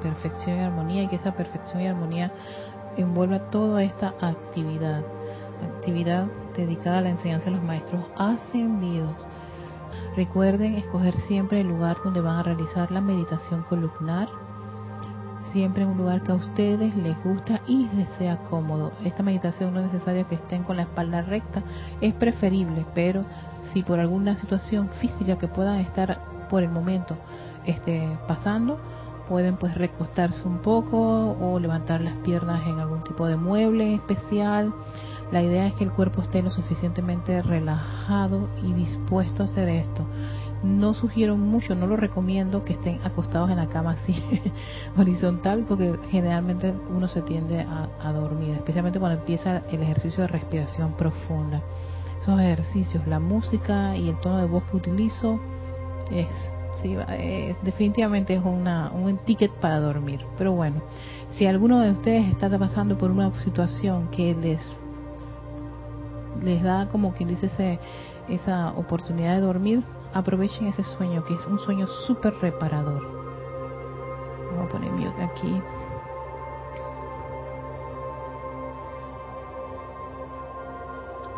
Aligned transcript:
perfección 0.00 0.58
y 0.58 0.62
armonía 0.62 1.02
y 1.02 1.08
que 1.08 1.16
esa 1.16 1.32
perfección 1.32 1.82
y 1.82 1.88
armonía 1.88 2.32
envuelva 2.96 3.50
toda 3.50 3.82
esta 3.82 4.14
actividad, 4.20 5.02
actividad 5.76 6.26
dedicada 6.56 6.98
a 6.98 7.02
la 7.02 7.10
enseñanza 7.10 7.46
de 7.46 7.52
los 7.52 7.62
maestros 7.62 8.04
ascendidos. 8.16 9.26
Recuerden 10.16 10.74
escoger 10.74 11.16
siempre 11.20 11.60
el 11.60 11.68
lugar 11.68 11.96
donde 12.04 12.20
van 12.20 12.36
a 12.36 12.42
realizar 12.42 12.90
la 12.90 13.00
meditación 13.00 13.62
columnar, 13.62 14.28
siempre 15.52 15.82
en 15.82 15.90
un 15.90 15.98
lugar 15.98 16.22
que 16.22 16.32
a 16.32 16.34
ustedes 16.34 16.94
les 16.96 17.22
gusta 17.24 17.60
y 17.66 17.88
les 17.94 18.08
sea 18.10 18.36
cómodo. 18.44 18.92
Esta 19.04 19.22
meditación 19.22 19.72
no 19.72 19.80
es 19.80 19.92
necesaria 19.92 20.24
que 20.24 20.34
estén 20.34 20.62
con 20.64 20.76
la 20.76 20.82
espalda 20.82 21.22
recta, 21.22 21.62
es 22.00 22.14
preferible, 22.14 22.84
pero 22.94 23.24
si 23.72 23.82
por 23.82 23.98
alguna 23.98 24.36
situación 24.36 24.88
física 25.00 25.38
que 25.38 25.48
puedan 25.48 25.80
estar 25.80 26.20
por 26.50 26.62
el 26.62 26.70
momento 26.70 27.16
este, 27.64 28.18
pasando, 28.26 28.78
pueden 29.28 29.56
pues 29.56 29.74
recostarse 29.74 30.46
un 30.48 30.58
poco 30.58 31.36
o 31.40 31.58
levantar 31.58 32.00
las 32.00 32.14
piernas 32.18 32.66
en 32.66 32.80
algún 32.80 33.04
tipo 33.04 33.26
de 33.26 33.36
mueble 33.36 33.94
especial. 33.94 34.72
La 35.30 35.42
idea 35.42 35.66
es 35.66 35.74
que 35.74 35.84
el 35.84 35.92
cuerpo 35.92 36.22
esté 36.22 36.42
lo 36.42 36.50
suficientemente 36.50 37.42
relajado 37.42 38.48
y 38.62 38.72
dispuesto 38.72 39.42
a 39.42 39.46
hacer 39.46 39.68
esto. 39.68 40.06
No 40.62 40.94
sugiero 40.94 41.36
mucho, 41.36 41.74
no 41.74 41.86
lo 41.86 41.96
recomiendo 41.96 42.64
que 42.64 42.72
estén 42.72 43.00
acostados 43.04 43.50
en 43.50 43.58
la 43.58 43.68
cama 43.68 43.92
así 43.92 44.14
horizontal 44.96 45.66
porque 45.68 45.96
generalmente 46.10 46.74
uno 46.90 47.06
se 47.06 47.22
tiende 47.22 47.60
a, 47.60 47.88
a 48.02 48.12
dormir, 48.12 48.54
especialmente 48.54 48.98
cuando 48.98 49.20
empieza 49.20 49.58
el 49.70 49.82
ejercicio 49.82 50.22
de 50.22 50.28
respiración 50.28 50.94
profunda. 50.94 51.62
Esos 52.20 52.40
ejercicios, 52.40 53.06
la 53.06 53.20
música 53.20 53.94
y 53.94 54.08
el 54.08 54.18
tono 54.20 54.38
de 54.38 54.46
voz 54.46 54.64
que 54.64 54.76
utilizo 54.76 55.38
es 56.10 56.28
Sí, 56.82 56.96
eh, 57.08 57.56
definitivamente 57.62 58.34
es 58.34 58.44
una, 58.44 58.90
un 58.92 59.18
ticket 59.18 59.50
para 59.52 59.80
dormir. 59.80 60.20
Pero 60.36 60.52
bueno, 60.52 60.80
si 61.32 61.46
alguno 61.46 61.80
de 61.80 61.90
ustedes 61.90 62.28
está 62.28 62.56
pasando 62.58 62.96
por 62.96 63.10
una 63.10 63.32
situación 63.42 64.08
que 64.10 64.34
les 64.34 64.60
les 66.42 66.62
da 66.62 66.88
como 66.90 67.12
quien 67.14 67.28
dice 67.28 67.46
ese, 67.46 67.78
esa 68.28 68.72
oportunidad 68.72 69.34
de 69.34 69.40
dormir, 69.40 69.82
aprovechen 70.14 70.68
ese 70.68 70.84
sueño, 70.84 71.24
que 71.24 71.34
es 71.34 71.46
un 71.46 71.58
sueño 71.58 71.86
súper 72.06 72.34
reparador. 72.40 73.02
Vamos 74.50 74.68
a 74.68 74.72
poner 74.72 74.90
mute 74.92 75.22
aquí. 75.22 75.60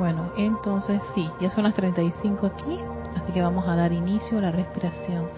Bueno, 0.01 0.31
entonces 0.34 1.03
sí, 1.15 1.31
ya 1.43 1.51
son 1.51 1.65
las 1.65 1.75
35 1.75 2.47
aquí, 2.47 2.79
así 3.17 3.33
que 3.33 3.43
vamos 3.43 3.69
a 3.69 3.77
dar 3.77 3.93
inicio 3.93 4.39
a 4.39 4.41
la 4.41 4.51
respiración, 4.51 5.29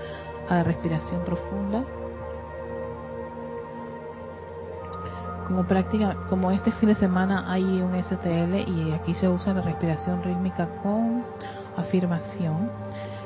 a 0.48 0.54
la 0.54 0.62
respiración 0.62 1.24
profunda. 1.24 1.82
Como 5.48 5.64
práctica, 5.64 6.16
como 6.28 6.52
este 6.52 6.70
fin 6.70 6.90
de 6.90 6.94
semana 6.94 7.52
hay 7.52 7.64
un 7.64 8.00
STL 8.00 8.54
y 8.68 8.92
aquí 8.92 9.14
se 9.14 9.28
usa 9.28 9.52
la 9.52 9.62
respiración 9.62 10.22
rítmica 10.22 10.68
con 10.80 11.24
afirmación. 11.76 12.70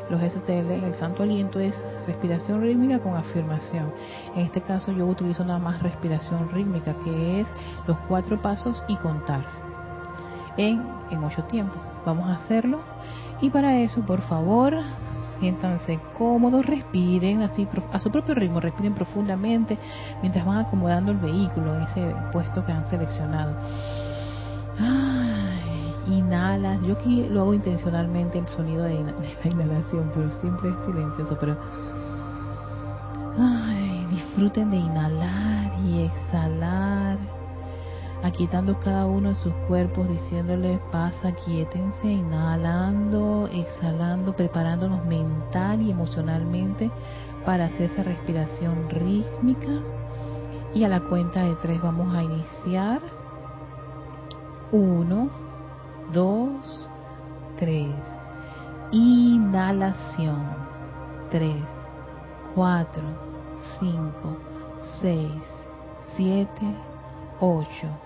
Los 0.09 0.23
STL, 0.23 0.70
el 0.70 0.95
santo 0.95 1.23
aliento 1.23 1.61
es 1.61 1.75
respiración 2.07 2.62
rítmica 2.62 2.98
con 3.01 3.14
afirmación. 3.14 3.92
En 4.34 4.47
este 4.47 4.62
caso 4.62 4.91
yo 4.91 5.05
utilizo 5.05 5.45
nada 5.45 5.59
más 5.59 5.83
respiración 5.83 6.48
rítmica, 6.48 6.95
que 7.05 7.41
es 7.41 7.48
los 7.87 7.98
cuatro 8.09 8.41
pasos 8.41 8.83
y 8.89 8.97
contar 8.97 9.66
en, 10.57 10.83
en 11.11 11.25
ocho 11.25 11.45
tiempos. 11.45 11.79
Vamos 12.05 12.29
a 12.29 12.35
hacerlo. 12.35 12.81
Y 13.41 13.51
para 13.51 13.77
eso, 13.79 14.01
por 14.01 14.23
favor, 14.23 14.75
siéntanse 15.39 15.98
cómodos, 16.17 16.65
respiren 16.65 17.43
así 17.43 17.69
a 17.93 18.01
su 18.01 18.11
propio 18.11 18.35
ritmo, 18.35 18.61
respiren 18.61 18.95
profundamente 18.95 19.79
mientras 20.23 20.45
van 20.45 20.59
acomodando 20.59 21.13
el 21.13 21.19
vehículo 21.19 21.77
en 21.77 21.83
ese 21.83 22.15
puesto 22.33 22.65
que 22.65 22.73
han 22.73 22.89
seleccionado. 22.89 23.55
Ay, 24.79 25.95
inhala, 26.07 26.79
yo 26.83 26.95
aquí 26.95 27.27
lo 27.29 27.42
hago 27.42 27.55
intencionalmente 27.55 28.39
el 28.39 28.47
sonido 28.48 28.85
de, 28.85 28.95
la 29.45 29.51
inhalación, 29.51 30.11
pero 30.14 30.30
siempre 30.33 30.70
es 30.70 30.77
silencioso, 30.86 31.36
pero 31.39 31.57
ay, 33.39 34.07
disfruten 34.11 34.70
de 34.70 34.77
inhalar 34.79 35.73
y 35.85 36.05
exhalar 36.05 36.86
aquietando 38.23 38.79
cada 38.81 39.07
uno 39.07 39.31
de 39.31 39.35
sus 39.37 39.53
cuerpos, 39.69 40.09
diciéndole 40.09 40.81
pasa, 40.91 41.33
quietense, 41.33 42.07
inhalando, 42.07 43.49
exhalando, 43.53 44.35
preparándonos 44.35 45.05
mental 45.05 45.83
y 45.83 45.91
emocionalmente 45.91 46.91
para 47.45 47.67
hacer 47.67 47.91
esa 47.91 48.03
respiración 48.03 48.89
rítmica. 48.91 49.81
Y 50.75 50.85
a 50.85 50.89
la 50.89 51.01
cuenta 51.01 51.43
de 51.43 51.55
tres 51.57 51.81
vamos 51.81 52.15
a 52.15 52.23
iniciar. 52.23 53.01
Uno, 54.73 55.31
dos, 56.13 56.91
tres. 57.59 57.95
Inhalación. 58.93 60.67
Tres, 61.31 61.65
cuatro, 62.55 63.03
cinco, 63.81 64.37
seis, 65.01 65.43
siete, 66.15 66.75
ocho 67.41 68.05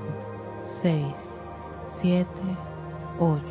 6, 0.81 1.05
7, 2.01 2.27
8. 3.19 3.41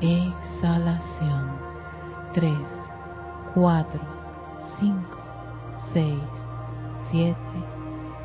Exhalación. 0.00 1.64
3, 2.34 2.58
4, 3.54 4.00
5, 4.80 5.18
6, 5.92 6.18
7, 7.12 7.36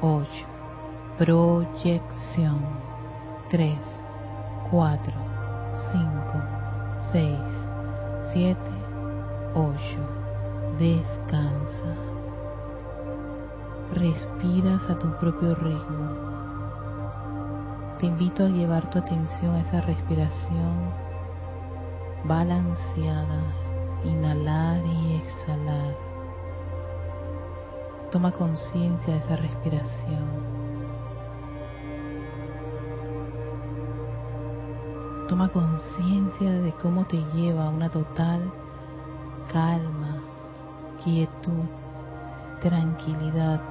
8, 0.02 0.28
proyección, 1.16 2.60
3, 3.50 3.78
4, 4.72 5.14
5, 5.92 6.02
6, 7.12 7.40
7, 8.34 8.60
8, 9.54 9.78
descansa. 10.80 11.96
Respiras 13.94 14.90
a 14.90 14.98
tu 14.98 15.08
propio 15.20 15.54
ritmo. 15.54 16.29
Te 18.00 18.06
invito 18.06 18.46
a 18.46 18.48
llevar 18.48 18.90
tu 18.90 19.00
atención 19.00 19.56
a 19.56 19.62
esa 19.62 19.82
respiración 19.82 20.94
balanceada, 22.24 23.44
inhalar 24.04 24.86
y 24.86 25.16
exhalar 25.16 26.10
Toma 28.12 28.32
conciencia 28.32 29.14
de 29.14 29.20
esa 29.20 29.36
respiración. 29.36 30.26
Toma 35.28 35.50
conciencia 35.50 36.52
de 36.52 36.72
cómo 36.82 37.06
te 37.06 37.18
lleva 37.36 37.68
a 37.68 37.70
una 37.70 37.92
total 37.92 38.52
calma, 39.52 40.24
quietud, 41.04 41.66
tranquilidad 42.62 43.62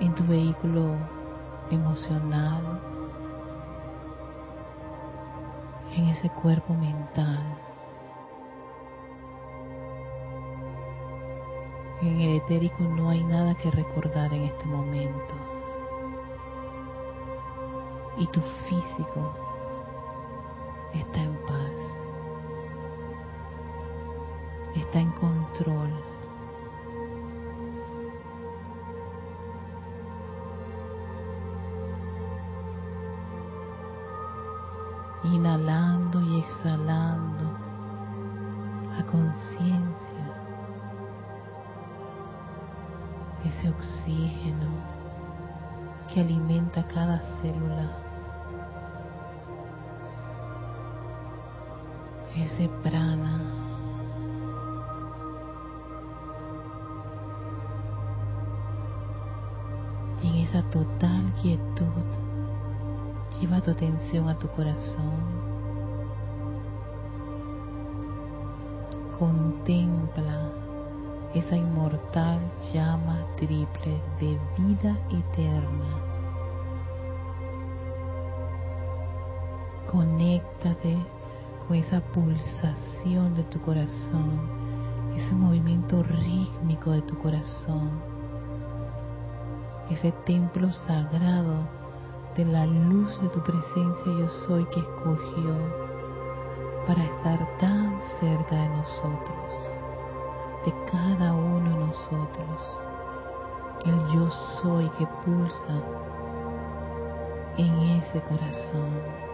en 0.00 0.14
tu 0.14 0.24
vehículo 0.24 1.13
emocional, 1.70 2.80
en 5.96 6.08
ese 6.08 6.28
cuerpo 6.30 6.74
mental. 6.74 7.42
En 12.02 12.20
el 12.20 12.36
etérico 12.36 12.82
no 12.82 13.08
hay 13.10 13.22
nada 13.24 13.54
que 13.54 13.70
recordar 13.70 14.32
en 14.34 14.42
este 14.42 14.64
momento. 14.66 15.34
Y 18.18 18.26
tu 18.26 18.40
físico 18.40 19.32
está 20.92 21.22
en 21.22 21.33
Inhalando 35.64 36.20
y 36.20 36.40
exhalando 36.40 37.56
a 38.98 39.04
conciencia 39.06 39.94
ese 43.46 43.70
oxígeno 43.70 44.68
que 46.12 46.20
alimenta 46.20 46.86
cada 46.86 47.18
célula, 47.40 47.96
ese 52.36 52.68
prana. 52.82 53.40
Y 60.22 60.28
en 60.28 60.36
esa 60.46 60.62
total 60.64 61.32
quietud, 61.40 61.86
lleva 63.40 63.62
tu 63.62 63.70
atención 63.70 64.28
a 64.28 64.38
tu 64.38 64.46
corazón. 64.48 65.33
Contempla 69.24 70.52
esa 71.32 71.56
inmortal 71.56 72.38
llama 72.74 73.24
triple 73.38 73.98
de 74.20 74.38
vida 74.58 74.94
eterna. 75.08 75.92
Conéctate 79.90 80.98
con 81.66 81.78
esa 81.78 82.02
pulsación 82.12 83.34
de 83.34 83.44
tu 83.44 83.58
corazón, 83.62 84.40
ese 85.16 85.34
movimiento 85.34 86.02
rítmico 86.02 86.90
de 86.90 87.00
tu 87.00 87.16
corazón, 87.16 87.92
ese 89.88 90.12
templo 90.26 90.70
sagrado 90.70 91.66
de 92.36 92.44
la 92.44 92.66
luz 92.66 93.22
de 93.22 93.28
tu 93.30 93.42
presencia 93.42 94.04
yo 94.18 94.28
soy 94.46 94.66
que 94.66 94.80
escogió 94.80 95.83
para 96.86 97.04
estar 97.04 97.58
tan 97.58 98.00
cerca 98.20 98.54
de 98.54 98.68
nosotros 98.68 99.74
de 100.64 100.72
cada 100.90 101.34
uno 101.34 101.70
de 101.70 101.86
nosotros. 101.86 102.80
El 103.84 103.98
yo 104.08 104.30
soy 104.30 104.88
que 104.90 105.06
pulsa 105.24 105.82
en 107.58 107.78
ese 107.98 108.20
corazón. 108.22 109.33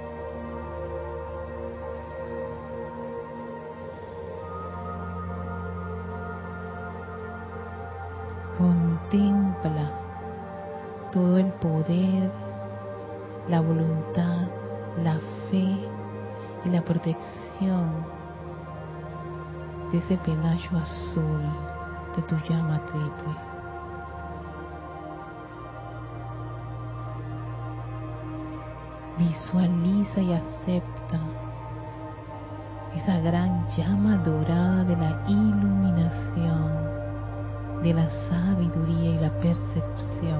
Ese 20.10 20.18
penacho 20.24 20.76
azul 20.76 21.40
de 22.16 22.22
tu 22.22 22.36
llama 22.48 22.80
triple. 22.86 23.34
Visualiza 29.18 30.20
y 30.20 30.32
acepta 30.32 31.20
esa 32.96 33.20
gran 33.20 33.64
llama 33.76 34.16
dorada 34.16 34.82
de 34.82 34.96
la 34.96 35.22
iluminación, 35.28 36.72
de 37.84 37.94
la 37.94 38.10
sabiduría 38.28 39.10
y 39.10 39.18
la 39.20 39.30
percepción. 39.38 40.39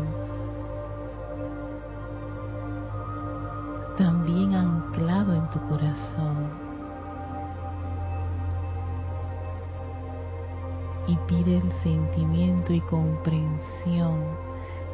Y 12.73 12.81
comprensión 12.83 14.25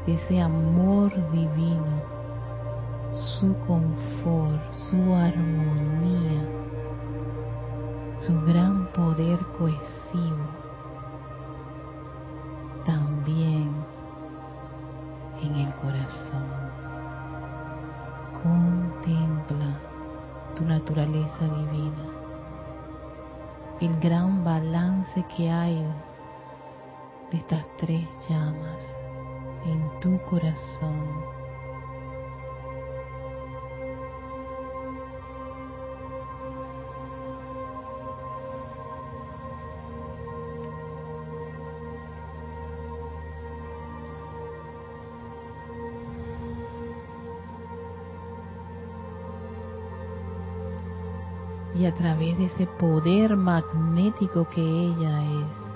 de 0.07 0.15
ese 0.15 0.41
amor 0.41 1.13
divino, 1.33 2.03
su 3.13 3.55
confort, 3.67 4.73
su 4.73 5.15
armonía, 5.15 6.45
su 8.19 8.41
gran 8.43 8.87
poder 8.93 9.39
cohesivo, 9.59 10.66
corazón 30.57 31.37
y 51.75 51.85
a 51.85 51.95
través 51.95 52.39
de 52.39 52.47
ese 52.47 52.67
poder 52.79 53.37
magnético 53.37 54.49
que 54.49 54.63
ella 54.63 55.23
es. 55.23 55.76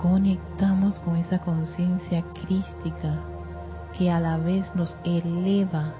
Conectamos 0.00 0.98
con 1.00 1.16
esa 1.16 1.40
conciencia 1.40 2.24
crística 2.32 3.20
que 3.96 4.10
a 4.10 4.20
la 4.20 4.38
vez 4.38 4.74
nos 4.74 4.96
eleva 5.04 5.92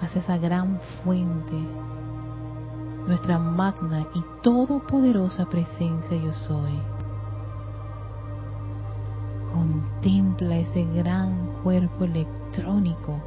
hacia 0.00 0.20
esa 0.20 0.38
gran 0.38 0.80
fuente, 1.02 1.58
nuestra 3.06 3.38
magna 3.38 4.06
y 4.14 4.24
todopoderosa 4.42 5.46
presencia 5.46 6.16
yo 6.16 6.32
soy 6.32 6.80
contempla 9.52 10.56
ese 10.56 10.84
gran 10.84 11.54
cuerpo 11.62 12.04
electrónico 12.04 13.20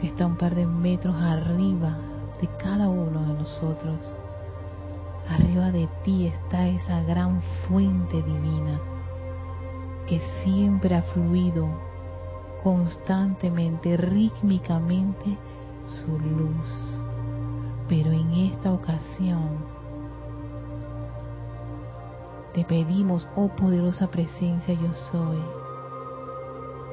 que 0.00 0.08
está 0.08 0.26
un 0.26 0.36
par 0.36 0.54
de 0.54 0.66
metros 0.66 1.14
arriba 1.14 1.96
de 2.40 2.48
cada 2.58 2.88
uno 2.88 3.20
de 3.20 3.34
nosotros. 3.34 4.16
Arriba 5.28 5.70
de 5.70 5.88
ti 6.04 6.26
está 6.26 6.66
esa 6.68 7.02
gran 7.02 7.40
fuente 7.66 8.22
divina 8.22 8.80
que 10.06 10.20
siempre 10.42 10.94
ha 10.96 11.02
fluido 11.02 11.68
constantemente, 12.62 13.96
rítmicamente, 13.96 15.38
su 15.84 16.18
luz. 16.18 17.02
Pero 17.88 18.10
en 18.10 18.32
esta 18.32 18.72
ocasión 18.72 19.58
te 22.52 22.64
pedimos, 22.64 23.26
oh 23.36 23.48
poderosa 23.48 24.08
presencia 24.08 24.74
yo 24.74 24.92
soy, 24.92 25.38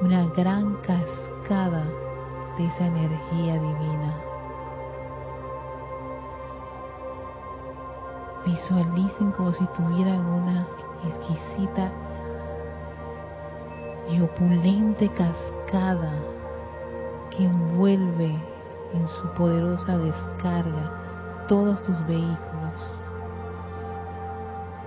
una 0.02 0.26
gran 0.28 0.76
cascada 0.76 1.84
de 2.56 2.66
esa 2.66 2.86
energía 2.86 3.54
divina. 3.54 4.29
Visualicen 8.44 9.32
como 9.32 9.52
si 9.52 9.66
tuvieran 9.68 10.24
una 10.24 10.66
exquisita 11.04 11.90
y 14.10 14.20
opulente 14.20 15.08
cascada 15.08 16.12
que 17.30 17.44
envuelve 17.44 18.34
en 18.94 19.08
su 19.08 19.28
poderosa 19.34 19.98
descarga 19.98 21.46
todos 21.48 21.82
tus 21.82 22.06
vehículos. 22.06 23.08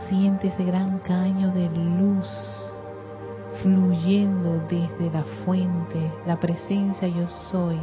Siente 0.10 0.48
ese 0.48 0.64
gran 0.66 1.00
caño 1.00 1.52
de 1.52 1.70
luz 1.70 2.74
fluyendo 3.62 4.60
desde 4.68 5.12
la 5.12 5.24
fuente, 5.46 6.12
la 6.26 6.38
presencia 6.40 7.08
yo 7.08 7.28
soy, 7.28 7.80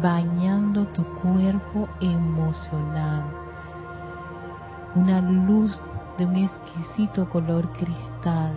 bañando 0.00 0.86
tu 0.88 1.04
cuerpo 1.20 1.88
emocional. 2.00 3.41
Una 4.94 5.22
luz 5.22 5.80
de 6.18 6.26
un 6.26 6.36
exquisito 6.36 7.26
color 7.30 7.66
cristal, 7.72 8.52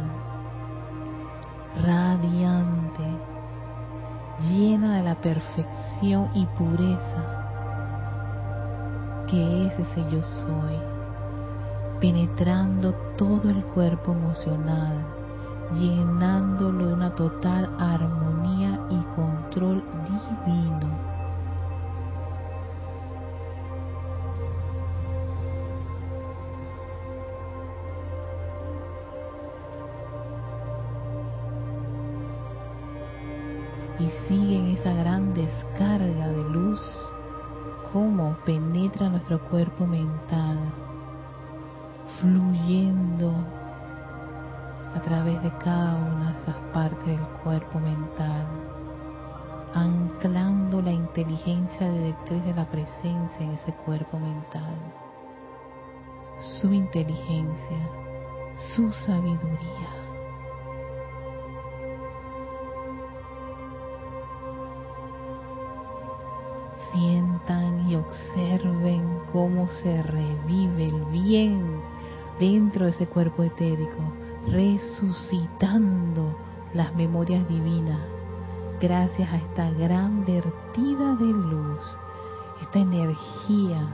radiante, 1.82 3.04
llena 4.42 4.98
de 4.98 5.04
la 5.04 5.16
perfección 5.16 6.30
y 6.34 6.46
pureza 6.58 7.46
que 9.28 9.68
es 9.68 9.80
ese 9.80 10.04
yo 10.10 10.22
soy, 10.24 10.78
penetrando 12.02 12.94
todo 13.18 13.50
el 13.50 13.64
cuerpo 13.68 14.12
emocional, 14.12 15.06
llenándolo 15.72 16.88
de 16.88 16.94
una 16.96 17.16
total 17.16 17.70
armonía 17.80 18.78
y 18.90 18.98
control 19.16 19.82
divino 20.46 21.15
esa 34.76 34.92
gran 34.92 35.34
descarga 35.34 36.28
de 36.28 36.44
luz, 36.50 36.82
cómo 37.94 38.36
penetra 38.46 39.10
nuestro 39.10 39.40
cuerpo 39.50 39.86
mental, 39.86 40.60
fluyendo 42.20 43.34
a 44.94 45.00
través 45.02 45.42
de 45.44 45.52
cada 45.60 45.96
una 45.96 46.34
de 46.34 46.42
esas 46.42 46.56
partes 46.74 47.06
del 47.06 47.28
cuerpo 47.44 47.80
mental, 47.80 48.46
anclando 49.74 50.82
la 50.82 50.92
inteligencia 50.92 51.90
directriz 51.90 52.44
de 52.44 52.54
la 52.54 52.66
presencia 52.66 53.40
en 53.40 53.52
ese 53.52 53.74
cuerpo 53.86 54.20
mental, 54.20 54.76
su 56.38 56.74
inteligencia, 56.74 57.90
su 58.76 58.92
sabiduría 58.92 60.05
observen 68.08 69.20
cómo 69.32 69.68
se 69.68 70.02
revive 70.04 70.88
el 70.88 71.06
bien 71.06 71.82
dentro 72.40 72.86
de 72.86 72.92
ese 72.92 73.08
cuerpo 73.08 73.44
etérico, 73.44 74.02
resucitando 74.48 76.36
las 76.74 76.94
memorias 76.96 77.48
divinas. 77.48 78.02
Gracias 78.82 79.32
a 79.32 79.38
esta 79.38 79.72
gran 79.72 80.26
vertida 80.26 81.16
de 81.16 81.26
luz, 81.26 81.98
esta 82.62 82.80
energía 82.80 83.88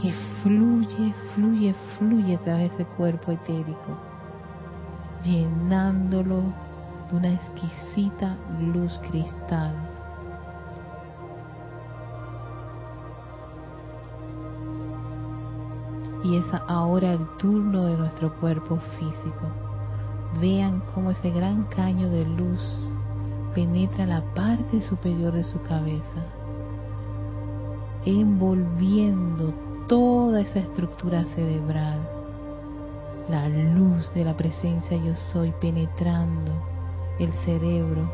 que 0.00 0.12
fluye, 0.42 1.14
fluye, 1.34 1.74
fluye 1.98 2.34
a 2.34 2.38
través 2.38 2.76
de 2.76 2.82
ese 2.82 2.84
cuerpo 2.96 3.32
etérico, 3.32 3.96
llenándolo 5.24 6.42
de 7.10 7.16
una 7.16 7.32
exquisita 7.32 8.36
luz 8.58 8.98
cristal 9.10 9.91
y 16.24 16.36
es 16.36 16.44
ahora 16.68 17.12
el 17.12 17.26
turno 17.38 17.84
de 17.84 17.96
nuestro 17.96 18.32
cuerpo 18.34 18.78
físico. 18.98 19.46
Vean 20.40 20.82
cómo 20.94 21.10
ese 21.10 21.30
gran 21.30 21.64
caño 21.64 22.08
de 22.08 22.24
luz 22.24 22.98
penetra 23.54 24.06
la 24.06 24.22
parte 24.34 24.80
superior 24.80 25.32
de 25.32 25.44
su 25.44 25.60
cabeza, 25.62 26.24
envolviendo 28.04 29.52
toda 29.88 30.40
esa 30.40 30.60
estructura 30.60 31.24
cerebral. 31.34 32.08
La 33.28 33.48
luz 33.48 34.12
de 34.14 34.24
la 34.24 34.36
presencia 34.36 34.96
yo 34.96 35.14
soy 35.14 35.52
penetrando 35.60 36.52
el 37.18 37.32
cerebro, 37.44 38.10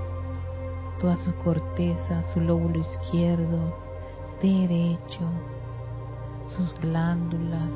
toda 1.01 1.17
su 1.17 1.33
corteza, 1.37 2.25
su 2.33 2.41
lóbulo 2.41 2.79
izquierdo, 2.81 3.77
derecho, 4.43 5.25
sus 6.49 6.75
glándulas, 6.81 7.73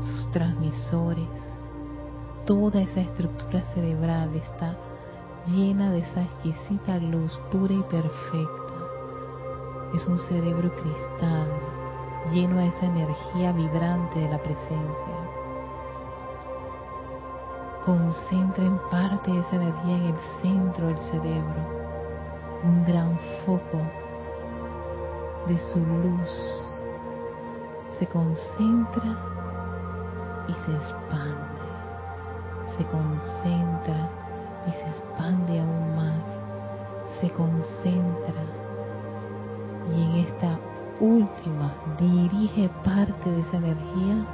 sus 0.00 0.30
transmisores, 0.32 1.28
toda 2.46 2.82
esa 2.82 3.00
estructura 3.00 3.62
cerebral 3.72 4.34
está 4.36 4.76
llena 5.46 5.90
de 5.90 6.00
esa 6.00 6.22
exquisita 6.22 6.98
luz 6.98 7.38
pura 7.50 7.72
y 7.72 7.82
perfecta. 7.84 8.74
Es 9.94 10.06
un 10.06 10.18
cerebro 10.18 10.70
cristal 10.74 11.48
lleno 12.32 12.56
de 12.58 12.68
esa 12.68 12.86
energía 12.86 13.52
vibrante 13.52 14.20
de 14.20 14.28
la 14.28 14.38
presencia. 14.38 15.14
Concentren 17.84 18.78
parte 18.90 19.30
de 19.30 19.40
esa 19.40 19.56
energía 19.56 19.96
en 19.96 20.04
el 20.06 20.16
centro 20.42 20.86
del 20.86 20.98
cerebro, 20.98 21.62
un 22.64 22.84
gran 22.84 23.18
foco 23.44 23.78
de 25.46 25.58
su 25.58 25.78
luz 25.78 26.63
se 27.98 28.06
concentra 28.08 29.16
y 30.48 30.52
se 30.52 30.72
expande, 30.72 31.64
se 32.76 32.84
concentra 32.86 34.10
y 34.66 34.70
se 34.72 34.88
expande 34.88 35.60
aún 35.60 35.96
más, 35.96 36.24
se 37.20 37.30
concentra 37.30 38.42
y 39.94 40.02
en 40.02 40.10
esta 40.26 40.58
última 41.00 41.72
dirige 41.98 42.68
parte 42.84 43.30
de 43.30 43.40
esa 43.40 43.56
energía 43.58 44.26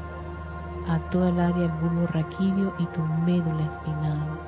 a 0.89 0.99
toda 1.11 1.29
el 1.29 1.41
área 1.41 1.69
del 1.69 1.73
bulbo 1.83 2.07
raquídeo 2.07 2.73
y 2.79 2.87
tu 2.87 3.03
médula 3.27 3.65
espinal. 3.73 4.39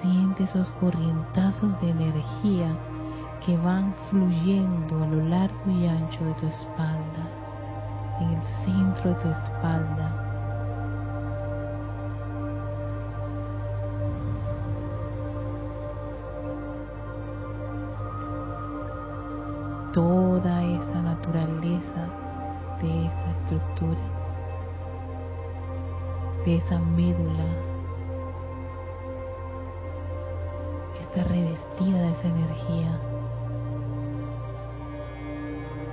Siente 0.00 0.44
esos 0.44 0.70
corrientazos 0.72 1.80
de 1.80 1.90
energía 1.90 2.76
que 3.44 3.56
van 3.56 3.94
fluyendo 4.10 5.02
a 5.02 5.06
lo 5.06 5.28
largo 5.28 5.70
y 5.70 5.86
ancho 5.86 6.24
de 6.24 6.34
tu 6.34 6.46
espalda 6.46 7.31
en 8.22 8.30
el 8.30 8.42
centro 8.64 9.10
de 9.10 9.16
tu 9.16 9.28
espalda. 9.28 10.18
Toda 19.92 20.62
esa 20.62 21.02
naturaleza 21.02 22.08
de 22.80 23.06
esa 23.06 23.30
estructura, 23.30 24.00
de 26.46 26.56
esa 26.56 26.78
médula, 26.78 27.44
está 31.00 31.24
revestida 31.24 32.00
de 32.00 32.12
esa 32.12 32.28
energía, 32.28 32.98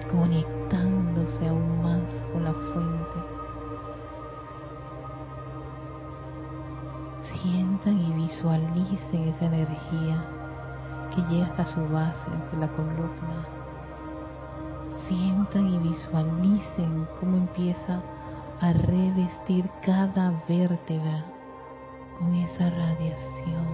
conectándose 0.10 1.48
aún 1.48 1.82
más 1.84 1.99
con 2.32 2.44
la 2.44 2.54
fuente. 2.54 3.20
Sientan 7.42 7.98
y 8.00 8.14
visualicen 8.14 9.30
esa 9.30 9.46
energía 9.46 10.26
que 11.16 11.22
llega 11.24 11.48
hasta 11.48 11.66
su 11.66 11.88
base, 11.90 12.30
de 12.52 12.58
la 12.58 12.68
columna. 12.70 13.48
sientan 15.08 15.68
y 15.68 15.80
visualicen 15.80 17.08
cómo 17.20 17.38
empieza 17.38 18.02
a 18.62 18.74
revestir 18.74 19.70
cada 19.82 20.44
vértebra 20.48 21.26
con 22.18 22.36
esa 22.36 22.70
radiación, 22.70 23.66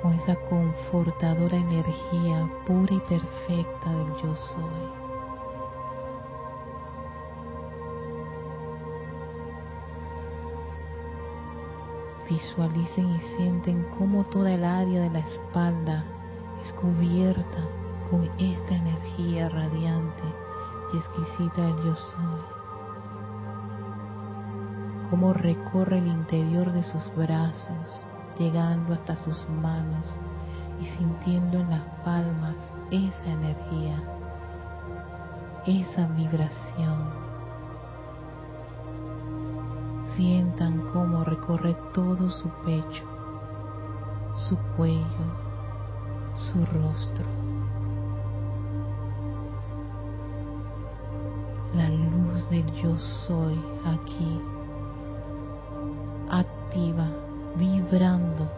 con 0.00 0.14
esa 0.14 0.36
confortadora 0.48 1.56
energía 1.56 2.48
pura 2.64 2.94
y 2.94 3.00
perfecta 3.00 3.90
del 3.90 4.16
yo 4.22 4.34
soy. 4.34 5.05
Visualicen 12.28 13.14
y 13.14 13.20
sienten 13.36 13.84
cómo 13.96 14.24
toda 14.24 14.52
el 14.52 14.64
área 14.64 15.02
de 15.02 15.10
la 15.10 15.20
espalda 15.20 16.04
es 16.60 16.72
cubierta 16.72 17.64
con 18.10 18.24
esta 18.38 18.74
energía 18.74 19.48
radiante 19.48 20.22
y 20.92 20.96
exquisita 20.96 21.62
del 21.62 21.76
yo 21.84 21.94
soy. 21.94 22.40
Cómo 25.08 25.32
recorre 25.34 25.98
el 25.98 26.08
interior 26.08 26.72
de 26.72 26.82
sus 26.82 27.14
brazos, 27.14 28.04
llegando 28.36 28.94
hasta 28.94 29.14
sus 29.14 29.48
manos 29.48 30.18
y 30.80 30.84
sintiendo 30.96 31.60
en 31.60 31.70
las 31.70 31.84
palmas 32.04 32.56
esa 32.90 33.26
energía, 33.26 34.02
esa 35.64 36.08
vibración. 36.08 37.25
Sientan 40.16 40.80
cómo 40.94 41.24
recorre 41.24 41.76
todo 41.92 42.30
su 42.30 42.48
pecho, 42.64 43.04
su 44.48 44.56
cuello, 44.74 45.04
su 46.34 46.64
rostro. 46.64 47.26
La 51.74 51.90
luz 51.90 52.48
del 52.48 52.64
yo 52.76 52.96
soy 53.26 53.60
aquí, 53.84 54.40
activa, 56.30 57.10
vibrando, 57.58 58.50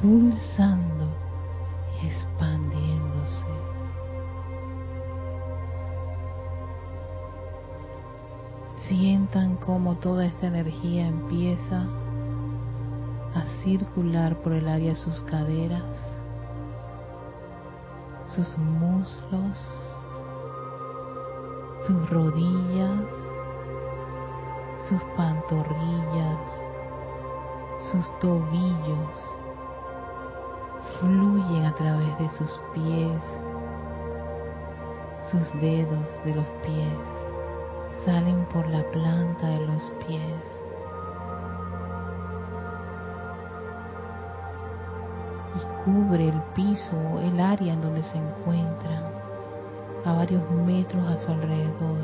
pulsando 0.00 0.97
Sientan 9.30 9.56
cómo 9.56 9.96
toda 9.96 10.24
esta 10.24 10.46
energía 10.46 11.06
empieza 11.06 11.86
a 13.34 13.44
circular 13.62 14.36
por 14.36 14.52
el 14.52 14.66
área 14.66 14.90
de 14.90 14.96
sus 14.96 15.20
caderas, 15.22 15.84
sus 18.24 18.56
muslos, 18.56 19.58
sus 21.86 22.08
rodillas, 22.08 23.04
sus 24.88 25.02
pantorrillas, 25.14 26.38
sus 27.92 28.18
tobillos, 28.20 29.36
fluyen 31.00 31.66
a 31.66 31.74
través 31.74 32.18
de 32.18 32.28
sus 32.30 32.60
pies, 32.72 33.22
sus 35.30 35.60
dedos 35.60 36.24
de 36.24 36.34
los 36.34 36.46
pies, 36.64 37.17
salen 38.04 38.44
por 38.46 38.66
la 38.68 38.82
planta 38.90 39.46
de 39.46 39.66
los 39.66 39.82
pies. 40.06 40.44
Y 45.56 45.84
cubre 45.84 46.28
el 46.28 46.40
piso, 46.54 47.18
el 47.20 47.40
área 47.40 47.72
en 47.72 47.80
donde 47.80 48.02
se 48.02 48.18
encuentran, 48.18 49.04
a 50.04 50.12
varios 50.12 50.48
metros 50.50 51.04
a 51.08 51.16
su 51.18 51.32
alrededor. 51.32 51.98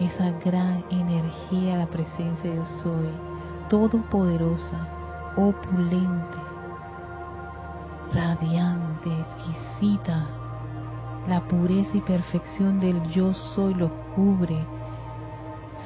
Esa 0.00 0.30
gran 0.44 0.84
energía, 0.90 1.76
la 1.76 1.86
presencia 1.86 2.50
de 2.50 2.64
soy, 2.82 3.10
todopoderosa, 3.68 4.88
opulente, 5.36 6.38
radiante, 8.12 9.10
exquisita. 9.20 10.26
La 11.28 11.40
pureza 11.42 11.96
y 11.96 12.00
perfección 12.00 12.80
del 12.80 13.02
yo 13.10 13.32
soy 13.34 13.74
los 13.74 13.90
cubre, 14.14 14.66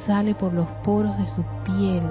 sale 0.07 0.35
por 0.35 0.53
los 0.53 0.67
poros 0.85 1.17
de 1.19 1.27
su 1.29 1.43
piel, 1.65 2.03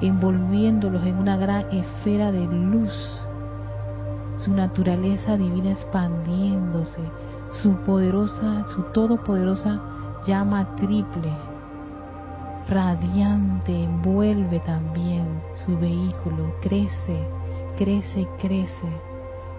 envolviéndolos 0.00 1.04
en 1.04 1.16
una 1.16 1.36
gran 1.36 1.70
esfera 1.70 2.32
de 2.32 2.46
luz, 2.46 2.92
su 4.38 4.52
naturaleza 4.52 5.36
divina 5.36 5.72
expandiéndose, 5.72 7.00
su 7.62 7.76
poderosa, 7.84 8.66
su 8.74 8.82
todopoderosa 8.92 9.80
llama 10.26 10.76
triple, 10.76 11.32
radiante, 12.68 13.84
envuelve 13.84 14.60
también 14.60 15.40
su 15.64 15.78
vehículo, 15.78 16.54
crece, 16.60 17.26
crece, 17.78 18.26
crece. 18.38 18.88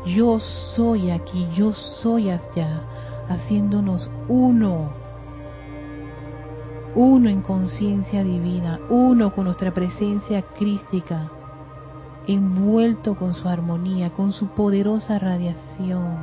Yo 0.05 0.39
soy 0.39 1.09
aquí, 1.09 1.47
yo 1.55 1.73
soy 1.73 2.29
allá, 2.29 2.81
haciéndonos 3.29 4.09
uno, 4.27 4.91
uno 6.97 7.29
en 7.29 7.43
conciencia 7.43 8.23
divina, 8.23 8.79
uno 8.89 9.31
con 9.31 9.45
nuestra 9.45 9.71
presencia 9.71 10.41
crística, 10.41 11.29
envuelto 12.25 13.15
con 13.15 13.35
su 13.35 13.47
armonía, 13.47 14.09
con 14.13 14.33
su 14.33 14.47
poderosa 14.47 15.19
radiación, 15.19 16.17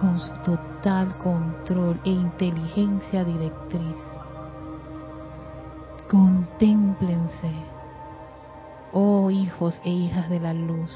con 0.00 0.18
su 0.18 0.32
total 0.44 1.16
control 1.18 2.00
e 2.04 2.10
inteligencia 2.10 3.22
directriz. 3.22 4.02
Contémplense, 6.10 7.52
oh 8.92 9.30
hijos 9.30 9.80
e 9.84 9.90
hijas 9.90 10.28
de 10.30 10.40
la 10.40 10.52
luz, 10.52 10.90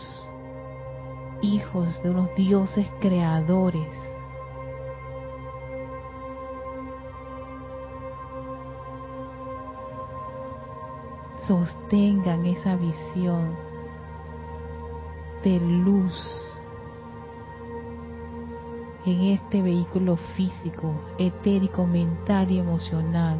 hijos 1.42 2.02
de 2.02 2.10
unos 2.10 2.34
dioses 2.34 2.90
creadores. 3.00 4.11
Sostengan 11.46 12.46
esa 12.46 12.76
visión 12.76 13.56
de 15.42 15.58
luz 15.60 16.14
en 19.04 19.22
este 19.22 19.60
vehículo 19.60 20.16
físico, 20.36 20.94
etérico, 21.18 21.84
mental 21.84 22.50
y 22.50 22.58
emocional 22.58 23.38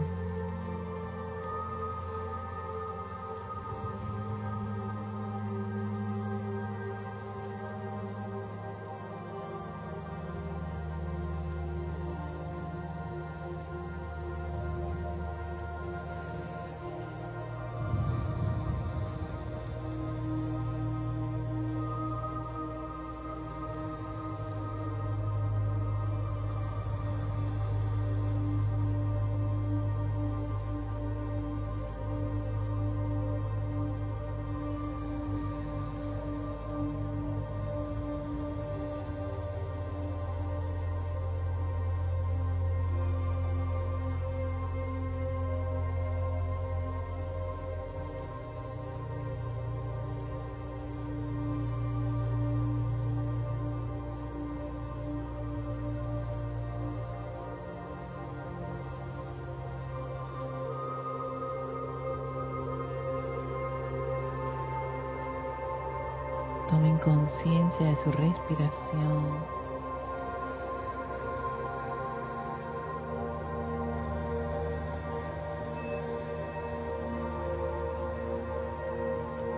conciencia 67.23 67.87
de 67.87 67.97
su 67.97 68.11
respiración. 68.11 69.45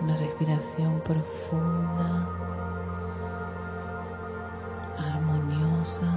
Una 0.03 0.17
respiración 0.17 1.01
profunda, 1.01 2.29
armoniosa. 4.97 6.13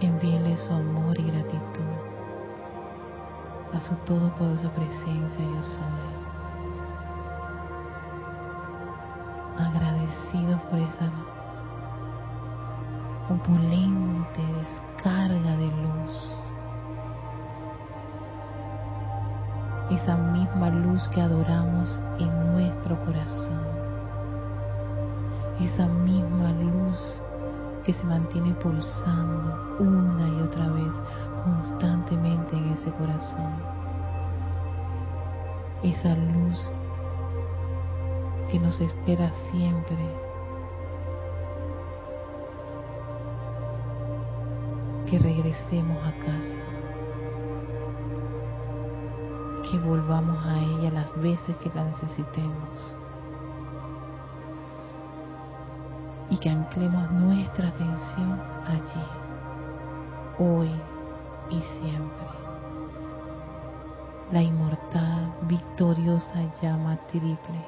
envíele 0.00 0.56
su 0.56 0.72
amor 0.72 1.18
y 1.18 1.30
gratitud. 1.30 2.15
A 3.72 3.80
su 3.80 3.94
todopoderosa 4.06 4.72
presencia 4.74 5.44
yo 5.44 5.62
soy. 5.62 6.15
Triple, 67.18 67.64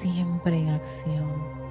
siempre 0.00 0.58
en 0.58 0.70
acción. 0.70 1.64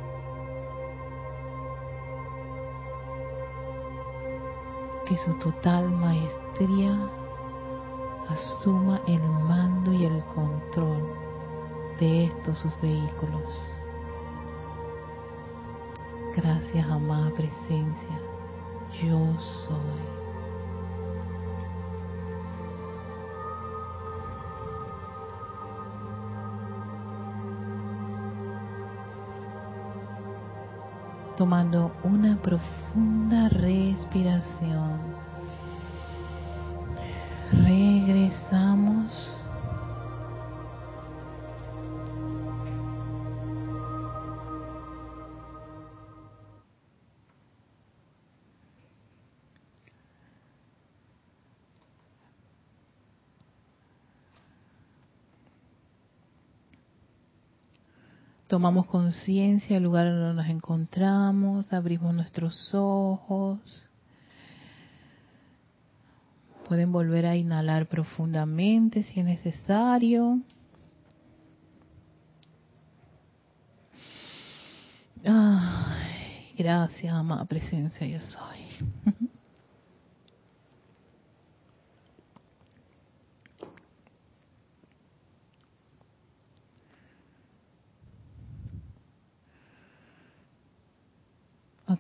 Que 5.06 5.18
su 5.18 5.34
total 5.40 5.90
maestría 5.92 6.98
asuma 8.30 9.02
el 9.08 9.22
mando 9.22 9.92
y 9.94 10.06
el 10.06 10.24
control 10.26 11.04
de 12.00 12.26
estos 12.26 12.58
sus 12.60 12.82
vehículos. 12.82 13.84
Gracias, 16.36 16.88
amada 16.90 17.32
presencia. 17.32 18.20
Yo 19.02 19.20
soy. 19.68 20.23
Tomando 31.36 31.92
una 32.04 32.40
profunda 32.42 33.50
respiración. 33.50 35.23
Tomamos 58.64 58.86
conciencia 58.86 59.76
del 59.76 59.84
lugar 59.84 60.08
donde 60.08 60.42
nos 60.42 60.50
encontramos, 60.50 61.74
abrimos 61.74 62.16
nuestros 62.16 62.74
ojos. 62.74 63.90
Pueden 66.70 66.94
volver 66.94 67.26
a 67.26 67.36
inhalar 67.36 67.88
profundamente 67.88 69.04
si 69.04 69.20
es 69.20 69.26
necesario. 69.26 70.40
Gracias, 76.58 77.14
amada 77.14 77.44
presencia, 77.44 78.08
yo 78.08 78.22
soy. 78.22 79.28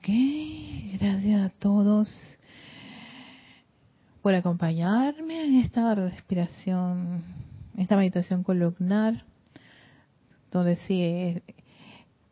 Ok, 0.04 0.10
gracias 1.00 1.42
a 1.46 1.50
todos 1.60 2.38
por 4.22 4.36
acompañarme 4.36 5.46
en 5.46 5.56
esta 5.62 5.96
respiración, 5.96 7.24
esta 7.78 7.96
meditación 7.96 8.44
columnar, 8.44 9.24
donde 10.52 10.76
sí, 10.76 11.42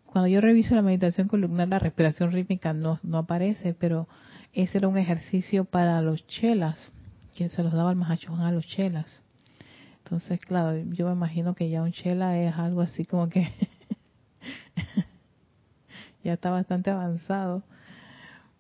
cuando 0.05 0.27
yo 0.27 0.41
reviso 0.41 0.75
la 0.75 0.81
meditación 0.81 1.29
columnar, 1.29 1.69
la 1.69 1.79
respiración 1.79 2.33
rítmica 2.33 2.73
no, 2.73 2.99
no 3.03 3.19
aparece, 3.19 3.73
pero 3.73 4.09
ese 4.51 4.79
era 4.79 4.89
un 4.89 4.97
ejercicio 4.97 5.63
para 5.63 6.01
los 6.01 6.27
chelas, 6.27 6.77
que 7.37 7.47
se 7.47 7.63
los 7.63 7.71
daba 7.71 7.91
el 7.91 7.95
Mahachuján 7.95 8.47
a 8.47 8.51
los 8.51 8.67
chelas. 8.67 9.23
Entonces, 10.03 10.41
claro, 10.41 10.77
yo 10.77 11.05
me 11.05 11.13
imagino 11.13 11.55
que 11.55 11.69
ya 11.69 11.83
un 11.83 11.93
chela 11.93 12.37
es 12.37 12.53
algo 12.53 12.81
así 12.81 13.05
como 13.05 13.29
que 13.29 13.47
ya 16.23 16.33
está 16.33 16.49
bastante 16.49 16.89
avanzado. 16.89 17.63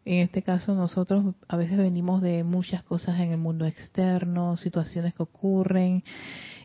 En 0.03 0.19
este 0.19 0.41
caso 0.41 0.73
nosotros 0.73 1.35
a 1.47 1.57
veces 1.57 1.77
venimos 1.77 2.21
de 2.21 2.43
muchas 2.43 2.83
cosas 2.83 3.19
en 3.19 3.31
el 3.31 3.37
mundo 3.37 3.65
externo, 3.65 4.57
situaciones 4.57 5.13
que 5.13 5.23
ocurren 5.23 6.03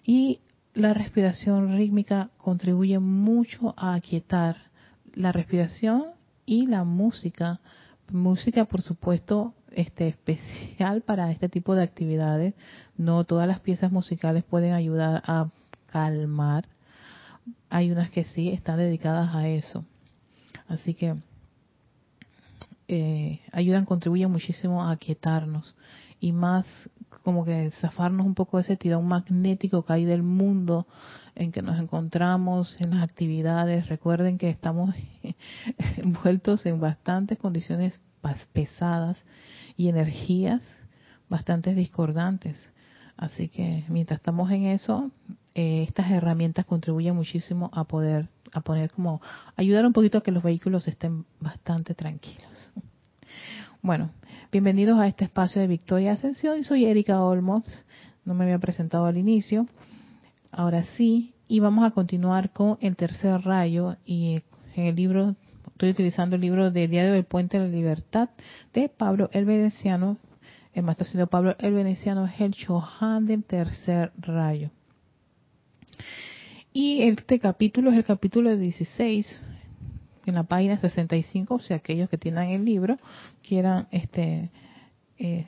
y 0.04 0.40
la 0.74 0.94
respiración 0.94 1.76
rítmica 1.76 2.30
contribuye 2.36 2.98
mucho 2.98 3.74
a 3.76 3.94
aquietar 3.94 4.56
la 5.14 5.32
respiración 5.32 6.04
y 6.44 6.66
la 6.66 6.84
música. 6.84 7.60
Música, 8.10 8.66
por 8.66 8.82
supuesto, 8.82 9.54
este 9.72 10.08
especial 10.08 11.02
para 11.02 11.30
este 11.30 11.48
tipo 11.48 11.74
de 11.74 11.82
actividades. 11.82 12.54
No 12.96 13.24
todas 13.24 13.48
las 13.48 13.60
piezas 13.60 13.90
musicales 13.90 14.44
pueden 14.44 14.72
ayudar 14.74 15.22
a 15.26 15.48
calmar. 15.86 16.66
Hay 17.70 17.90
unas 17.90 18.10
que 18.10 18.24
sí 18.24 18.50
están 18.50 18.78
dedicadas 18.78 19.34
a 19.34 19.48
eso. 19.48 19.84
Así 20.68 20.94
que 20.94 21.16
eh, 22.88 23.40
ayudan, 23.52 23.84
contribuyen 23.84 24.30
muchísimo 24.30 24.84
a 24.84 24.92
aquietarnos 24.92 25.74
y 26.20 26.32
más 26.32 26.66
como 27.22 27.44
que 27.44 27.70
zafarnos 27.80 28.26
un 28.26 28.34
poco 28.34 28.56
de 28.56 28.62
ese 28.62 28.76
tirón 28.76 29.06
magnético 29.06 29.84
que 29.84 29.92
hay 29.92 30.04
del 30.04 30.22
mundo 30.22 30.86
en 31.34 31.52
que 31.52 31.62
nos 31.62 31.78
encontramos 31.78 32.76
en 32.80 32.90
las 32.90 33.02
actividades. 33.02 33.88
Recuerden 33.88 34.38
que 34.38 34.48
estamos 34.48 34.94
envueltos 35.96 36.64
en 36.66 36.80
bastantes 36.80 37.38
condiciones 37.38 38.00
pesadas 38.52 39.18
y 39.76 39.88
energías 39.88 40.68
bastante 41.28 41.74
discordantes. 41.74 42.72
Así 43.16 43.48
que 43.48 43.84
mientras 43.88 44.20
estamos 44.20 44.50
en 44.50 44.66
eso, 44.66 45.10
eh, 45.54 45.84
estas 45.88 46.10
herramientas 46.10 46.66
contribuyen 46.66 47.16
muchísimo 47.16 47.70
a 47.72 47.84
poder, 47.84 48.28
a 48.52 48.60
poner 48.60 48.90
como, 48.90 49.20
ayudar 49.56 49.86
un 49.86 49.92
poquito 49.92 50.18
a 50.18 50.22
que 50.22 50.32
los 50.32 50.42
vehículos 50.42 50.88
estén 50.88 51.24
bastante 51.40 51.94
tranquilos. 51.94 52.72
Bueno, 53.82 54.10
bienvenidos 54.50 54.98
a 54.98 55.06
este 55.06 55.24
espacio 55.24 55.60
de 55.60 55.68
Victoria 55.68 56.12
Ascensión. 56.12 56.64
Soy 56.64 56.86
Erika 56.86 57.22
Olmos, 57.22 57.84
no 58.24 58.34
me 58.34 58.44
había 58.44 58.58
presentado 58.58 59.06
al 59.06 59.16
inicio. 59.16 59.66
Ahora 60.50 60.82
sí, 60.82 61.34
y 61.48 61.60
vamos 61.60 61.84
a 61.84 61.92
continuar 61.92 62.50
con 62.50 62.78
el 62.80 62.96
tercer 62.96 63.42
rayo 63.42 63.96
y 64.04 64.42
en 64.74 64.86
el 64.86 64.96
libro, 64.96 65.36
estoy 65.68 65.90
utilizando 65.90 66.36
el 66.36 66.42
libro 66.42 66.70
de 66.70 66.88
Diario 66.88 67.12
del 67.12 67.24
Puente 67.24 67.58
de 67.58 67.68
la 67.68 67.70
Libertad 67.70 68.30
de 68.74 68.88
Pablo 68.88 69.30
el 69.32 69.44
Veneciano. 69.44 70.16
El 70.72 70.82
maestro 70.82 71.06
señor 71.06 71.28
Pablo 71.28 71.54
el 71.58 71.72
Veneciano 71.72 72.26
es 72.26 72.40
el 72.40 72.52
Chohan 72.52 73.26
del 73.26 73.44
tercer 73.44 74.12
rayo. 74.18 74.70
Y 76.78 77.00
este 77.04 77.38
capítulo 77.38 77.90
es 77.90 77.96
el 77.96 78.04
capítulo 78.04 78.54
16, 78.54 79.40
en 80.26 80.34
la 80.34 80.42
página 80.42 80.76
65, 80.76 81.54
o 81.54 81.58
sea, 81.58 81.78
aquellos 81.78 82.10
que 82.10 82.18
tienen 82.18 82.50
el 82.50 82.66
libro 82.66 82.98
quieran 83.42 83.88
este 83.92 84.50
eh, 85.18 85.46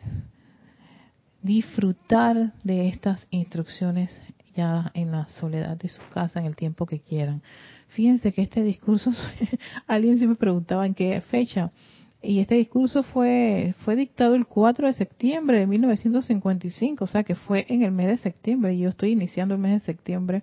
disfrutar 1.43 2.55
de 2.65 2.89
estas 2.89 3.27
instrucciones 3.29 4.23
ya 4.57 4.91
en 4.95 5.13
la 5.13 5.27
soledad 5.27 5.77
de 5.77 5.91
su 5.91 6.01
casa, 6.15 6.41
en 6.41 6.47
el 6.47 6.57
tiempo 6.57 6.87
que 6.87 6.99
quieran. 6.99 7.43
Fíjense 7.89 8.33
que 8.33 8.41
este 8.41 8.63
discurso, 8.63 9.13
alguien 9.87 10.19
se 10.19 10.27
me 10.27 10.35
preguntaba 10.35 10.87
en 10.87 10.95
qué 10.95 11.21
fecha. 11.21 11.73
Y 12.23 12.39
este 12.39 12.55
discurso 12.55 13.03
fue, 13.03 13.75
fue 13.85 13.97
dictado 13.97 14.35
el 14.35 14.47
4 14.47 14.87
de 14.87 14.95
septiembre 14.95 15.59
de 15.59 15.67
1955, 15.67 17.05
o 17.05 17.07
sea 17.07 17.23
que 17.23 17.35
fue 17.35 17.67
en 17.69 17.83
el 17.83 17.93
mes 17.93 18.07
de 18.07 18.17
septiembre. 18.17 18.73
Y 18.73 18.79
yo 18.79 18.89
estoy 18.89 19.11
iniciando 19.11 19.57
el 19.57 19.61
mes 19.61 19.83
de 19.83 19.93
septiembre. 19.93 20.43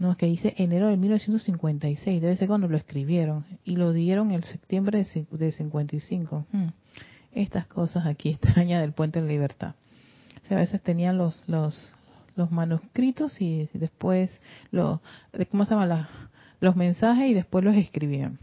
No, 0.00 0.12
es 0.12 0.16
que 0.16 0.24
dice 0.24 0.54
enero 0.56 0.88
de 0.88 0.96
1956, 0.96 2.22
debe 2.22 2.34
ser 2.34 2.48
cuando 2.48 2.66
lo 2.68 2.78
escribieron. 2.78 3.44
Y 3.64 3.76
lo 3.76 3.92
dieron 3.92 4.30
el 4.30 4.44
septiembre 4.44 5.04
de, 5.04 5.26
de 5.30 5.52
55. 5.52 6.46
Hmm. 6.50 6.68
Estas 7.32 7.66
cosas 7.66 8.06
aquí 8.06 8.30
extrañas 8.30 8.80
del 8.80 8.92
Puente 8.92 9.20
de 9.20 9.28
Libertad. 9.28 9.74
O 10.42 10.48
sea, 10.48 10.56
a 10.56 10.60
veces 10.60 10.80
tenían 10.80 11.18
los, 11.18 11.44
los, 11.46 11.94
los 12.34 12.50
manuscritos 12.50 13.42
y 13.42 13.68
después 13.74 14.40
los, 14.70 15.00
¿cómo 15.50 15.66
se 15.66 15.74
llama? 15.74 16.08
los 16.60 16.76
mensajes 16.76 17.28
y 17.28 17.34
después 17.34 17.62
los 17.62 17.76
escribían. 17.76 18.38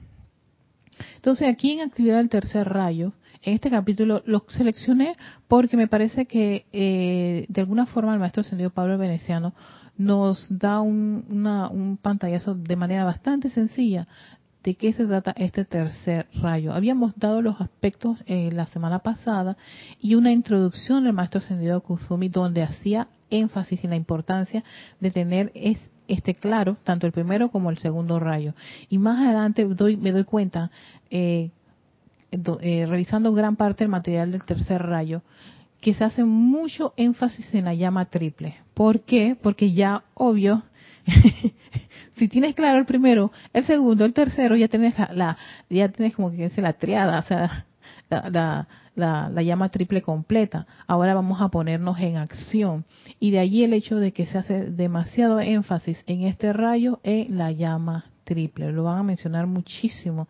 Entonces 1.15 1.47
aquí 1.49 1.71
en 1.71 1.81
actividad 1.81 2.17
del 2.17 2.29
tercer 2.29 2.69
rayo, 2.69 3.13
en 3.43 3.53
este 3.53 3.69
capítulo 3.69 4.21
lo 4.25 4.43
seleccioné 4.47 5.15
porque 5.47 5.77
me 5.77 5.87
parece 5.87 6.25
que 6.25 6.65
eh, 6.73 7.45
de 7.49 7.61
alguna 7.61 7.85
forma 7.85 8.13
el 8.13 8.19
maestro 8.19 8.41
ascendido 8.41 8.69
Pablo 8.69 8.97
Veneciano 8.97 9.53
nos 9.97 10.47
da 10.49 10.81
un, 10.81 11.25
un 11.71 11.97
pantallazo 11.97 12.53
de 12.53 12.75
manera 12.75 13.03
bastante 13.03 13.49
sencilla 13.49 14.07
de 14.63 14.75
qué 14.75 14.91
se 14.91 15.05
trata 15.05 15.33
este 15.37 15.63
tercer 15.63 16.27
rayo. 16.41 16.73
Habíamos 16.73 17.17
dado 17.17 17.41
los 17.41 17.61
aspectos 17.61 18.17
eh, 18.25 18.49
la 18.51 18.67
semana 18.67 18.99
pasada 18.99 19.55
y 20.01 20.15
una 20.15 20.31
introducción 20.31 21.05
del 21.05 21.13
maestro 21.13 21.39
ascendido 21.39 21.81
Kuzumi 21.81 22.27
donde 22.27 22.63
hacía 22.63 23.07
énfasis 23.29 23.83
en 23.83 23.91
la 23.91 23.95
importancia 23.95 24.65
de 24.99 25.11
tener 25.11 25.51
es, 25.55 25.79
este 26.09 26.35
claro, 26.35 26.77
tanto 26.83 27.07
el 27.07 27.13
primero 27.13 27.49
como 27.49 27.69
el 27.69 27.77
segundo 27.77 28.19
rayo. 28.19 28.53
Y 28.89 28.97
más 28.97 29.19
adelante 29.19 29.65
doy, 29.65 29.95
me 29.95 30.11
doy 30.11 30.25
cuenta, 30.25 30.69
eh, 31.09 31.51
eh, 32.31 32.85
revisando 32.87 33.33
gran 33.33 33.55
parte 33.55 33.83
del 33.83 33.89
material 33.89 34.31
del 34.31 34.43
tercer 34.43 34.81
rayo, 34.81 35.21
que 35.79 35.93
se 35.93 36.03
hace 36.03 36.23
mucho 36.23 36.93
énfasis 36.97 37.53
en 37.53 37.65
la 37.65 37.73
llama 37.73 38.05
triple. 38.05 38.55
¿Por 38.73 39.01
qué? 39.01 39.37
Porque 39.41 39.71
ya, 39.71 40.03
obvio, 40.13 40.63
si 42.17 42.27
tienes 42.27 42.55
claro 42.55 42.79
el 42.79 42.85
primero, 42.85 43.31
el 43.53 43.65
segundo, 43.65 44.05
el 44.05 44.13
tercero, 44.13 44.55
ya 44.55 44.67
tienes 44.67 44.95
la, 45.13 45.37
ya 45.69 45.89
tienes 45.89 46.15
como 46.15 46.31
que 46.31 46.43
dice 46.43 46.61
la 46.61 46.73
triada, 46.73 47.19
o 47.19 47.23
sea, 47.23 47.65
la, 48.09 48.67
la, 48.95 49.29
la, 49.29 49.41
llama 49.43 49.69
triple 49.69 50.01
completa. 50.01 50.65
Ahora 50.87 51.13
vamos 51.13 51.41
a 51.41 51.49
ponernos 51.49 51.99
en 51.99 52.17
acción. 52.17 52.85
Y 53.19 53.31
de 53.31 53.39
allí 53.39 53.63
el 53.63 53.73
hecho 53.73 53.97
de 53.97 54.11
que 54.11 54.25
se 54.25 54.37
hace 54.37 54.71
demasiado 54.71 55.39
énfasis 55.39 56.03
en 56.07 56.23
este 56.23 56.53
rayo 56.53 56.99
en 57.03 57.37
la 57.37 57.51
llama 57.51 58.05
triple. 58.27 58.71
Lo 58.71 58.83
van 58.83 58.99
a 58.99 59.03
mencionar 59.03 59.47
muchísimo 59.47 60.27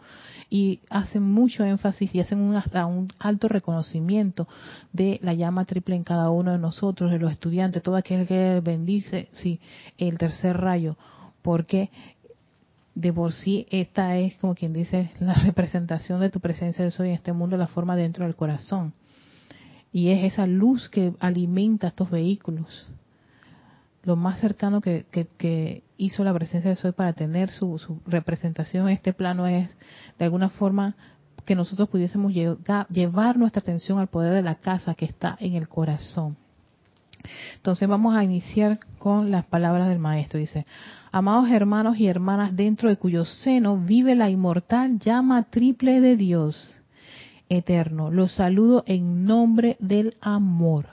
y 0.49 0.79
hacen 0.89 1.23
mucho 1.23 1.65
énfasis 1.65 2.13
y 2.13 2.19
hacen 2.19 2.39
un, 2.39 2.55
hasta 2.55 2.85
un 2.85 3.09
alto 3.19 3.47
reconocimiento 3.47 4.47
de 4.93 5.19
la 5.23 5.33
llama 5.33 5.65
triple 5.65 5.95
en 5.95 6.03
cada 6.03 6.29
uno 6.29 6.51
de 6.51 6.59
nosotros, 6.59 7.11
de 7.11 7.19
los 7.19 7.31
estudiantes, 7.31 7.83
todo 7.83 7.95
aquel 7.95 8.27
que 8.27 8.61
bendice, 8.63 9.27
sí, 9.33 9.59
el 9.97 10.17
tercer 10.17 10.55
rayo, 10.55 10.95
porque 11.41 11.89
de 12.95 13.11
por 13.11 13.33
sí 13.33 13.67
esta 13.69 14.17
es 14.17 14.35
como 14.37 14.55
quien 14.55 14.73
dice 14.73 15.11
la 15.19 15.33
representación 15.33 16.19
de 16.19 16.29
tu 16.29 16.39
presencia 16.39 16.85
de 16.85 16.91
soy 16.91 17.09
en 17.09 17.15
este 17.15 17.33
mundo, 17.33 17.57
la 17.57 17.67
forma 17.67 17.95
dentro 17.95 18.25
del 18.25 18.35
corazón. 18.35 18.93
Y 19.91 20.09
es 20.09 20.33
esa 20.33 20.45
luz 20.45 20.89
que 20.89 21.13
alimenta 21.19 21.87
estos 21.87 22.11
vehículos. 22.11 22.87
Lo 24.07 24.15
más 24.15 24.39
cercano 24.39 24.79
que, 24.79 25.83
hizo 25.97 26.23
la 26.23 26.33
presencia 26.33 26.69
de 26.69 26.77
soy 26.77 26.93
para 26.93 27.11
tener 27.11 27.51
su, 27.51 27.77
su, 27.77 27.99
representación 28.05 28.87
en 28.87 28.93
este 28.93 29.11
plano 29.11 29.47
es 29.47 29.69
de 30.17 30.23
alguna 30.23 30.47
forma 30.47 30.95
que 31.43 31.55
nosotros 31.55 31.89
pudiésemos 31.89 32.33
llevar 32.33 33.37
nuestra 33.37 33.59
atención 33.59 33.99
al 33.99 34.07
poder 34.07 34.33
de 34.33 34.43
la 34.43 34.55
casa 34.55 34.95
que 34.95 35.03
está 35.03 35.35
en 35.41 35.55
el 35.55 35.67
corazón. 35.67 36.37
Entonces 37.55 37.85
vamos 37.89 38.15
a 38.15 38.23
iniciar 38.23 38.79
con 38.97 39.29
las 39.29 39.45
palabras 39.45 39.89
del 39.89 39.99
maestro. 39.99 40.39
Dice, 40.39 40.65
amados 41.11 41.49
hermanos 41.49 41.99
y 41.99 42.07
hermanas, 42.07 42.55
dentro 42.55 42.87
de 42.87 42.95
cuyo 42.95 43.25
seno 43.25 43.75
vive 43.75 44.15
la 44.15 44.29
inmortal 44.29 44.99
llama 44.99 45.49
triple 45.49 45.99
de 45.99 46.15
Dios 46.15 46.81
eterno. 47.49 48.09
Los 48.09 48.31
saludo 48.35 48.85
en 48.87 49.25
nombre 49.25 49.75
del 49.81 50.15
amor. 50.21 50.85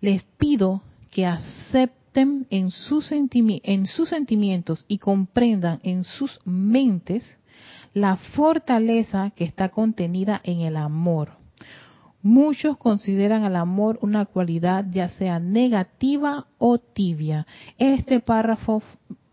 Les 0.00 0.22
pido 0.38 0.80
que 1.10 1.26
acepten 1.26 2.01
en 2.14 2.70
sus, 2.70 3.10
en 3.12 3.86
sus 3.86 4.08
sentimientos 4.08 4.84
y 4.88 4.98
comprendan 4.98 5.80
en 5.82 6.04
sus 6.04 6.40
mentes 6.44 7.38
la 7.94 8.16
fortaleza 8.16 9.30
que 9.36 9.44
está 9.44 9.68
contenida 9.70 10.40
en 10.44 10.60
el 10.60 10.76
amor 10.76 11.42
Muchos 12.22 12.78
consideran 12.78 13.42
al 13.42 13.56
amor 13.56 13.98
una 14.00 14.26
cualidad 14.26 14.86
ya 14.88 15.08
sea 15.08 15.40
negativa 15.40 16.46
o 16.58 16.78
tibia. 16.78 17.48
Este 17.78 18.20
párrafo 18.20 18.80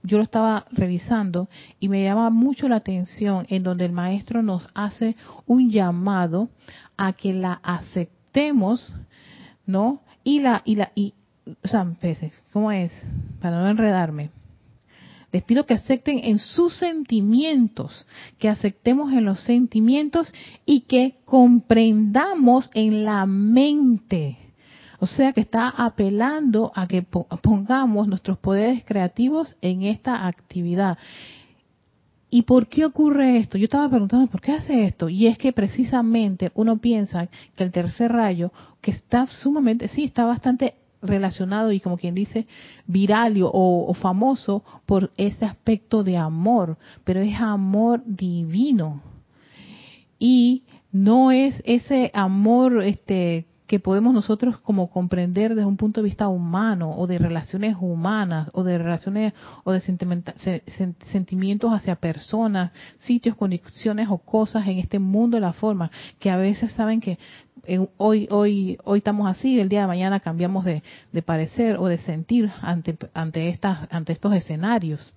yo 0.02 0.18
lo 0.18 0.24
estaba 0.24 0.66
revisando 0.72 1.50
y 1.80 1.88
me 1.88 2.04
llama 2.04 2.32
mucho 2.32 2.68
la 2.68 2.78
atención 2.78 3.46
en 3.50 3.62
donde 3.62 3.86
el 3.86 3.92
maestro 3.92 4.42
nos 4.42 4.68
hace 4.74 5.16
un 5.46 5.70
llamado 5.70 6.50
a 6.98 7.14
que 7.14 7.32
la 7.32 7.60
aceptemos, 7.62 8.92
¿no? 9.68 10.02
Y 10.24 10.40
la 10.40 10.64
o 11.64 11.68
sea, 11.68 11.86
¿cómo 12.52 12.72
es? 12.72 12.92
Para 13.42 13.60
no 13.60 13.70
enredarme. 13.70 14.32
Les 15.32 15.44
pido 15.44 15.66
que 15.66 15.76
acepten 15.76 16.22
en 16.24 16.40
sus 16.40 16.76
sentimientos, 16.76 18.08
que 18.40 18.50
aceptemos 18.50 19.14
en 19.14 19.26
los 19.26 19.42
sentimientos 19.42 20.34
y 20.66 20.82
que 20.82 21.18
comprendamos 21.26 22.72
en 22.74 23.06
la 23.06 23.26
mente. 23.28 24.38
O 25.00 25.08
sea 25.08 25.32
que 25.32 25.42
está 25.42 25.70
apelando 25.70 26.72
a 26.76 26.88
que 26.88 27.04
pongamos 27.04 28.08
nuestros 28.08 28.38
poderes 28.40 28.84
creativos 28.84 29.56
en 29.62 29.84
esta 29.84 30.28
actividad. 30.28 30.98
¿Y 32.32 32.44
por 32.44 32.68
qué 32.68 32.86
ocurre 32.86 33.38
esto? 33.38 33.58
Yo 33.58 33.66
estaba 33.66 33.90
preguntando, 33.90 34.28
¿por 34.28 34.42
qué 34.42 34.54
hace 34.54 34.86
esto? 34.86 35.10
Y 35.10 35.28
es 35.28 35.38
que 35.38 35.54
precisamente 35.54 36.52
uno 36.54 36.78
piensa 36.78 37.28
que 37.56 37.64
el 37.64 37.72
tercer 37.72 38.12
rayo, 38.12 38.52
que 38.82 38.92
está 38.92 39.26
sumamente, 39.28 39.88
sí, 39.88 40.04
está 40.04 40.26
bastante 40.26 40.76
relacionado 41.02 41.72
y 41.72 41.80
como 41.80 41.98
quien 41.98 42.16
dice 42.16 42.48
viral 42.86 43.42
o, 43.44 43.50
o, 43.52 43.94
famoso 43.94 44.64
por 44.86 45.12
ese 45.18 45.46
aspecto 45.46 46.04
de 46.04 46.18
amor, 46.18 46.78
pero 47.04 47.22
es 47.22 47.40
amor 47.40 48.02
divino. 48.06 49.02
Y 50.18 50.64
no 50.92 51.32
es 51.32 51.62
ese 51.66 52.12
amor 52.14 52.84
este 52.84 53.46
que 53.70 53.80
podemos 53.80 54.16
nosotros 54.16 54.58
como 54.58 54.90
comprender 54.90 55.54
desde 55.54 55.68
un 55.68 55.78
punto 55.78 56.02
de 56.02 56.06
vista 56.06 56.28
humano 56.28 56.96
o 56.98 57.06
de 57.06 57.20
relaciones 57.20 57.76
humanas 57.80 58.50
o 58.54 58.64
de 58.64 58.80
relaciones 58.80 59.34
o 59.64 59.72
de 59.72 59.80
sentimientos 59.80 61.72
hacia 61.72 61.96
personas, 61.96 62.72
sitios, 62.98 63.36
condiciones 63.36 64.08
o 64.10 64.18
cosas 64.18 64.68
en 64.68 64.80
este 64.80 64.98
mundo 64.98 65.38
de 65.38 65.42
la 65.42 65.54
forma 65.54 65.92
que 66.18 66.32
a 66.32 66.38
veces 66.38 66.72
saben 66.72 67.00
que 67.00 67.20
hoy 67.98 68.28
hoy 68.32 68.80
hoy 68.86 68.98
estamos 68.98 69.30
así, 69.30 69.60
el 69.60 69.70
día 69.70 69.82
de 69.82 69.88
mañana 69.88 70.20
cambiamos 70.20 70.66
de, 70.66 70.82
de 71.12 71.22
parecer 71.22 71.78
o 71.78 71.86
de 71.86 72.00
sentir 72.00 72.52
ante 72.64 72.98
ante 73.14 73.50
estas 73.50 73.88
ante 73.92 74.14
estos 74.14 74.34
escenarios. 74.34 75.14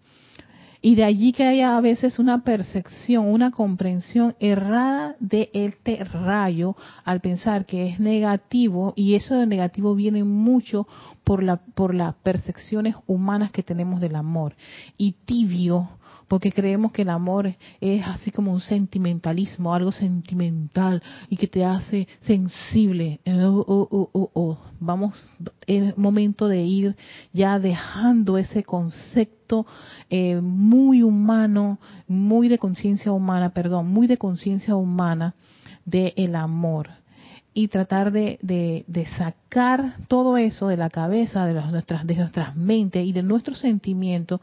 Y 0.84 0.96
de 0.96 1.04
allí 1.04 1.32
que 1.32 1.44
haya 1.44 1.76
a 1.76 1.80
veces 1.80 2.18
una 2.18 2.42
percepción, 2.42 3.28
una 3.28 3.52
comprensión 3.52 4.34
errada 4.40 5.14
de 5.20 5.48
este 5.52 6.02
rayo 6.02 6.76
al 7.04 7.20
pensar 7.20 7.66
que 7.66 7.86
es 7.86 8.00
negativo 8.00 8.92
y 8.96 9.14
eso 9.14 9.36
de 9.36 9.46
negativo 9.46 9.94
viene 9.94 10.24
mucho 10.24 10.88
por 11.22 11.44
la 11.44 11.58
por 11.58 11.94
las 11.94 12.16
percepciones 12.16 12.96
humanas 13.06 13.52
que 13.52 13.62
tenemos 13.62 14.00
del 14.00 14.16
amor. 14.16 14.56
Y 14.98 15.12
tibio 15.24 15.88
porque 16.32 16.50
creemos 16.50 16.92
que 16.92 17.02
el 17.02 17.10
amor 17.10 17.54
es 17.78 18.06
así 18.06 18.30
como 18.30 18.54
un 18.54 18.60
sentimentalismo, 18.60 19.74
algo 19.74 19.92
sentimental 19.92 21.02
y 21.28 21.36
que 21.36 21.46
te 21.46 21.62
hace 21.62 22.08
sensible. 22.22 23.20
Oh, 23.26 23.90
oh, 23.92 24.30
oh, 24.32 24.58
Vamos, 24.80 25.30
es 25.66 25.94
momento 25.98 26.48
de 26.48 26.62
ir 26.62 26.96
ya 27.34 27.58
dejando 27.58 28.38
ese 28.38 28.64
concepto 28.64 29.66
eh, 30.08 30.40
muy 30.40 31.02
humano, 31.02 31.78
muy 32.08 32.48
de 32.48 32.56
conciencia 32.56 33.12
humana, 33.12 33.50
perdón, 33.50 33.88
muy 33.88 34.06
de 34.06 34.16
conciencia 34.16 34.74
humana 34.74 35.34
del 35.84 36.14
el 36.16 36.34
amor 36.34 36.88
y 37.52 37.68
tratar 37.68 38.10
de, 38.10 38.38
de, 38.40 38.86
de, 38.86 39.04
sacar 39.04 39.96
todo 40.08 40.38
eso 40.38 40.68
de 40.68 40.78
la 40.78 40.88
cabeza, 40.88 41.44
de, 41.44 41.52
nuestras, 41.52 42.06
de 42.06 42.16
nuestras 42.16 42.56
mentes 42.56 43.04
y 43.04 43.12
de 43.12 43.22
nuestros 43.22 43.58
sentimientos 43.58 44.40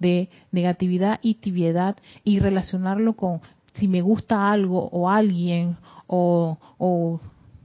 de 0.00 0.28
negatividad 0.50 1.20
y 1.22 1.34
tibiedad 1.34 1.96
y 2.24 2.40
relacionarlo 2.40 3.14
con 3.14 3.40
si 3.74 3.86
me 3.86 4.00
gusta 4.02 4.50
algo 4.50 4.88
o 4.90 5.08
alguien 5.08 5.76
o, 6.08 7.20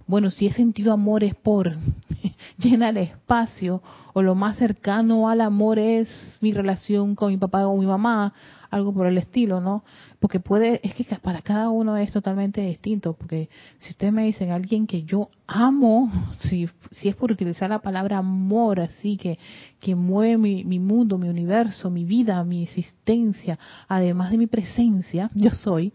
Bueno, 0.08 0.30
si 0.30 0.46
he 0.46 0.54
sentido 0.54 0.94
amor 0.94 1.24
es 1.24 1.36
por 1.36 1.74
llena 2.58 2.90
el 2.90 2.98
espacio 2.98 3.82
o 4.14 4.22
lo 4.22 4.36
más 4.36 4.58
cercano 4.58 5.30
al 5.30 5.42
amor 5.42 5.80
es 5.80 6.08
mi 6.42 6.54
relación 6.54 7.16
con 7.16 7.32
mi 7.32 7.38
papá 7.38 7.66
o 7.68 7.78
mi 7.78 7.86
mamá, 7.86 8.34
algo 8.70 8.94
por 8.94 9.08
el 9.08 9.18
estilo, 9.18 9.62
¿no? 9.62 9.84
Porque 10.20 10.40
puede, 10.40 10.80
es 10.84 10.94
que 10.94 11.06
para 11.22 11.42
cada 11.42 11.70
uno 11.70 11.98
es 11.98 12.12
totalmente 12.12 12.62
distinto, 12.62 13.14
porque 13.14 13.50
si 13.80 13.92
ustedes 13.92 14.14
me 14.14 14.26
dicen 14.26 14.52
alguien 14.52 14.86
que 14.86 15.04
yo 15.04 15.30
amo, 15.48 16.12
si, 16.50 16.70
si 16.92 17.10
es 17.10 17.16
por 17.16 17.32
utilizar 17.32 17.70
la 17.70 17.80
palabra 17.80 18.20
amor, 18.20 18.82
así 18.82 19.18
que, 19.18 19.40
que 19.80 19.96
mueve 19.96 20.38
mi, 20.38 20.64
mi 20.64 20.80
mundo, 20.80 21.18
mi 21.18 21.30
universo, 21.30 21.90
mi 21.90 22.06
vida, 22.06 22.44
mi 22.44 22.64
existencia, 22.64 23.58
además 23.88 24.32
de 24.32 24.38
mi 24.38 24.48
presencia, 24.48 25.30
yo 25.36 25.52
soy, 25.52 25.94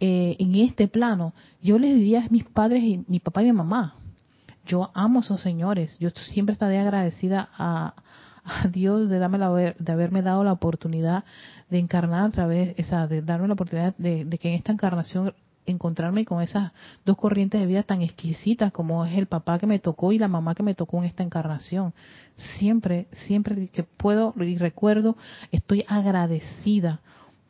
eh, 0.00 0.36
en 0.38 0.54
este 0.56 0.88
plano, 0.88 1.34
yo 1.62 1.78
les 1.78 1.94
diría 1.94 2.24
a 2.24 2.28
mis 2.28 2.44
padres, 2.44 2.82
y 2.82 3.04
mi 3.08 3.18
papá 3.20 3.42
y 3.42 3.46
mi 3.46 3.52
mamá, 3.52 3.94
yo 4.66 4.90
amo 4.94 5.20
a 5.20 5.22
esos 5.22 5.40
señores, 5.40 5.98
yo 5.98 6.10
siempre 6.10 6.52
estaré 6.52 6.78
agradecida 6.78 7.48
a, 7.56 7.94
Dios 8.70 9.10
de, 9.10 9.18
darme 9.18 9.36
la, 9.36 9.50
de 9.50 9.92
haberme 9.92 10.22
dado 10.22 10.42
la 10.42 10.52
oportunidad 10.52 11.24
de 11.68 11.78
encarnar 11.78 12.24
a 12.24 12.30
través, 12.30 12.74
esa, 12.78 13.06
de 13.06 13.20
darme 13.20 13.46
la 13.46 13.54
oportunidad 13.54 13.94
de, 13.98 14.26
que 14.40 14.48
en 14.48 14.54
esta 14.54 14.72
encarnación 14.72 15.34
encontrarme 15.66 16.24
con 16.24 16.40
esas 16.40 16.72
dos 17.04 17.18
corrientes 17.18 17.60
de 17.60 17.66
vida 17.66 17.82
tan 17.82 18.00
exquisitas 18.00 18.72
como 18.72 19.04
es 19.04 19.18
el 19.18 19.26
papá 19.26 19.58
que 19.58 19.66
me 19.66 19.78
tocó 19.78 20.12
y 20.12 20.18
la 20.18 20.28
mamá 20.28 20.54
que 20.54 20.62
me 20.62 20.74
tocó 20.74 20.96
en 20.98 21.04
esta 21.04 21.22
encarnación. 21.22 21.92
Siempre, 22.58 23.06
siempre 23.26 23.68
que 23.68 23.82
puedo 23.82 24.32
y 24.38 24.56
recuerdo, 24.56 25.18
estoy 25.52 25.84
agradecida 25.86 27.00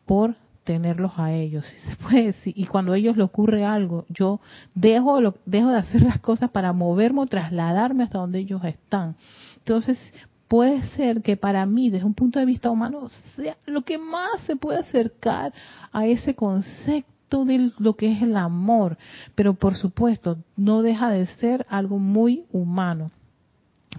por 0.04 0.34
tenerlos 0.68 1.12
a 1.16 1.32
ellos, 1.32 1.64
si 1.64 1.88
se 1.88 1.96
puede. 2.02 2.34
Y 2.44 2.66
cuando 2.66 2.92
a 2.92 2.98
ellos 2.98 3.16
le 3.16 3.22
ocurre 3.22 3.64
algo, 3.64 4.04
yo 4.10 4.38
dejo, 4.74 5.22
lo, 5.22 5.34
dejo 5.46 5.70
de 5.70 5.78
hacer 5.78 6.02
las 6.02 6.18
cosas 6.18 6.50
para 6.50 6.74
moverme 6.74 7.22
o 7.22 7.26
trasladarme 7.26 8.04
hasta 8.04 8.18
donde 8.18 8.40
ellos 8.40 8.62
están. 8.62 9.16
Entonces, 9.56 9.98
puede 10.46 10.82
ser 10.90 11.22
que 11.22 11.38
para 11.38 11.64
mí, 11.64 11.88
desde 11.88 12.04
un 12.04 12.12
punto 12.12 12.38
de 12.38 12.44
vista 12.44 12.70
humano, 12.70 13.08
sea 13.34 13.56
lo 13.64 13.80
que 13.80 13.96
más 13.96 14.42
se 14.46 14.56
puede 14.56 14.80
acercar 14.80 15.54
a 15.90 16.04
ese 16.04 16.34
concepto 16.34 17.46
de 17.46 17.72
lo 17.78 17.94
que 17.96 18.12
es 18.12 18.20
el 18.20 18.36
amor. 18.36 18.98
Pero 19.34 19.54
por 19.54 19.74
supuesto, 19.74 20.36
no 20.54 20.82
deja 20.82 21.08
de 21.08 21.24
ser 21.26 21.64
algo 21.70 21.98
muy 21.98 22.44
humano 22.52 23.10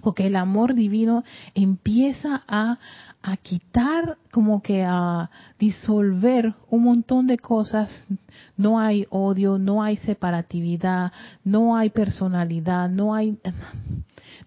porque 0.02 0.26
el 0.26 0.36
amor 0.36 0.74
divino 0.74 1.24
empieza 1.54 2.42
a, 2.46 2.78
a, 3.22 3.36
quitar, 3.36 4.18
como 4.30 4.62
que 4.62 4.84
a 4.84 5.30
disolver 5.58 6.54
un 6.68 6.84
montón 6.84 7.26
de 7.26 7.38
cosas. 7.38 7.90
No 8.56 8.78
hay 8.78 9.06
odio, 9.10 9.58
no 9.58 9.82
hay 9.82 9.96
separatividad, 9.98 11.12
no 11.44 11.76
hay 11.76 11.90
personalidad, 11.90 12.88
no 12.88 13.14
hay, 13.14 13.38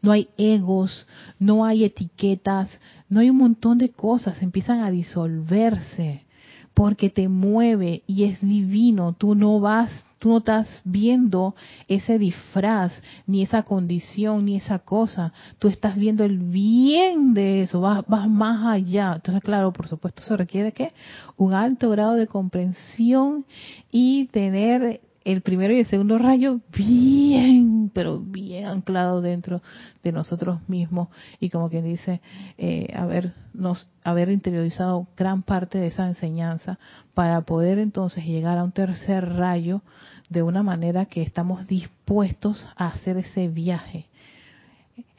no 0.01 0.11
hay 0.11 0.29
egos, 0.37 1.07
no 1.39 1.65
hay 1.65 1.83
etiquetas, 1.83 2.69
no 3.09 3.19
hay 3.19 3.29
un 3.29 3.37
montón 3.37 3.77
de 3.77 3.89
cosas, 3.89 4.41
empiezan 4.41 4.79
a 4.81 4.91
disolverse 4.91 6.25
porque 6.73 7.09
te 7.09 7.27
mueve 7.27 8.03
y 8.07 8.23
es 8.23 8.41
divino. 8.41 9.13
Tú 9.13 9.35
no 9.35 9.59
vas 9.59 9.91
Tú 10.23 10.29
no 10.29 10.37
estás 10.37 10.81
viendo 10.85 11.53
ese 11.89 12.17
disfraz, 12.17 12.93
ni 13.27 13.41
esa 13.43 13.63
condición, 13.63 14.45
ni 14.45 14.55
esa 14.55 14.79
cosa. 14.79 15.33
Tú 15.59 15.67
estás 15.67 15.97
viendo 15.97 16.23
el 16.23 16.39
bien 16.39 17.33
de 17.33 17.63
eso, 17.63 17.81
vas, 17.81 18.05
vas 18.07 18.29
más 18.29 18.65
allá. 18.65 19.15
Entonces, 19.15 19.43
claro, 19.43 19.73
por 19.73 19.89
supuesto, 19.89 20.23
eso 20.23 20.37
requiere 20.37 20.71
que 20.71 20.93
un 21.35 21.53
alto 21.53 21.89
grado 21.89 22.13
de 22.13 22.27
comprensión 22.27 23.45
y 23.91 24.27
tener 24.27 25.01
el 25.25 25.41
primero 25.41 25.73
y 25.73 25.79
el 25.79 25.85
segundo 25.85 26.17
rayo 26.17 26.59
bien, 26.75 27.89
pero 27.93 28.19
bien 28.19 28.65
anclado 28.65 29.21
dentro 29.21 29.61
de 30.03 30.11
nosotros 30.11 30.59
mismos 30.67 31.09
y 31.39 31.49
como 31.49 31.69
quien 31.69 31.85
dice, 31.85 32.21
eh, 32.57 32.87
haber, 32.95 33.33
nos, 33.53 33.87
haber 34.03 34.29
interiorizado 34.29 35.07
gran 35.15 35.43
parte 35.43 35.77
de 35.77 35.87
esa 35.87 36.07
enseñanza 36.07 36.77
para 37.13 37.41
poder 37.41 37.79
entonces 37.79 38.25
llegar 38.25 38.57
a 38.57 38.63
un 38.63 38.71
tercer 38.71 39.33
rayo 39.33 39.81
de 40.29 40.43
una 40.43 40.63
manera 40.63 41.05
que 41.05 41.21
estamos 41.21 41.67
dispuestos 41.67 42.65
a 42.75 42.87
hacer 42.87 43.17
ese 43.17 43.47
viaje, 43.47 44.07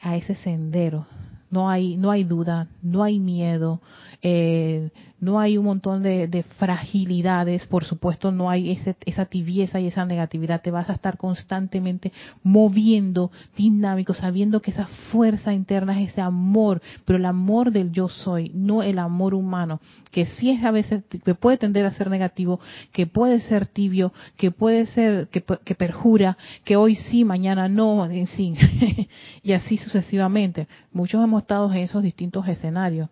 a 0.01 0.15
ese 0.15 0.35
sendero. 0.35 1.07
No 1.49 1.69
hay, 1.69 1.95
no 1.95 2.11
hay 2.11 2.23
duda, 2.23 2.67
no 2.81 3.03
hay 3.03 3.19
miedo, 3.19 3.79
eh, 4.21 4.89
no 5.25 5.39
hay 5.39 5.57
un 5.57 5.65
montón 5.65 6.03
de, 6.03 6.45
fragilidades, 6.59 7.65
por 7.65 7.83
supuesto 7.83 8.31
no 8.31 8.49
hay 8.49 8.71
ese, 8.71 8.95
esa 9.05 9.25
tibieza 9.25 9.79
y 9.79 9.87
esa 9.87 10.05
negatividad, 10.05 10.61
te 10.61 10.69
vas 10.69 10.89
a 10.89 10.93
estar 10.93 11.17
constantemente 11.17 12.13
moviendo, 12.43 13.31
dinámico, 13.57 14.13
sabiendo 14.13 14.61
que 14.61 14.69
esa 14.71 14.85
fuerza 15.11 15.51
interna 15.51 15.99
es 15.99 16.11
ese 16.11 16.21
amor, 16.21 16.81
pero 17.05 17.17
el 17.17 17.25
amor 17.25 17.71
del 17.71 17.91
yo 17.91 18.07
soy, 18.07 18.51
no 18.53 18.83
el 18.83 18.99
amor 18.99 19.33
humano, 19.33 19.81
que 20.11 20.25
sí 20.25 20.51
es 20.51 20.63
a 20.63 20.69
veces, 20.69 21.03
que 21.09 21.33
puede 21.33 21.57
tender 21.57 21.85
a 21.87 21.91
ser 21.91 22.09
negativo, 22.09 22.59
que 22.91 23.07
puede 23.07 23.39
ser 23.41 23.65
tibio, 23.65 24.13
que 24.37 24.51
puede 24.51 24.85
ser, 24.85 25.27
que, 25.29 25.43
que 25.63 25.75
perjura, 25.75 26.37
que 26.63 26.75
hoy 26.75 26.95
sí, 26.95 27.25
mañana 27.25 27.67
no, 27.67 28.05
en 28.05 28.27
sí, 28.27 28.53
y 29.43 29.53
así 29.53 29.77
sucesivamente. 29.77 30.67
Muchos 30.93 31.23
hemos 31.23 31.41
estado 31.41 31.71
en 31.71 31.79
esos 31.79 32.03
distintos 32.03 32.47
escenarios 32.47 33.09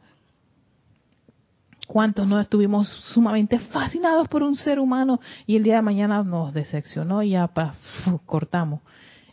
¿Cuántos 1.87 2.27
no 2.27 2.39
estuvimos 2.39 2.87
sumamente 3.13 3.59
fascinados 3.59 4.27
por 4.27 4.41
un 4.43 4.55
ser 4.55 4.79
humano 4.79 5.19
y 5.45 5.57
el 5.57 5.63
día 5.63 5.75
de 5.75 5.81
mañana 5.81 6.23
nos 6.23 6.53
decepcionó 6.53 7.23
y 7.23 7.31
ya 7.31 7.49
cortamos? 8.25 8.81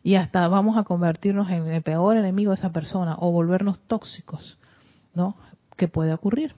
Y 0.02 0.14
hasta 0.14 0.48
vamos 0.48 0.76
a 0.76 0.84
convertirnos 0.84 1.50
en 1.50 1.66
el 1.68 1.82
peor 1.82 2.16
enemigo 2.16 2.50
de 2.50 2.56
esa 2.56 2.72
persona 2.72 3.16
o 3.18 3.30
volvernos 3.30 3.78
tóxicos, 3.86 4.58
¿no? 5.14 5.36
Que 5.76 5.88
puede 5.88 6.12
ocurrir. 6.12 6.54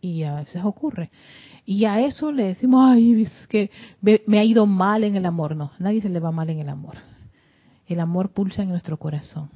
Y 0.00 0.24
a 0.24 0.36
veces 0.36 0.64
ocurre. 0.64 1.10
Y 1.64 1.84
a 1.84 2.00
eso 2.00 2.32
le 2.32 2.44
decimos, 2.44 2.84
ay, 2.90 3.22
es 3.22 3.46
que 3.46 3.70
me 4.00 4.38
ha 4.38 4.44
ido 4.44 4.66
mal 4.66 5.04
en 5.04 5.16
el 5.16 5.26
amor. 5.26 5.54
No, 5.54 5.70
nadie 5.78 6.02
se 6.02 6.08
le 6.08 6.18
va 6.18 6.32
mal 6.32 6.50
en 6.50 6.58
el 6.58 6.68
amor. 6.68 6.96
El 7.86 8.00
amor 8.00 8.30
pulsa 8.30 8.62
en 8.62 8.70
nuestro 8.70 8.96
corazón. 8.96 9.50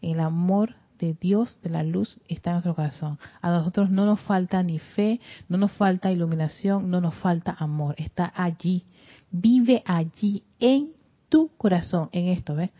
El 0.00 0.20
amor 0.20 0.74
de 0.98 1.14
Dios, 1.14 1.58
de 1.62 1.70
la 1.70 1.82
luz, 1.82 2.18
está 2.28 2.50
en 2.50 2.54
nuestro 2.54 2.74
corazón. 2.74 3.18
A 3.40 3.50
nosotros 3.50 3.90
no 3.90 4.06
nos 4.06 4.20
falta 4.20 4.62
ni 4.62 4.78
fe, 4.78 5.20
no 5.48 5.58
nos 5.58 5.72
falta 5.72 6.10
iluminación, 6.10 6.90
no 6.90 7.00
nos 7.00 7.14
falta 7.14 7.56
amor. 7.58 7.94
Está 7.98 8.32
allí. 8.34 8.84
Vive 9.30 9.82
allí 9.86 10.42
en 10.60 10.92
tu 11.28 11.48
corazón, 11.56 12.08
en 12.12 12.28
esto, 12.28 12.54
¿ves? 12.54 12.70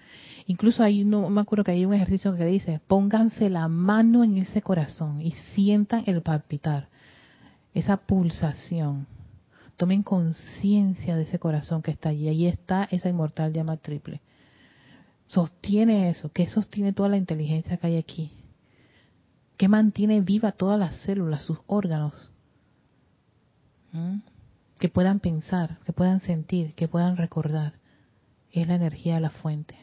Incluso 0.47 0.83
hay, 0.83 1.05
no 1.05 1.29
me 1.29 1.41
acuerdo 1.41 1.65
que 1.65 1.73
hay 1.73 1.85
un 1.85 1.95
ejercicio 1.95 2.37
que 2.37 2.45
dice, 2.45 2.81
pónganse 2.87 3.51
la 3.51 3.67
mano 3.69 4.23
en 4.23 4.39
ese 4.39 4.63
corazón 4.63 5.21
y 5.21 5.33
sientan 5.55 6.05
el 6.07 6.23
palpitar, 6.23 6.89
esa 7.75 7.97
pulsación. 7.97 9.07
Tomen 9.77 10.03
conciencia 10.03 11.17
de 11.17 11.25
ese 11.25 11.39
corazón 11.39 11.83
que 11.83 11.91
está 11.91 12.11
allí. 12.11 12.29
Ahí 12.29 12.47
está 12.47 12.89
esa 12.91 13.09
inmortal 13.09 13.53
llama 13.53 13.77
triple 13.77 14.21
sostiene 15.27 16.11
eso, 16.11 16.31
que 16.31 16.49
sostiene 16.49 16.93
toda 16.93 17.09
la 17.09 17.17
inteligencia 17.17 17.77
que 17.77 17.87
hay 17.87 17.97
aquí, 17.97 18.33
que 19.57 19.69
mantiene 19.69 20.21
viva 20.21 20.53
todas 20.53 20.79
las 20.79 20.97
células, 20.97 21.45
sus 21.45 21.59
órganos, 21.67 22.31
que 24.79 24.89
puedan 24.89 25.21
pensar, 25.21 25.79
que 25.85 25.93
puedan 25.93 26.21
sentir, 26.21 26.75
que 26.75 26.89
puedan 26.89 27.17
recordar. 27.17 27.75
Es 28.53 28.69
la 28.69 28.75
energía 28.75 29.15
de 29.15 29.21
la 29.21 29.31
fuente. 29.31 29.77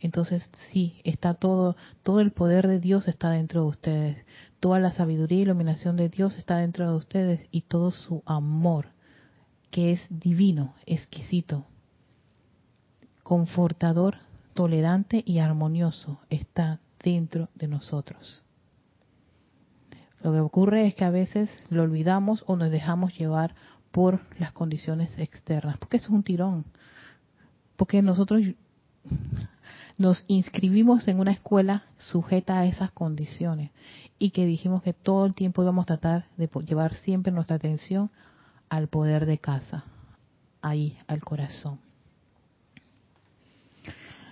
Entonces 0.00 0.48
sí, 0.70 1.00
está 1.02 1.34
todo, 1.34 1.76
todo 2.04 2.20
el 2.20 2.30
poder 2.30 2.68
de 2.68 2.78
Dios 2.78 3.08
está 3.08 3.30
dentro 3.30 3.62
de 3.62 3.68
ustedes, 3.68 4.26
toda 4.60 4.78
la 4.78 4.92
sabiduría 4.92 5.38
y 5.38 5.42
iluminación 5.42 5.96
de 5.96 6.08
Dios 6.08 6.36
está 6.36 6.58
dentro 6.58 6.88
de 6.88 6.96
ustedes 6.96 7.48
y 7.50 7.62
todo 7.62 7.90
su 7.90 8.22
amor, 8.24 8.90
que 9.72 9.90
es 9.90 10.06
divino, 10.08 10.74
exquisito, 10.86 11.66
confortador, 13.28 14.16
tolerante 14.54 15.22
y 15.26 15.40
armonioso 15.40 16.18
está 16.30 16.80
dentro 17.04 17.50
de 17.54 17.68
nosotros. 17.68 18.42
Lo 20.22 20.32
que 20.32 20.40
ocurre 20.40 20.86
es 20.86 20.94
que 20.94 21.04
a 21.04 21.10
veces 21.10 21.50
lo 21.68 21.82
olvidamos 21.82 22.42
o 22.46 22.56
nos 22.56 22.70
dejamos 22.70 23.18
llevar 23.18 23.54
por 23.90 24.22
las 24.38 24.52
condiciones 24.52 25.18
externas, 25.18 25.76
porque 25.76 25.98
eso 25.98 26.06
es 26.06 26.12
un 26.12 26.22
tirón, 26.22 26.64
porque 27.76 28.00
nosotros 28.00 28.40
nos 29.98 30.24
inscribimos 30.26 31.06
en 31.06 31.20
una 31.20 31.32
escuela 31.32 31.82
sujeta 31.98 32.58
a 32.58 32.64
esas 32.64 32.92
condiciones 32.92 33.72
y 34.18 34.30
que 34.30 34.46
dijimos 34.46 34.82
que 34.82 34.94
todo 34.94 35.26
el 35.26 35.34
tiempo 35.34 35.62
íbamos 35.62 35.82
a 35.82 35.98
tratar 35.98 36.24
de 36.38 36.48
llevar 36.64 36.94
siempre 36.94 37.30
nuestra 37.30 37.56
atención 37.56 38.10
al 38.70 38.88
poder 38.88 39.26
de 39.26 39.36
casa, 39.36 39.84
ahí, 40.62 40.96
al 41.06 41.20
corazón. 41.20 41.78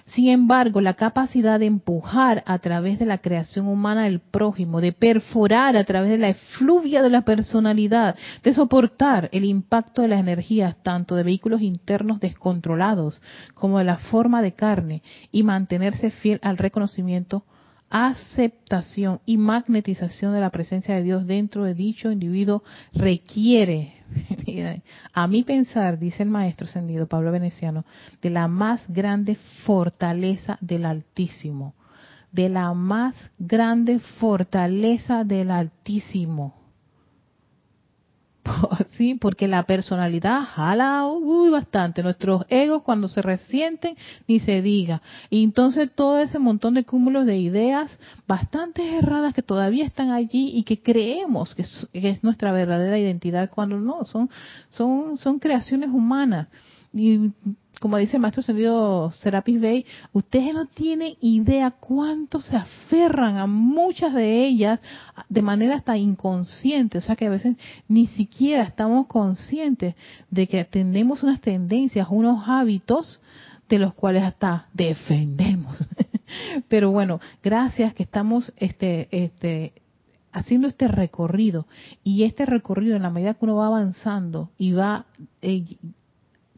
Sin 0.07 0.29
embargo, 0.29 0.81
la 0.81 0.95
capacidad 0.95 1.59
de 1.59 1.67
empujar 1.67 2.45
a 2.47 2.59
través 2.61 2.99
de 3.01 3.07
la 3.07 3.19
creación 3.19 3.67
humana 3.67 4.05
del 4.05 4.21
prójimo, 4.21 4.81
de 4.81 4.93
perforar 4.93 5.77
a 5.77 5.85
través 5.85 6.11
de 6.11 6.19
la 6.19 6.29
efluvia 6.29 7.03
de 7.03 7.11
la 7.11 7.23
personalidad, 7.23 8.15
de 8.45 8.55
soportar 8.55 9.29
el 9.33 9.45
impacto 9.45 10.03
de 10.03 10.09
las 10.09 10.21
energías 10.21 10.77
tanto 10.85 11.17
de 11.17 11.25
vehículos 11.25 11.61
internos 11.61 12.21
descontrolados 12.21 13.21
como 13.55 13.79
de 13.79 13.85
la 13.85 13.97
forma 13.97 14.43
de 14.43 14.53
carne 14.53 15.03
y 15.33 15.43
mantenerse 15.43 16.11
fiel 16.11 16.39
al 16.43 16.57
reconocimiento 16.57 17.45
aceptación 17.91 19.21
y 19.27 19.37
magnetización 19.37 20.35
de 20.35 20.41
la 20.41 20.51
presencia 20.51 20.95
de 20.95 21.03
Dios 21.03 21.27
dentro 21.27 21.65
de 21.65 21.75
dicho 21.75 22.11
individuo 22.11 22.63
requiere, 22.93 23.96
a 25.13 25.27
mi 25.27 25.43
pensar, 25.43 25.99
dice 25.99 26.23
el 26.23 26.29
maestro 26.29 26.67
ascendido 26.67 27.07
Pablo 27.07 27.33
Veneciano, 27.33 27.85
de 28.23 28.31
la 28.31 28.49
más 28.49 28.83
grande 28.89 29.37
fortaleza 29.65 30.59
del 30.61 30.85
Altísimo, 30.85 31.75
de 32.33 32.49
la 32.49 32.73
más 32.75 33.15
grande 33.39 33.99
fortaleza 33.99 35.25
del 35.25 35.51
Altísimo 35.51 36.56
sí, 38.91 39.15
porque 39.15 39.49
la 39.49 39.65
personalidad 39.65 40.43
jala 40.45 41.07
uy, 41.07 41.51
bastante. 41.51 42.03
Nuestros 42.03 42.45
egos 42.49 42.83
cuando 42.83 43.09
se 43.09 43.23
resienten 43.23 43.97
ni 44.27 44.41
se 44.41 44.63
diga. 44.63 45.03
Y 45.31 45.43
entonces 45.45 45.91
todo 45.95 46.19
ese 46.19 46.39
montón 46.39 46.75
de 46.75 46.85
cúmulos 46.85 47.27
de 47.27 47.39
ideas 47.39 47.99
bastante 48.27 48.97
erradas 48.99 49.35
que 49.35 49.43
todavía 49.43 49.85
están 49.85 50.11
allí 50.11 50.53
y 50.55 50.63
que 50.65 50.83
creemos 50.83 51.55
que 51.55 51.63
es, 51.63 51.89
que 51.93 52.11
es 52.11 52.25
nuestra 52.25 52.53
verdadera 52.53 52.99
identidad 52.99 53.51
cuando 53.51 53.79
no, 53.79 54.05
son, 54.05 54.31
son, 54.71 55.17
son 55.17 55.39
creaciones 55.39 55.91
humanas. 55.91 56.49
Y 56.97 57.31
como 57.79 57.99
dice 57.99 58.17
el 58.17 58.23
maestro 58.23 58.41
ascendido 58.41 59.11
Serapis 59.11 59.61
Bey, 59.61 59.85
ustedes 60.15 60.55
no 60.55 60.65
tienen 60.65 61.13
idea 61.21 61.71
cuánto 61.73 62.41
se 62.41 62.57
aferran 62.57 63.37
a 63.37 63.47
muchas 63.47 64.15
de 64.15 64.47
ellas 64.47 64.81
de 65.29 65.43
manera 65.43 65.77
hasta 65.77 65.99
inconsciente, 65.99 66.97
o 66.97 67.03
sea 67.03 67.15
que 67.15 67.27
a 67.27 67.31
veces 67.31 67.59
ni 67.87 68.07
siquiera 68.07 68.63
estamos 68.63 69.09
conscientes 69.09 69.95
de 70.31 70.47
que 70.47 70.65
tenemos 70.65 71.23
unas 71.23 71.43
tendencias, 71.43 72.09
unos 72.11 72.49
hábitos 72.49 73.21
de 73.69 73.79
los 73.79 73.93
cuales 73.93 74.23
hasta 74.23 74.69
defendemos. 74.73 75.77
Pero 76.69 76.93
bueno, 76.93 77.21
gracias 77.43 77.93
que 77.93 78.05
estamos 78.05 78.55
este 78.57 79.09
este 79.11 79.75
haciendo 80.33 80.67
este 80.67 80.89
recorrido 80.89 81.67
y 82.03 82.25
este 82.25 82.47
recorrido 82.47 82.97
en 82.97 83.03
la 83.03 83.11
medida 83.11 83.35
que 83.35 83.45
uno 83.45 83.57
va 83.57 83.67
avanzando 83.67 84.51
y 84.57 84.73
va 84.73 85.05
eh, 85.43 85.65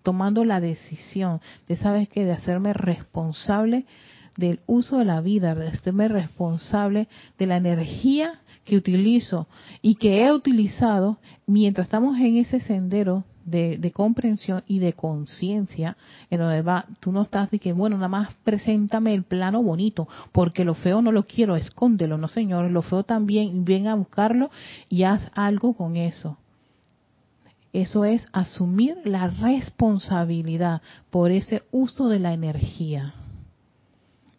tomando 0.09 0.43
la 0.43 0.59
decisión 0.59 1.43
de, 1.69 1.77
¿sabes 1.77 2.09
qué?, 2.09 2.25
de 2.25 2.33
hacerme 2.33 2.73
responsable 2.73 3.85
del 4.39 4.61
uso 4.67 4.97
de 4.97 5.05
la 5.05 5.21
vida, 5.21 5.55
de 5.55 5.69
hacerme 5.69 6.09
responsable 6.09 7.09
de 7.37 7.45
la 7.45 7.59
energía 7.59 8.41
que 8.65 8.79
utilizo 8.79 9.49
y 9.83 9.97
que 9.97 10.25
he 10.25 10.33
utilizado 10.33 11.19
mientras 11.47 11.89
estamos 11.89 12.19
en 12.21 12.39
ese 12.39 12.59
sendero 12.61 13.25
de, 13.45 13.93
comprensión 13.95 14.65
y 14.67 14.79
de 14.79 14.95
conciencia, 14.95 15.99
en 16.31 16.39
donde 16.41 16.63
va, 16.63 16.87
tú 17.01 17.13
no 17.13 17.21
estás 17.21 17.51
de 17.51 17.59
que, 17.59 17.75
bueno, 17.75 17.97
nada 17.97 18.09
más 18.09 18.31
preséntame 18.45 19.13
el 19.13 19.25
plano 19.25 19.63
bonito, 19.63 20.09
porque 20.33 20.65
lo 20.65 20.73
feo 20.73 21.03
no 21.03 21.13
lo 21.13 21.27
quiero, 21.27 21.55
escóndelo, 21.55 22.17
no 22.17 22.29
señor, 22.29 22.71
lo 22.71 22.81
feo 22.81 23.03
también, 23.03 23.63
ven 23.67 23.89
a 23.89 23.95
buscarlo 23.95 24.51
y 24.89 25.03
haz 25.03 25.31
algo 25.35 25.75
con 25.75 25.97
eso. 25.97 26.39
Eso 27.73 28.05
es 28.05 28.27
asumir 28.33 28.97
la 29.05 29.29
responsabilidad 29.29 30.81
por 31.11 31.31
ese 31.31 31.63
uso 31.71 32.09
de 32.09 32.19
la 32.19 32.33
energía. 32.33 33.15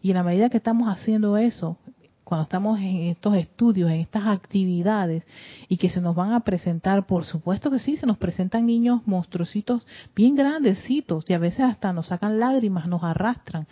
Y 0.01 0.11
en 0.11 0.17
la 0.17 0.23
medida 0.23 0.49
que 0.49 0.57
estamos 0.57 0.87
haciendo 0.87 1.37
eso, 1.37 1.77
cuando 2.23 2.43
estamos 2.43 2.79
en 2.79 3.07
estos 3.07 3.35
estudios, 3.35 3.89
en 3.89 4.01
estas 4.01 4.27
actividades, 4.27 5.23
y 5.67 5.77
que 5.77 5.89
se 5.89 5.99
nos 5.99 6.15
van 6.15 6.31
a 6.31 6.41
presentar, 6.41 7.05
por 7.05 7.25
supuesto 7.25 7.71
que 7.71 7.79
sí, 7.79 7.97
se 7.97 8.05
nos 8.05 8.17
presentan 8.17 8.65
niños 8.65 9.01
monstruositos 9.05 9.85
bien 10.15 10.35
grandecitos, 10.35 11.25
y 11.27 11.33
a 11.33 11.39
veces 11.39 11.61
hasta 11.61 11.91
nos 11.91 12.07
sacan 12.07 12.39
lágrimas, 12.39 12.87
nos 12.87 13.03
arrastran. 13.03 13.67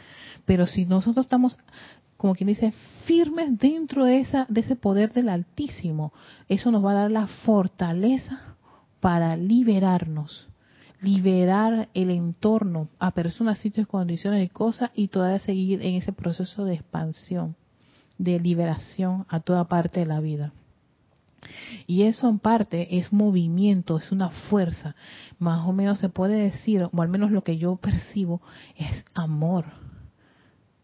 Pero 0.45 0.65
si 0.65 0.85
nosotros 0.85 1.25
estamos 1.25 1.57
como 2.17 2.33
quien 2.33 2.47
dice, 2.47 2.73
firmes 3.05 3.59
dentro 3.59 4.05
de, 4.05 4.19
esa, 4.19 4.47
de 4.49 4.61
ese 4.61 4.75
poder 4.75 5.13
del 5.13 5.29
Altísimo, 5.29 6.13
eso 6.49 6.71
nos 6.71 6.83
va 6.83 6.91
a 6.91 6.95
dar 6.95 7.11
la 7.11 7.27
fortaleza 7.27 8.56
para 9.07 9.37
liberarnos, 9.37 10.49
liberar 10.99 11.87
el 11.93 12.09
entorno 12.09 12.89
a 12.99 13.11
personas, 13.11 13.57
sitios, 13.57 13.87
condiciones 13.87 14.45
y 14.45 14.49
cosas 14.49 14.91
y 14.95 15.07
todavía 15.07 15.39
seguir 15.39 15.81
en 15.81 15.95
ese 15.95 16.11
proceso 16.11 16.65
de 16.65 16.73
expansión, 16.73 17.55
de 18.17 18.37
liberación 18.37 19.25
a 19.29 19.39
toda 19.39 19.63
parte 19.69 20.01
de 20.01 20.07
la 20.07 20.19
vida. 20.19 20.51
Y 21.85 22.03
eso 22.03 22.27
en 22.27 22.37
parte 22.37 22.97
es 22.97 23.13
movimiento, 23.13 23.97
es 23.97 24.11
una 24.11 24.29
fuerza. 24.29 24.93
Más 25.39 25.65
o 25.65 25.71
menos 25.71 25.99
se 25.99 26.09
puede 26.09 26.41
decir, 26.41 26.89
o 26.91 27.01
al 27.01 27.07
menos 27.07 27.31
lo 27.31 27.45
que 27.45 27.57
yo 27.57 27.77
percibo, 27.77 28.41
es 28.75 29.05
amor. 29.13 29.67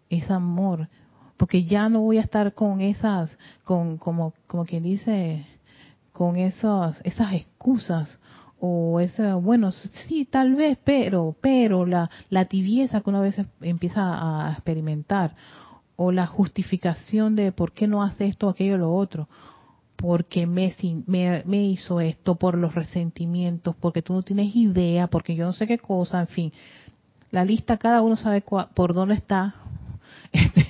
Es 0.09 0.31
amor. 0.31 0.87
Porque 1.35 1.65
ya 1.65 1.89
no 1.89 1.99
voy 1.99 2.19
a 2.19 2.21
estar 2.21 2.53
con 2.53 2.79
esas, 2.79 3.37
con 3.65 3.97
como, 3.97 4.33
como 4.47 4.63
quien 4.63 4.83
dice, 4.83 5.45
con 6.13 6.37
esas, 6.37 7.01
esas 7.03 7.33
excusas 7.33 8.19
o 8.59 9.01
esa, 9.01 9.35
bueno, 9.35 9.71
sí, 9.71 10.23
tal 10.23 10.55
vez, 10.55 10.77
pero, 10.85 11.35
pero 11.41 11.85
la, 11.85 12.09
la 12.29 12.45
tibieza 12.45 13.01
que 13.01 13.09
una 13.09 13.19
vez 13.19 13.35
empieza 13.59 14.47
a 14.47 14.53
experimentar 14.53 15.35
o 15.97 16.11
la 16.11 16.27
justificación 16.27 17.35
de 17.35 17.51
por 17.51 17.73
qué 17.73 17.87
no 17.87 18.03
hace 18.03 18.25
esto, 18.25 18.47
aquello, 18.47 18.77
lo 18.77 18.93
otro, 18.93 19.27
porque 19.97 20.47
me, 20.47 20.73
me, 21.07 21.43
me 21.45 21.63
hizo 21.65 21.99
esto, 21.99 22.35
por 22.35 22.57
los 22.57 22.73
resentimientos, 22.73 23.75
porque 23.75 24.01
tú 24.01 24.13
no 24.13 24.21
tienes 24.21 24.55
idea, 24.55 25.07
porque 25.07 25.35
yo 25.35 25.45
no 25.45 25.53
sé 25.53 25.67
qué 25.67 25.77
cosa, 25.77 26.21
en 26.21 26.27
fin. 26.27 26.53
La 27.31 27.43
lista, 27.43 27.77
cada 27.77 28.01
uno 28.01 28.15
sabe 28.15 28.43
por 28.73 28.93
dónde 28.93 29.15
está 29.15 29.55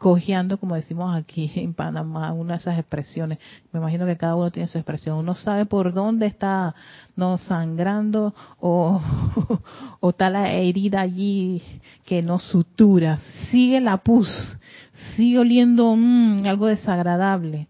cojeando, 0.00 0.58
como 0.58 0.76
decimos 0.76 1.14
aquí 1.14 1.52
en 1.56 1.74
Panamá, 1.74 2.32
una 2.32 2.54
de 2.54 2.60
esas 2.60 2.78
expresiones. 2.78 3.38
Me 3.70 3.80
imagino 3.80 4.06
que 4.06 4.16
cada 4.16 4.34
uno 4.34 4.50
tiene 4.50 4.66
su 4.66 4.78
expresión. 4.78 5.18
Uno 5.18 5.34
sabe 5.34 5.66
por 5.66 5.92
dónde 5.92 6.26
está 6.26 6.74
no 7.16 7.36
sangrando 7.36 8.34
o, 8.58 9.00
o 10.00 10.08
está 10.08 10.30
la 10.30 10.52
herida 10.52 11.02
allí 11.02 11.62
que 12.06 12.22
no 12.22 12.38
sutura. 12.38 13.18
Sigue 13.50 13.82
la 13.82 13.98
pus, 13.98 14.26
sigue 15.16 15.38
oliendo 15.38 15.94
mm, 15.94 16.46
algo 16.46 16.66
desagradable. 16.66 17.68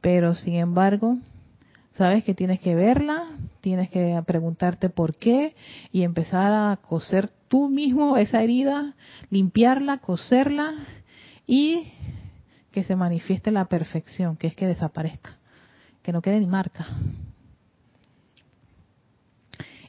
Pero 0.00 0.34
sin 0.34 0.54
embargo, 0.54 1.18
sabes 1.94 2.22
que 2.22 2.32
tienes 2.32 2.60
que 2.60 2.76
verla, 2.76 3.24
tienes 3.60 3.90
que 3.90 4.22
preguntarte 4.24 4.88
por 4.88 5.16
qué 5.16 5.56
y 5.90 6.04
empezar 6.04 6.52
a 6.52 6.76
coser 6.76 7.28
tú 7.48 7.68
mismo 7.68 8.16
esa 8.16 8.40
herida, 8.40 8.94
limpiarla, 9.30 9.98
coserla 9.98 10.74
y 11.46 11.92
que 12.72 12.84
se 12.84 12.96
manifieste 12.96 13.50
la 13.50 13.66
perfección, 13.66 14.36
que 14.36 14.48
es 14.48 14.56
que 14.56 14.66
desaparezca, 14.66 15.36
que 16.02 16.12
no 16.12 16.22
quede 16.22 16.40
ni 16.40 16.46
marca. 16.46 16.86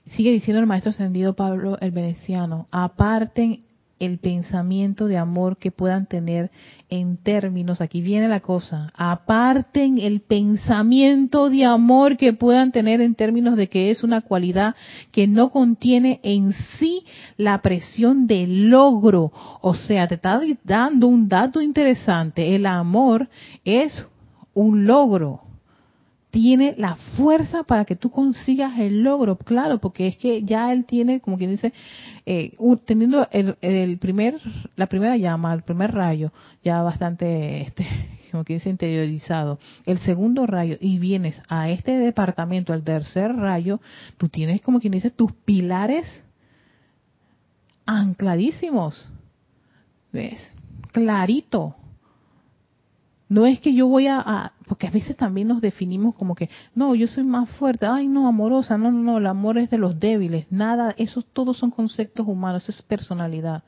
Sigue 0.06 0.32
diciendo 0.32 0.62
el 0.62 0.68
maestro 0.68 0.92
ascendido 0.92 1.36
Pablo 1.36 1.78
el 1.82 1.92
Veneciano, 1.92 2.68
aparten 2.72 3.67
el 4.00 4.20
pensamiento 4.20 5.08
de 5.08 5.18
amor 5.18 5.58
que 5.58 5.72
puedan 5.72 6.06
tener 6.06 6.52
en 6.90 7.18
términos, 7.18 7.82
aquí 7.82 8.02
viene 8.02 8.28
la 8.28 8.40
cosa, 8.40 8.92
aparten 8.96 9.98
el 9.98 10.22
pensamiento 10.22 11.50
de 11.50 11.66
amor 11.66 12.18
que 12.18 12.34
puedan 12.34 12.72
tener 12.72 13.02
en 13.02 13.16
términos 13.16 13.58
de 13.58 13.68
que 13.68 13.90
es 13.90 14.04
una 14.04 14.22
cualidad 14.22 14.76
que 15.12 15.28
no 15.28 15.50
contiene 15.50 16.20
en 16.24 16.54
sí 16.80 17.04
la 17.36 17.62
presión 17.62 18.28
de 18.28 18.48
logro. 18.48 19.32
O 19.62 19.74
sea, 19.74 20.08
te 20.08 20.16
está 20.16 20.40
dando 20.64 21.08
un 21.08 21.28
dato 21.28 21.62
interesante, 21.62 22.56
el 22.56 22.66
amor 22.66 23.28
es 23.66 24.08
un 24.54 24.86
logro 24.86 25.47
tiene 26.38 26.76
la 26.78 26.98
fuerza 27.18 27.64
para 27.64 27.84
que 27.84 27.96
tú 27.96 28.12
consigas 28.12 28.78
el 28.78 29.02
logro, 29.02 29.38
claro, 29.38 29.80
porque 29.80 30.06
es 30.06 30.18
que 30.18 30.44
ya 30.44 30.72
él 30.72 30.86
tiene, 30.86 31.20
como 31.20 31.36
quien 31.36 31.50
dice, 31.50 31.74
eh, 32.28 32.56
teniendo 32.86 33.28
el, 33.32 33.98
primer, 33.98 34.36
la 34.76 34.86
primera 34.86 35.18
llama, 35.18 35.52
el 35.52 35.64
primer 35.64 35.96
rayo, 35.96 36.32
ya 36.64 36.84
bastante, 36.84 37.62
este, 37.64 37.88
como 38.32 38.44
quien 38.44 38.60
dice, 38.60 38.70
interiorizado, 38.70 39.58
el 39.88 39.98
segundo 39.98 40.46
rayo, 40.46 40.78
y 40.80 41.00
vienes 41.00 41.42
a 41.50 41.72
este 41.72 41.98
departamento, 41.98 42.72
el 42.76 42.84
tercer 42.84 43.36
rayo, 43.36 43.82
tú 44.20 44.30
tienes, 44.30 44.62
como 44.62 44.80
quien 44.80 44.94
dice, 44.94 45.10
tus 45.10 45.32
pilares 45.32 46.24
ancladísimos, 47.88 49.12
¿ves? 50.14 50.54
Clarito, 50.92 51.76
no 53.28 53.48
es 53.48 53.60
que 53.60 53.74
yo 53.74 53.88
voy 53.88 54.06
a, 54.06 54.54
porque 54.68 54.88
a 54.88 54.92
veces 54.92 55.16
también 55.16 55.48
nos 55.48 55.62
definimos 55.62 56.16
como 56.16 56.36
que, 56.36 56.50
no, 56.76 56.94
yo 56.96 57.08
soy 57.08 57.24
más 57.24 57.50
fuerte, 57.52 57.86
ay, 57.86 58.08
no, 58.08 58.28
amorosa, 58.28 58.78
no, 58.78 58.92
no, 58.92 59.02
no, 59.02 59.18
el 59.18 59.28
amor 59.28 59.58
es 59.58 59.70
de 59.70 59.78
los 59.78 60.00
débiles, 60.00 60.46
nada, 60.50 60.94
esos 60.98 61.26
todos 61.26 61.58
son 61.58 61.72
conceptos 61.72 62.28
humanos, 62.28 62.64
eso 62.64 62.72
es 62.72 62.82
personalidad. 62.82 63.64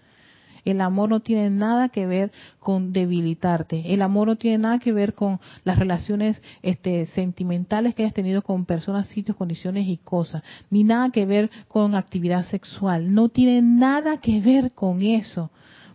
El 0.65 0.81
amor 0.81 1.09
no 1.09 1.21
tiene 1.21 1.49
nada 1.49 1.89
que 1.89 2.05
ver 2.05 2.31
con 2.59 2.91
debilitarte. 2.91 3.93
El 3.93 4.01
amor 4.01 4.27
no 4.27 4.35
tiene 4.35 4.57
nada 4.57 4.79
que 4.79 4.91
ver 4.91 5.13
con 5.13 5.39
las 5.63 5.79
relaciones 5.79 6.41
este, 6.61 7.05
sentimentales 7.07 7.95
que 7.95 8.03
hayas 8.03 8.13
tenido 8.13 8.41
con 8.41 8.65
personas, 8.65 9.07
sitios, 9.07 9.37
condiciones 9.37 9.87
y 9.87 9.97
cosas. 9.97 10.43
Ni 10.69 10.83
nada 10.83 11.11
que 11.11 11.25
ver 11.25 11.49
con 11.67 11.95
actividad 11.95 12.43
sexual. 12.43 13.13
No 13.13 13.29
tiene 13.29 13.61
nada 13.61 14.17
que 14.17 14.41
ver 14.41 14.73
con 14.73 15.01
eso. 15.01 15.49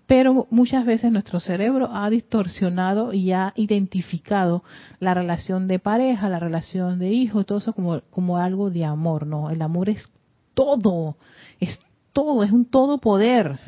Pero 0.06 0.46
muchas 0.50 0.84
veces 0.84 1.10
nuestro 1.10 1.40
cerebro 1.40 1.88
ha 1.92 2.10
distorsionado 2.10 3.12
y 3.12 3.32
ha 3.32 3.52
identificado 3.56 4.62
la 5.00 5.14
relación 5.14 5.66
de 5.66 5.78
pareja, 5.78 6.28
la 6.28 6.40
relación 6.40 6.98
de 6.98 7.10
hijo, 7.10 7.44
todo 7.44 7.58
eso 7.58 7.72
como, 7.72 8.02
como 8.10 8.38
algo 8.38 8.70
de 8.70 8.84
amor. 8.84 9.26
No, 9.26 9.50
el 9.50 9.62
amor 9.62 9.88
es 9.88 10.08
todo. 10.52 11.16
Es 11.58 11.78
todo, 12.12 12.44
es 12.44 12.52
un 12.52 12.66
todo 12.66 12.98
poder 12.98 13.58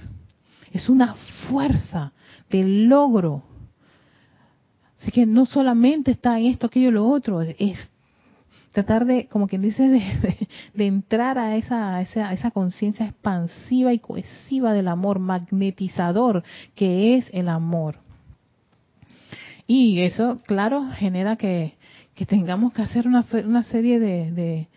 es 0.76 0.89
una 0.89 1.14
fuerza 1.49 2.12
de 2.51 2.62
logro. 2.64 3.43
Así 4.99 5.11
que 5.11 5.26
no 5.26 5.47
solamente 5.47 6.12
está 6.12 6.39
en 6.39 6.47
esto, 6.47 6.66
aquello, 6.66 6.91
lo 6.91 7.09
otro, 7.09 7.43
es 7.43 7.78
tratar 8.77 9.07
de, 9.07 9.27
como 9.29 9.49
quien 9.49 9.62
dice, 9.62 9.83
de, 10.74 10.87
entrar 10.87 11.39
a 11.39 11.57
esa, 11.57 12.03
esa, 12.03 12.31
esa 12.35 12.51
conciencia 12.51 13.07
expansiva 13.07 13.95
y 13.95 13.99
cohesiva 13.99 14.74
del 14.74 14.89
amor, 14.89 15.18
magnetizador 15.18 16.43
que 16.74 17.16
es 17.16 17.31
el 17.33 17.49
amor. 17.49 18.01
Y 19.66 20.01
eso, 20.01 20.43
claro, 20.47 20.91
genera 20.93 21.37
que, 21.37 21.77
que 22.14 22.27
tengamos 22.27 22.74
que 22.74 22.83
hacer 22.83 23.09
una, 23.09 23.24
una 23.47 23.62
serie 23.62 23.99
de, 23.99 24.68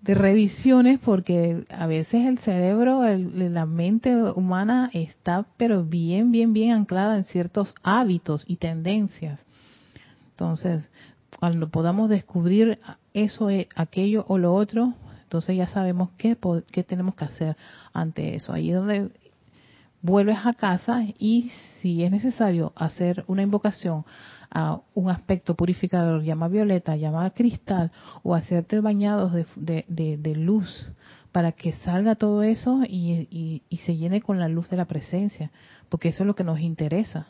de 0.00 0.14
revisiones 0.14 0.98
porque 0.98 1.64
a 1.70 1.86
veces 1.86 2.26
el 2.26 2.38
cerebro, 2.38 3.02
la 3.04 3.66
mente 3.66 4.12
humana 4.32 4.90
está 4.92 5.46
pero 5.56 5.84
bien, 5.84 6.32
bien, 6.32 6.52
bien 6.52 6.72
anclada 6.72 7.16
en 7.16 7.24
ciertos 7.24 7.76
hábitos 7.84 8.44
y 8.48 8.56
tendencias. 8.56 9.38
Entonces, 10.30 10.90
cuando 11.38 11.68
podamos 11.68 12.08
descubrir 12.08 12.78
eso, 13.12 13.50
eh, 13.50 13.68
aquello 13.74 14.24
o 14.28 14.38
lo 14.38 14.54
otro, 14.54 14.94
entonces 15.22 15.56
ya 15.56 15.66
sabemos 15.66 16.10
qué, 16.16 16.36
qué 16.70 16.82
tenemos 16.82 17.14
que 17.14 17.24
hacer 17.24 17.56
ante 17.92 18.36
eso. 18.36 18.52
Ahí 18.52 18.70
es 18.70 18.76
donde 18.76 19.10
vuelves 20.02 20.38
a 20.44 20.54
casa 20.54 21.02
y 21.18 21.50
si 21.80 22.04
es 22.04 22.10
necesario 22.10 22.72
hacer 22.76 23.24
una 23.26 23.42
invocación 23.42 24.04
a 24.50 24.80
un 24.94 25.10
aspecto 25.10 25.54
purificador, 25.54 26.22
llama 26.22 26.48
violeta, 26.48 26.96
llama 26.96 27.28
cristal, 27.30 27.90
o 28.22 28.34
hacerte 28.34 28.80
bañados 28.80 29.32
de, 29.56 30.34
luz 30.36 30.92
para 31.32 31.52
que 31.52 31.72
salga 31.72 32.14
todo 32.14 32.42
eso 32.42 32.82
y, 32.88 33.62
y, 33.68 33.76
se 33.78 33.96
llene 33.96 34.22
con 34.22 34.38
la 34.38 34.48
luz 34.48 34.70
de 34.70 34.76
la 34.76 34.86
presencia, 34.86 35.50
porque 35.88 36.08
eso 36.08 36.22
es 36.22 36.26
lo 36.26 36.34
que 36.34 36.44
nos 36.44 36.60
interesa, 36.60 37.26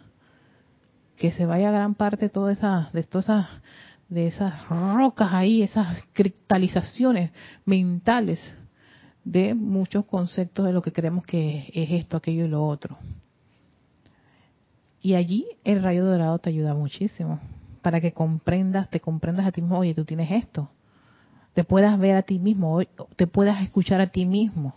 que 1.16 1.32
se 1.32 1.46
vaya 1.46 1.70
gran 1.70 1.94
parte 1.94 2.28
toda 2.28 2.52
esa, 2.52 2.90
de 2.92 3.02
todas 3.02 3.24
esas, 3.24 3.46
de 4.08 4.28
esas 4.28 4.68
rocas 4.68 5.32
ahí, 5.32 5.62
esas 5.62 6.02
cristalizaciones 6.12 7.30
mentales 7.64 8.54
de 9.24 9.54
muchos 9.54 10.04
conceptos 10.04 10.66
de 10.66 10.72
lo 10.72 10.82
que 10.82 10.92
creemos 10.92 11.24
que 11.24 11.70
es 11.74 11.90
esto, 11.90 12.16
aquello 12.16 12.44
y 12.44 12.48
lo 12.48 12.64
otro. 12.64 12.96
Y 15.00 15.14
allí 15.14 15.46
el 15.64 15.82
rayo 15.82 16.04
dorado 16.04 16.38
te 16.38 16.50
ayuda 16.50 16.74
muchísimo 16.74 17.40
para 17.82 18.00
que 18.00 18.12
comprendas, 18.12 18.90
te 18.90 19.00
comprendas 19.00 19.46
a 19.46 19.52
ti 19.52 19.60
mismo, 19.60 19.78
oye, 19.78 19.94
tú 19.94 20.04
tienes 20.04 20.30
esto. 20.30 20.70
Te 21.54 21.64
puedas 21.64 21.98
ver 21.98 22.16
a 22.16 22.22
ti 22.22 22.38
mismo, 22.38 22.80
te 23.16 23.26
puedas 23.26 23.62
escuchar 23.62 24.00
a 24.00 24.08
ti 24.08 24.26
mismo 24.26 24.74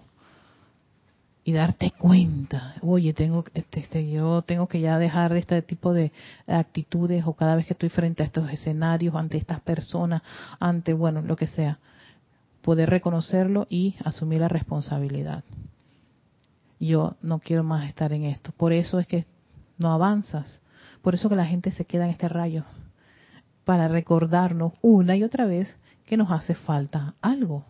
y 1.50 1.52
darte 1.52 1.90
cuenta, 1.90 2.76
oye, 2.84 3.12
tengo 3.12 3.44
este, 3.56 3.80
este, 3.80 4.08
yo 4.08 4.44
tengo 4.44 4.68
que 4.68 4.82
ya 4.82 5.00
dejar 5.00 5.36
este 5.36 5.64
tipo 5.64 5.94
de 5.94 6.12
actitudes 6.46 7.24
o 7.26 7.34
cada 7.34 7.56
vez 7.56 7.66
que 7.66 7.74
estoy 7.74 7.90
frente 7.90 8.22
a 8.22 8.28
estos 8.28 8.52
escenarios, 8.52 9.16
ante 9.16 9.40
estas 9.40 9.60
personas, 9.62 10.22
ante, 10.60 10.94
bueno, 10.94 11.24
lo 11.24 11.36
que 11.36 11.48
sea, 11.48 11.80
poder 12.62 12.92
reconocerlo 12.92 13.66
y 13.68 13.96
asumir 14.06 14.42
la 14.42 14.48
responsabilidad. 14.48 15.44
Yo 16.80 17.16
no 17.24 17.40
quiero 17.40 17.64
más 17.64 17.88
estar 17.88 18.14
en 18.14 18.26
esto. 18.26 18.52
Por 18.56 18.72
eso 18.72 19.00
es 19.00 19.08
que 19.08 19.26
no 19.80 19.92
avanzas. 19.92 20.62
Por 21.02 21.16
eso 21.16 21.30
que 21.30 21.36
la 21.36 21.48
gente 21.48 21.72
se 21.72 21.86
queda 21.86 22.06
en 22.06 22.12
este 22.12 22.30
rayo, 22.30 22.64
para 23.66 23.88
recordarnos 23.88 24.74
una 24.84 25.16
y 25.16 25.24
otra 25.24 25.46
vez 25.46 25.76
que 26.06 26.16
nos 26.16 26.30
hace 26.30 26.54
falta 26.54 27.16
algo. 27.22 27.66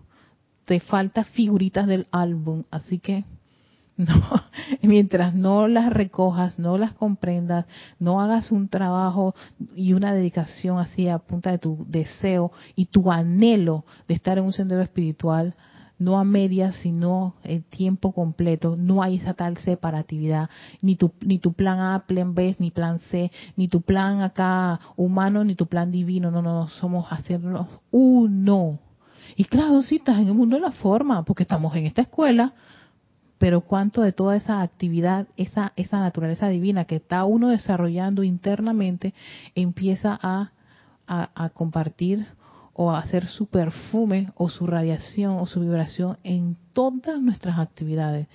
Te 0.65 0.81
falta 0.81 1.23
figuritas 1.23 1.87
del 1.87 2.07
álbum, 2.11 2.63
así 2.71 2.99
que 2.99 3.23
no, 4.07 4.23
mientras 4.81 5.35
no 5.35 5.67
las 5.67 5.91
recojas, 5.91 6.57
no 6.57 6.77
las 6.77 6.93
comprendas, 6.93 7.65
no 7.99 8.21
hagas 8.21 8.49
un 8.49 8.69
trabajo 8.69 9.35
y 9.75 9.91
una 9.91 10.13
dedicación 10.13 10.79
así 10.79 11.09
a 11.09 11.17
punta 11.17 11.51
de 11.51 11.57
tu 11.57 11.85
deseo 11.85 12.53
y 12.77 12.85
tu 12.85 13.11
anhelo 13.11 13.83
de 14.07 14.13
estar 14.13 14.37
en 14.37 14.45
un 14.45 14.53
sendero 14.53 14.81
espiritual, 14.81 15.53
no 15.97 16.17
a 16.17 16.23
medias, 16.23 16.75
sino 16.75 17.35
en 17.43 17.63
tiempo 17.63 18.13
completo. 18.13 18.77
No 18.77 19.03
hay 19.03 19.17
esa 19.17 19.33
tal 19.33 19.57
separatividad, 19.57 20.49
ni 20.81 20.95
tu, 20.95 21.11
ni 21.19 21.39
tu 21.39 21.51
plan 21.51 21.81
A, 21.81 22.05
plan 22.07 22.33
B, 22.33 22.55
ni 22.57 22.71
plan 22.71 23.01
C, 23.11 23.29
ni 23.57 23.67
tu 23.67 23.81
plan 23.81 24.21
acá 24.21 24.79
humano, 24.95 25.43
ni 25.43 25.55
tu 25.55 25.65
plan 25.65 25.91
divino. 25.91 26.31
No, 26.31 26.41
no, 26.41 26.53
no, 26.53 26.67
somos 26.69 27.11
hacernos 27.11 27.67
uno. 27.91 28.79
Y 29.35 29.43
claro, 29.43 29.81
si 29.81 29.97
estás 29.97 30.19
en 30.19 30.29
el 30.29 30.35
mundo 30.35 30.55
de 30.55 30.61
la 30.61 30.71
forma, 30.71 31.25
porque 31.25 31.43
estamos 31.43 31.75
en 31.75 31.85
esta 31.85 32.03
escuela, 32.03 32.53
pero 33.39 33.61
cuánto 33.61 34.01
de 34.03 34.11
toda 34.11 34.35
esa 34.35 34.61
actividad, 34.61 35.27
esa, 35.37 35.73
esa 35.75 35.99
naturaleza 35.99 36.49
divina 36.49 36.85
que 36.85 36.97
está 36.97 37.23
uno 37.23 37.47
desarrollando 37.47 38.23
internamente, 38.23 39.15
empieza 39.55 40.19
a, 40.21 40.51
a, 41.07 41.29
a 41.33 41.49
compartir 41.49 42.27
o 42.73 42.91
hacer 42.91 43.27
su 43.27 43.47
perfume 43.47 44.31
o 44.35 44.49
su 44.49 44.67
radiación 44.67 45.37
o 45.39 45.47
su 45.47 45.61
vibración 45.61 46.17
en 46.23 46.57
todas 46.73 47.19
nuestras 47.21 47.59
actividades. 47.59 48.27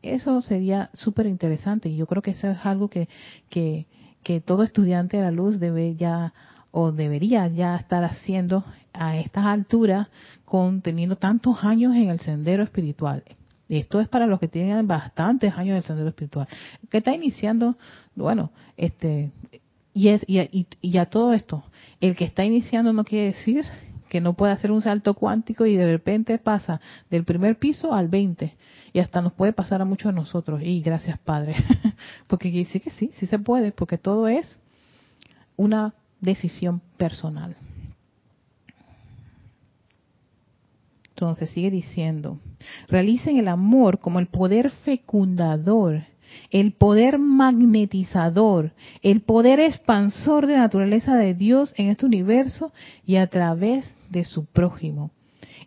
Eso 0.00 0.40
sería 0.42 0.90
súper 0.94 1.26
interesante 1.26 1.88
y 1.88 1.96
yo 1.96 2.06
creo 2.06 2.22
que 2.22 2.32
eso 2.32 2.48
es 2.48 2.64
algo 2.64 2.88
que, 2.88 3.08
que, 3.48 3.86
que 4.22 4.40
todo 4.40 4.62
estudiante 4.62 5.16
de 5.16 5.24
la 5.24 5.30
luz 5.30 5.60
debe 5.60 5.94
ya 5.96 6.32
o 6.70 6.90
debería 6.90 7.46
ya 7.48 7.76
estar 7.76 8.02
haciendo 8.02 8.64
a 8.92 9.16
estas 9.18 9.44
alturas 9.44 10.08
con 10.44 10.82
teniendo 10.82 11.16
tantos 11.16 11.62
años 11.64 11.94
en 11.94 12.08
el 12.08 12.18
sendero 12.20 12.62
espiritual. 12.62 13.22
Esto 13.78 14.00
es 14.00 14.08
para 14.08 14.26
los 14.26 14.38
que 14.38 14.48
tienen 14.48 14.86
bastantes 14.86 15.54
años 15.54 15.70
en 15.70 15.76
el 15.76 15.82
sendero 15.84 16.08
espiritual. 16.08 16.48
Que 16.90 16.98
está 16.98 17.14
iniciando, 17.14 17.76
bueno, 18.14 18.50
este, 18.76 19.30
y 19.94 20.08
es, 20.08 20.22
y, 20.26 20.40
y, 20.40 20.66
y 20.80 20.98
a 20.98 21.06
todo 21.06 21.32
esto, 21.32 21.64
el 22.00 22.16
que 22.16 22.24
está 22.24 22.44
iniciando 22.44 22.92
no 22.92 23.04
quiere 23.04 23.26
decir 23.26 23.64
que 24.08 24.20
no 24.20 24.34
puede 24.34 24.52
hacer 24.52 24.70
un 24.70 24.82
salto 24.82 25.14
cuántico 25.14 25.64
y 25.64 25.74
de 25.74 25.86
repente 25.86 26.36
pasa 26.38 26.82
del 27.08 27.24
primer 27.24 27.58
piso 27.58 27.94
al 27.94 28.08
20 28.08 28.54
y 28.92 28.98
hasta 28.98 29.22
nos 29.22 29.32
puede 29.32 29.54
pasar 29.54 29.80
a 29.80 29.86
muchos 29.86 30.12
de 30.12 30.16
nosotros. 30.16 30.60
Y 30.62 30.82
gracias 30.82 31.18
Padre 31.18 31.54
porque 32.26 32.66
sí 32.66 32.80
que 32.80 32.90
sí, 32.90 33.10
sí 33.14 33.26
se 33.26 33.38
puede 33.38 33.72
porque 33.72 33.96
todo 33.96 34.28
es 34.28 34.58
una 35.56 35.94
decisión 36.20 36.82
personal 36.98 37.56
entonces 41.22 41.50
sigue 41.50 41.70
diciendo 41.70 42.40
realicen 42.88 43.36
el 43.36 43.46
amor 43.46 44.00
como 44.00 44.18
el 44.18 44.26
poder 44.26 44.70
fecundador 44.70 46.02
el 46.50 46.72
poder 46.72 47.18
magnetizador, 47.18 48.72
el 49.02 49.20
poder 49.20 49.60
expansor 49.60 50.46
de 50.46 50.56
naturaleza 50.56 51.14
de 51.16 51.34
Dios 51.34 51.74
en 51.76 51.90
este 51.90 52.06
universo 52.06 52.72
y 53.06 53.16
a 53.16 53.26
través 53.26 53.94
de 54.08 54.24
su 54.24 54.46
prójimo. 54.46 55.10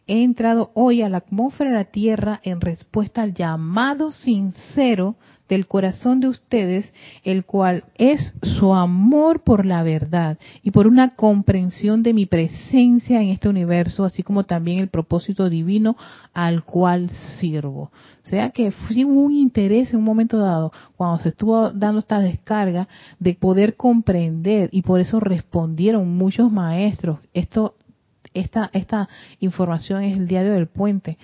He 0.08 0.24
entrado 0.24 0.72
hoy 0.74 1.04
a 1.04 1.10
la 1.10 1.18
atmósfera 1.18 1.70
de 1.70 1.76
la 1.78 1.86
Tierra 1.86 2.42
en 2.44 2.62
respuesta 2.62 3.22
al 3.22 3.34
llamado 3.34 4.12
sincero 4.12 5.16
del 5.48 5.68
corazón 5.68 6.20
de 6.20 6.28
ustedes, 6.28 6.92
el 7.24 7.46
cual 7.46 7.84
es 7.96 8.34
su 8.42 8.74
amor 8.74 9.44
por 9.44 9.66
la 9.66 9.84
verdad 9.84 10.38
y 10.64 10.72
por 10.72 10.88
una 10.88 11.16
comprensión 11.16 12.04
de 12.04 12.14
mi 12.14 12.26
presencia 12.26 13.22
en 13.22 13.30
este 13.30 13.50
universo, 13.50 14.06
así 14.06 14.24
como 14.24 14.44
también 14.44 14.80
el 14.80 14.88
propósito 14.88 15.50
divino 15.50 15.96
al 16.34 16.64
cual 16.64 17.10
sirvo. 17.40 17.92
O 18.24 18.30
sea 18.30 18.50
que 18.50 18.74
hubo 19.06 19.22
un 19.22 19.34
interés 19.34 19.92
en 19.92 20.00
un 20.00 20.06
momento 20.06 20.40
dado, 20.40 20.72
cuando 20.98 21.22
se 21.22 21.30
estuvo 21.30 21.70
dando 21.70 22.00
esta 22.00 22.20
descarga, 22.20 22.88
de 23.20 23.36
poder 23.36 23.76
comprender 23.76 24.70
y 24.72 24.82
por 24.82 25.00
eso 25.00 25.20
respondieron 25.20 26.18
muchos 26.18 26.52
maestros. 26.52 27.20
Esta, 27.34 28.70
esta 28.74 29.10
información 29.40 30.04
es 30.04 30.18
el 30.18 30.28
diario 30.28 30.54
del 30.54 30.68
puente. 30.68 31.18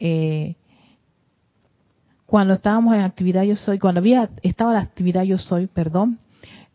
Eh, 0.00 0.56
cuando 2.30 2.54
estábamos 2.54 2.94
en 2.94 3.00
actividad 3.00 3.42
yo 3.42 3.56
soy, 3.56 3.80
cuando 3.80 3.98
había 3.98 4.30
estaba 4.42 4.72
la 4.72 4.78
actividad 4.78 5.24
yo 5.24 5.36
soy, 5.36 5.66
perdón, 5.66 6.20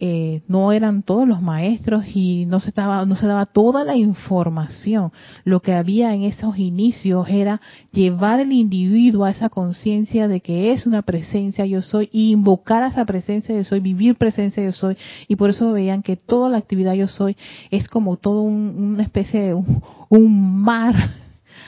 eh, 0.02 0.42
no 0.50 0.74
eran 0.74 1.02
todos 1.02 1.26
los 1.26 1.42
maestros 1.42 2.04
y 2.14 2.46
no 2.46 2.60
se 2.60 2.68
estaba 2.68 3.06
no 3.06 3.16
se 3.16 3.26
daba 3.26 3.46
toda 3.46 3.86
la 3.86 3.96
información. 3.96 5.14
Lo 5.46 5.62
que 5.62 5.72
había 5.72 6.14
en 6.14 6.24
esos 6.24 6.58
inicios 6.58 7.30
era 7.30 7.62
llevar 7.94 8.42
el 8.42 8.52
individuo 8.52 9.24
a 9.24 9.32
esa 9.32 9.48
conciencia 9.48 10.28
de 10.28 10.42
que 10.42 10.74
es 10.74 10.86
una 10.86 11.04
presencia 11.04 11.66
yo 11.66 11.82
soy 11.82 12.10
y 12.12 12.34
invocar 12.34 12.84
a 12.84 12.88
esa 12.88 13.06
presencia 13.06 13.56
yo 13.56 13.64
soy 13.64 13.80
vivir 13.80 14.16
presencia 14.16 14.62
yo 14.62 14.74
soy 14.74 14.98
y 15.30 15.38
por 15.38 15.52
eso 15.52 15.72
veían 15.72 16.04
que 16.04 16.18
toda 16.18 16.50
la 16.50 16.58
actividad 16.58 16.96
yo 16.96 17.08
soy 17.08 17.38
es 17.72 17.88
como 17.88 18.18
todo 18.18 18.42
una 18.42 19.04
especie 19.04 19.40
de 19.40 19.54
un 19.54 20.62
mar 20.62 21.25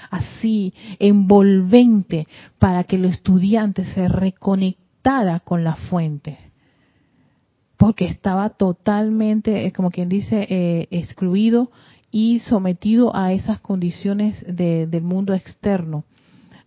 así 0.10 0.74
envolvente 1.00 2.28
para 2.60 2.84
que 2.84 2.96
el 2.96 3.06
estudiante 3.06 3.86
se 3.86 4.08
reconectara 4.08 5.40
con 5.40 5.64
la 5.64 5.76
fuente 5.76 6.48
porque 7.78 8.06
estaba 8.06 8.50
totalmente, 8.50 9.66
eh, 9.66 9.72
como 9.72 9.92
quien 9.92 10.10
dice, 10.10 10.48
eh, 10.50 10.88
excluido 10.92 11.72
y 12.12 12.40
sometido 12.40 13.16
a 13.16 13.34
esas 13.34 13.60
condiciones 13.60 14.44
del 14.48 15.02
mundo 15.04 15.34
externo. 15.34 16.04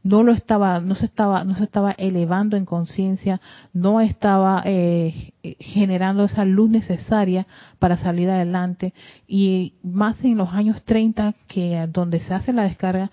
No 0.02 0.22
lo 0.22 0.32
estaba, 0.32 0.80
no 0.80 0.94
se 0.94 1.04
estaba, 1.04 1.44
no 1.44 1.54
se 1.54 1.64
estaba 1.64 1.92
elevando 1.92 2.56
en 2.56 2.64
conciencia, 2.64 3.40
no 3.72 4.00
estaba 4.00 4.62
eh, 4.64 5.32
generando 5.58 6.24
esa 6.24 6.44
luz 6.44 6.70
necesaria 6.70 7.46
para 7.78 7.96
salir 7.96 8.30
adelante. 8.30 8.94
Y 9.28 9.74
más 9.82 10.22
en 10.24 10.38
los 10.38 10.52
años 10.52 10.82
30, 10.84 11.34
que 11.48 11.86
donde 11.92 12.20
se 12.20 12.34
hace 12.34 12.52
la 12.52 12.62
descarga, 12.62 13.10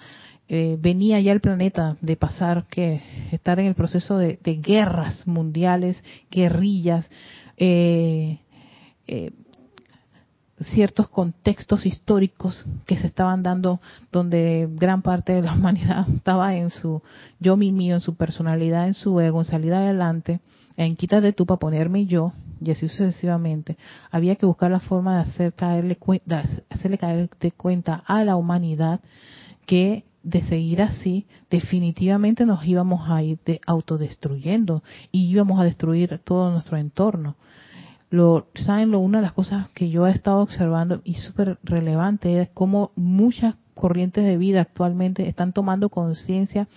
venía 0.49 1.19
ya 1.19 1.33
el 1.33 1.41
planeta 1.41 1.97
de 1.99 2.15
pasar 2.15 2.67
que 2.69 3.01
estar 3.33 3.59
en 3.59 3.65
el 3.65 3.75
proceso 3.75 4.17
de 4.17 4.37
guerras 4.63 5.27
mundiales, 5.27 6.01
guerrillas, 6.31 7.09
eh, 7.57 8.39
eh, 9.07 9.31
ciertos 10.59 11.07
contextos 11.09 11.85
históricos 11.85 12.65
que 12.85 12.97
se 12.97 13.07
estaban 13.07 13.43
dando 13.43 13.79
donde 14.11 14.67
gran 14.71 15.01
parte 15.01 15.33
de 15.33 15.41
la 15.41 15.53
humanidad 15.55 16.07
estaba 16.09 16.55
en 16.55 16.69
su 16.69 17.01
yo 17.39 17.57
mi 17.57 17.71
mío, 17.71 17.95
en 17.95 18.01
su 18.01 18.15
personalidad, 18.15 18.87
en 18.87 18.93
su 18.93 19.19
ego, 19.19 19.39
en 19.39 19.45
salir 19.45 19.73
adelante, 19.73 20.39
en 20.75 20.95
quítate 20.95 21.33
tú 21.33 21.45
para 21.45 21.59
ponerme 21.59 22.05
yo, 22.05 22.33
y 22.61 22.71
así 22.71 22.87
sucesivamente. 22.87 23.77
Había 24.11 24.35
que 24.35 24.45
buscar 24.45 24.71
la 24.71 24.79
forma 24.79 25.15
de 25.15 25.29
hacer 25.29 25.53
caerle 25.53 25.97
hacerle 26.69 26.97
caer 26.97 27.29
de 27.39 27.51
cuenta 27.51 28.03
a 28.05 28.23
la 28.23 28.35
humanidad 28.35 28.99
que 29.65 30.05
de 30.23 30.41
seguir 30.43 30.81
así, 30.81 31.25
definitivamente 31.49 32.45
nos 32.45 32.65
íbamos 32.65 33.09
a 33.09 33.23
ir 33.23 33.39
de 33.45 33.61
autodestruyendo 33.65 34.83
y 35.09 35.29
íbamos 35.29 35.57
a 35.59 35.63
destruir 35.63 36.19
todo 36.25 36.51
nuestro 36.51 36.77
entorno. 36.77 37.37
Lo, 38.09 38.47
¿Saben? 38.55 38.91
Lo, 38.91 38.99
una 38.99 39.19
de 39.19 39.23
las 39.23 39.33
cosas 39.33 39.69
que 39.71 39.89
yo 39.89 40.07
he 40.07 40.11
estado 40.11 40.39
observando 40.39 41.01
y 41.03 41.15
súper 41.15 41.57
relevante 41.63 42.41
es 42.41 42.49
cómo 42.53 42.91
muchas 42.95 43.55
corrientes 43.73 44.23
de 44.23 44.37
vida 44.37 44.61
actualmente 44.61 45.27
están 45.27 45.53
tomando 45.53 45.89
conciencia 45.89 46.67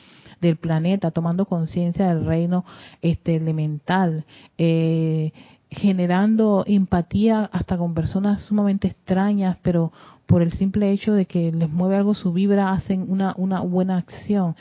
del 0.41 0.57
planeta, 0.57 1.11
tomando 1.11 1.47
conciencia 1.47 2.09
del 2.09 2.25
reino 2.25 2.65
este 3.03 3.37
elemental, 3.37 4.25
eh, 4.59 5.33
generando 5.71 6.65
empatía 6.67 7.49
hasta 7.53 7.77
con 7.77 7.95
personas 7.95 8.43
sumamente 8.43 8.89
extrañas, 8.89 9.57
pero 9.63 9.93
por 10.27 10.43
el 10.43 10.53
simple 10.53 10.93
hecho 10.93 11.13
de 11.13 11.27
que 11.27 11.51
les 11.51 11.69
mueve 11.71 11.97
algo 11.97 12.15
su 12.15 12.33
vibra, 12.33 12.73
hacen 12.73 13.07
una, 13.09 13.35
una 13.37 13.61
buena 13.61 13.97
acción, 13.97 14.55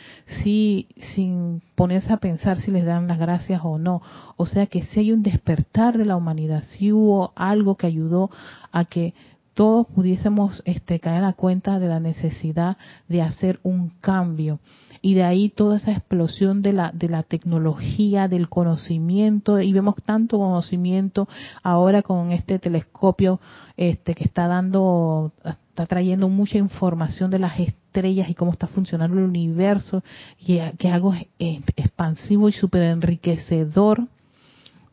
sí, 0.43 0.88
sin 1.16 1.62
ponerse 1.76 2.14
a 2.14 2.18
pensar 2.18 2.60
si 2.60 2.72
les 2.72 2.86
dan 2.86 3.07
las 3.07 3.20
gracias 3.20 3.62
o 3.64 3.78
no. 3.78 4.01
O 4.36 4.45
sea 4.45 4.66
que 4.68 4.82
si 4.82 4.99
hay 4.99 5.12
un 5.12 5.24
despertar 5.24 5.97
de 5.97 6.05
la 6.05 6.16
humanidad, 6.16 6.64
si 6.70 6.91
hubo 6.91 7.34
algo 7.36 7.76
que 7.76 7.88
ayudó 7.88 8.32
a 8.72 8.86
que 8.86 9.14
todos 9.53 9.88
pudiésemos 9.88 10.62
este, 10.66 10.99
caer 10.99 11.24
a 11.24 11.34
cuenta 11.34 11.80
de 11.80 11.88
la 11.88 11.99
necesidad 11.99 12.78
de 13.07 13.22
hacer 13.22 13.60
un 13.62 13.89
cambio 14.01 14.60
y 15.01 15.13
de 15.13 15.23
ahí 15.23 15.49
toda 15.49 15.77
esa 15.77 15.91
explosión 15.91 16.61
de 16.61 16.73
la, 16.73 16.91
de 16.93 17.09
la 17.09 17.23
tecnología, 17.23 18.27
del 18.27 18.49
conocimiento, 18.49 19.59
y 19.59 19.71
vemos 19.73 19.95
tanto 20.03 20.37
conocimiento 20.37 21.27
ahora 21.63 22.01
con 22.01 22.31
este 22.31 22.59
telescopio 22.59 23.39
este 23.77 24.13
que 24.15 24.25
está 24.25 24.47
dando, 24.47 25.31
está 25.43 25.85
trayendo 25.85 26.27
mucha 26.27 26.57
información 26.57 27.31
de 27.31 27.39
las 27.39 27.59
estrellas 27.59 28.29
y 28.29 28.35
cómo 28.35 28.51
está 28.51 28.67
funcionando 28.67 29.17
el 29.17 29.23
universo, 29.25 30.03
y 30.39 30.59
que 30.77 30.87
es 30.87 30.93
algo 30.93 31.13
expansivo 31.39 32.49
y 32.49 32.53
súper 32.53 32.83
enriquecedor. 32.83 34.07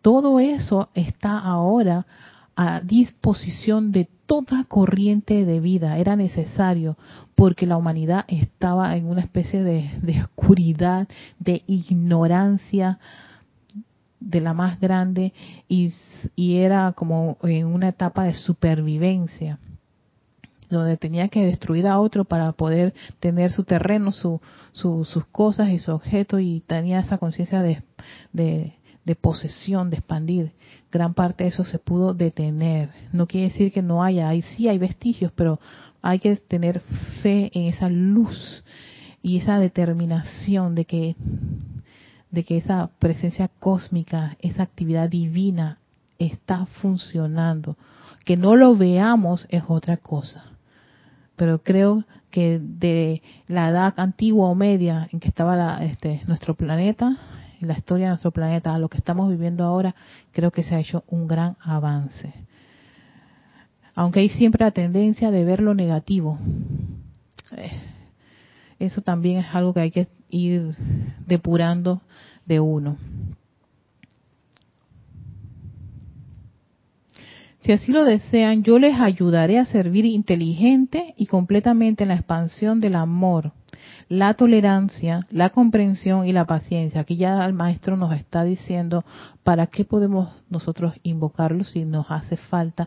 Todo 0.02 0.38
eso 0.38 0.88
está 0.94 1.36
ahora 1.36 2.06
a 2.56 2.80
disposición 2.80 3.92
de 3.92 4.08
toda 4.24 4.64
corriente 4.64 5.44
de 5.44 5.60
vida, 5.60 5.98
era 5.98 6.16
necesario, 6.16 6.96
porque 7.34 7.66
la 7.66 7.76
humanidad 7.76 8.24
estaba 8.28 8.96
en 8.96 9.06
una 9.06 9.20
especie 9.20 9.62
de, 9.62 10.22
oscuridad, 10.22 11.06
de 11.38 11.62
ignorancia 11.66 12.98
de 14.18 14.40
la 14.40 14.54
más 14.54 14.80
grande 14.80 15.34
y, 15.68 15.92
era 16.36 16.92
como 16.92 17.36
en 17.42 17.66
una 17.66 17.90
etapa 17.90 18.24
de 18.24 18.34
supervivencia 18.34 19.58
donde 20.68 20.96
tenía 20.96 21.28
que 21.28 21.44
destruir 21.44 21.86
a 21.86 22.00
otro 22.00 22.24
para 22.24 22.50
poder 22.50 22.92
tener 23.20 23.52
su 23.52 23.62
terreno, 23.62 24.10
su, 24.10 24.40
sus 24.72 25.24
cosas 25.30 25.68
y 25.68 25.78
su 25.78 25.92
objeto 25.92 26.40
y 26.40 26.60
tenía 26.66 26.98
esa 26.98 27.18
conciencia 27.18 27.62
de 27.62 27.84
posesión, 29.14 29.90
de 29.90 29.98
expandir. 29.98 30.52
Gran 30.90 31.14
parte 31.14 31.44
de 31.44 31.50
eso 31.50 31.64
se 31.64 31.78
pudo 31.78 32.14
detener. 32.14 32.90
No 33.12 33.26
quiere 33.26 33.48
decir 33.48 33.72
que 33.72 33.82
no 33.82 34.02
haya, 34.02 34.28
ahí 34.28 34.42
sí 34.42 34.68
hay 34.68 34.78
vestigios, 34.78 35.32
pero 35.34 35.60
hay 36.02 36.18
que 36.18 36.36
tener 36.36 36.80
fe 37.22 37.50
en 37.54 37.66
esa 37.66 37.88
luz 37.88 38.64
y 39.22 39.38
esa 39.38 39.58
determinación 39.58 40.74
de 40.74 40.84
que 40.84 41.16
de 42.30 42.44
que 42.44 42.58
esa 42.58 42.90
presencia 42.98 43.48
cósmica, 43.60 44.36
esa 44.40 44.62
actividad 44.62 45.08
divina 45.08 45.78
está 46.18 46.66
funcionando. 46.66 47.76
Que 48.24 48.36
no 48.36 48.56
lo 48.56 48.76
veamos 48.76 49.46
es 49.48 49.62
otra 49.68 49.96
cosa. 49.96 50.44
Pero 51.36 51.62
creo 51.62 52.04
que 52.30 52.58
de 52.60 53.22
la 53.46 53.68
edad 53.68 53.94
antigua 53.96 54.48
o 54.48 54.54
media 54.54 55.08
en 55.12 55.20
que 55.20 55.28
estaba 55.28 55.82
este, 55.84 56.22
nuestro 56.26 56.54
planeta, 56.54 57.16
la 57.60 57.74
historia 57.74 58.06
de 58.06 58.10
nuestro 58.10 58.30
planeta 58.30 58.74
a 58.74 58.78
lo 58.78 58.88
que 58.88 58.98
estamos 58.98 59.30
viviendo 59.30 59.64
ahora, 59.64 59.94
creo 60.32 60.50
que 60.50 60.62
se 60.62 60.74
ha 60.74 60.80
hecho 60.80 61.04
un 61.08 61.26
gran 61.26 61.56
avance. 61.60 62.32
Aunque 63.94 64.20
hay 64.20 64.28
siempre 64.28 64.64
la 64.64 64.72
tendencia 64.72 65.30
de 65.30 65.44
ver 65.44 65.60
lo 65.60 65.74
negativo. 65.74 66.38
Eh, 67.56 67.70
eso 68.78 69.00
también 69.00 69.38
es 69.38 69.46
algo 69.54 69.72
que 69.72 69.80
hay 69.80 69.90
que 69.90 70.08
ir 70.28 70.74
depurando 71.26 72.02
de 72.44 72.60
uno. 72.60 72.98
Si 77.60 77.72
así 77.72 77.90
lo 77.90 78.04
desean, 78.04 78.62
yo 78.62 78.78
les 78.78 79.00
ayudaré 79.00 79.58
a 79.58 79.64
servir 79.64 80.04
inteligente 80.04 81.14
y 81.16 81.26
completamente 81.26 82.04
en 82.04 82.10
la 82.10 82.14
expansión 82.14 82.80
del 82.80 82.94
amor 82.94 83.52
la 84.08 84.34
tolerancia, 84.34 85.20
la 85.30 85.50
comprensión 85.50 86.26
y 86.26 86.32
la 86.32 86.44
paciencia. 86.44 87.00
Aquí 87.00 87.16
ya 87.16 87.44
el 87.44 87.52
maestro 87.52 87.96
nos 87.96 88.12
está 88.12 88.44
diciendo 88.44 89.04
para 89.42 89.66
qué 89.66 89.84
podemos 89.84 90.30
nosotros 90.48 90.94
invocarlo 91.02 91.64
si 91.64 91.84
nos 91.84 92.10
hace 92.10 92.36
falta 92.36 92.86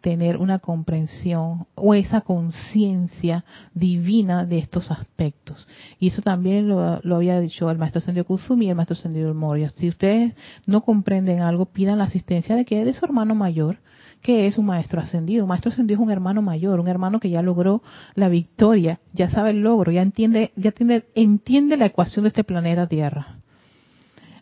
tener 0.00 0.36
una 0.36 0.58
comprensión 0.58 1.66
o 1.74 1.94
esa 1.94 2.20
conciencia 2.20 3.44
divina 3.74 4.44
de 4.44 4.58
estos 4.58 4.90
aspectos. 4.90 5.66
Y 5.98 6.08
eso 6.08 6.22
también 6.22 6.68
lo, 6.68 7.00
había 7.16 7.40
dicho 7.40 7.70
el 7.70 7.78
maestro 7.78 8.00
Sendio 8.00 8.24
Kusumi 8.24 8.66
y 8.66 8.70
el 8.70 8.76
maestro 8.76 8.96
Sendio 8.96 9.32
Moria. 9.34 9.70
Si 9.70 9.88
ustedes 9.88 10.34
no 10.66 10.82
comprenden 10.82 11.40
algo, 11.40 11.66
pidan 11.66 11.98
la 11.98 12.04
asistencia 12.04 12.54
de 12.54 12.64
que 12.64 12.84
de 12.84 12.92
su 12.92 13.04
hermano 13.04 13.34
mayor, 13.34 13.78
que 14.22 14.46
es 14.46 14.58
un 14.58 14.66
maestro 14.66 15.00
ascendido. 15.00 15.44
Un 15.44 15.48
maestro 15.48 15.70
ascendido 15.70 16.00
es 16.00 16.04
un 16.04 16.10
hermano 16.10 16.42
mayor, 16.42 16.80
un 16.80 16.88
hermano 16.88 17.20
que 17.20 17.30
ya 17.30 17.42
logró 17.42 17.82
la 18.14 18.28
victoria, 18.28 19.00
ya 19.12 19.28
sabe 19.28 19.50
el 19.50 19.60
logro, 19.60 19.92
ya 19.92 20.02
entiende, 20.02 20.52
ya 20.56 20.70
entiende, 20.70 21.04
entiende 21.14 21.76
la 21.76 21.86
ecuación 21.86 22.24
de 22.24 22.28
este 22.28 22.44
planeta 22.44 22.86
Tierra. 22.86 23.36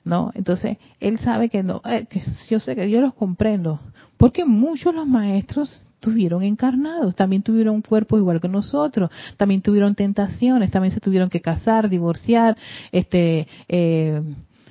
¿No? 0.04 0.30
Entonces, 0.34 0.78
él 1.00 1.18
sabe 1.18 1.48
que 1.48 1.64
no, 1.64 1.82
eh, 1.84 2.06
que 2.08 2.22
yo 2.48 2.60
sé 2.60 2.76
que 2.76 2.88
yo 2.88 3.00
los 3.00 3.14
comprendo, 3.14 3.80
porque 4.16 4.44
muchos 4.44 4.94
los 4.94 5.06
maestros 5.06 5.82
tuvieron 5.98 6.44
encarnados, 6.44 7.16
también 7.16 7.42
tuvieron 7.42 7.74
un 7.74 7.82
cuerpo 7.82 8.16
igual 8.16 8.40
que 8.40 8.48
nosotros, 8.48 9.10
también 9.36 9.62
tuvieron 9.62 9.96
tentaciones, 9.96 10.70
también 10.70 10.94
se 10.94 11.00
tuvieron 11.00 11.28
que 11.28 11.40
casar, 11.40 11.88
divorciar, 11.88 12.56
este, 12.92 13.48
eh, 13.68 14.22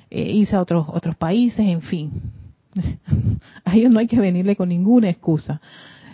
eh 0.08 0.32
irse 0.32 0.56
a 0.56 0.62
otros 0.62 0.86
otros 0.88 1.16
países, 1.16 1.60
en 1.60 1.82
fin, 1.82 2.10
a 3.64 3.76
ellos 3.76 3.90
no 3.90 3.98
hay 3.98 4.06
que 4.06 4.20
venirle 4.20 4.56
con 4.56 4.68
ninguna 4.68 5.08
excusa. 5.08 5.60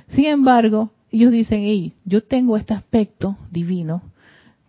Sin 0.09 0.27
embargo, 0.27 0.91
ellos 1.11 1.33
dicen, 1.33 1.61
hey, 1.63 1.93
yo 2.05 2.23
tengo 2.23 2.57
este 2.57 2.75
aspecto 2.75 3.37
divino 3.51 4.03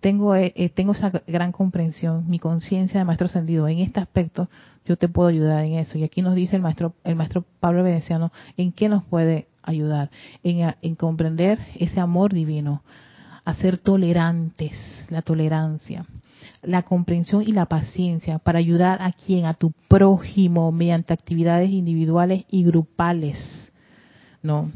tengo, 0.04 0.36
eh, 0.36 0.52
eh, 0.58 0.68
tengo 0.68 0.92
esa 0.92 1.10
gran 1.26 1.54
comprensión, 1.54 2.30
mi 2.30 2.38
conciencia 2.38 3.00
de 3.00 3.06
maestro 3.06 3.28
ascendido 3.28 3.70
en 3.70 3.80
este 3.80 4.02
aspecto, 4.02 4.50
yo 4.86 4.98
te 4.98 5.08
puedo 5.08 5.30
ayudar 5.30 5.64
en 5.64 5.76
eso. 5.76 5.98
Y 5.98 6.04
aquí 6.04 6.22
nos 6.22 6.36
dice 6.36 6.58
el 6.58 6.62
maestro, 6.62 6.94
el 7.06 7.16
maestro 7.16 7.46
Pablo 7.62 7.84
Veneciano, 7.84 8.34
en 8.58 8.74
qué 8.74 8.90
nos 8.90 9.06
puede 9.06 9.48
ayudar, 9.64 10.12
en, 10.44 10.76
en 10.82 10.96
comprender 10.96 11.58
ese 11.80 12.02
amor 12.02 12.34
divino, 12.34 12.84
a 13.46 13.54
ser 13.54 13.78
tolerantes, 13.78 14.74
la 15.10 15.22
tolerancia, 15.22 16.06
la 16.64 16.84
comprensión 16.84 17.44
y 17.44 17.52
la 17.52 17.66
paciencia 17.66 18.40
para 18.40 18.60
ayudar 18.60 19.02
a 19.02 19.12
quien, 19.12 19.46
a 19.46 19.54
tu 19.54 19.72
prójimo, 19.88 20.72
mediante 20.72 21.14
actividades 21.14 21.70
individuales 21.70 22.46
y 22.50 22.64
grupales. 22.64 23.72
No. 24.42 24.72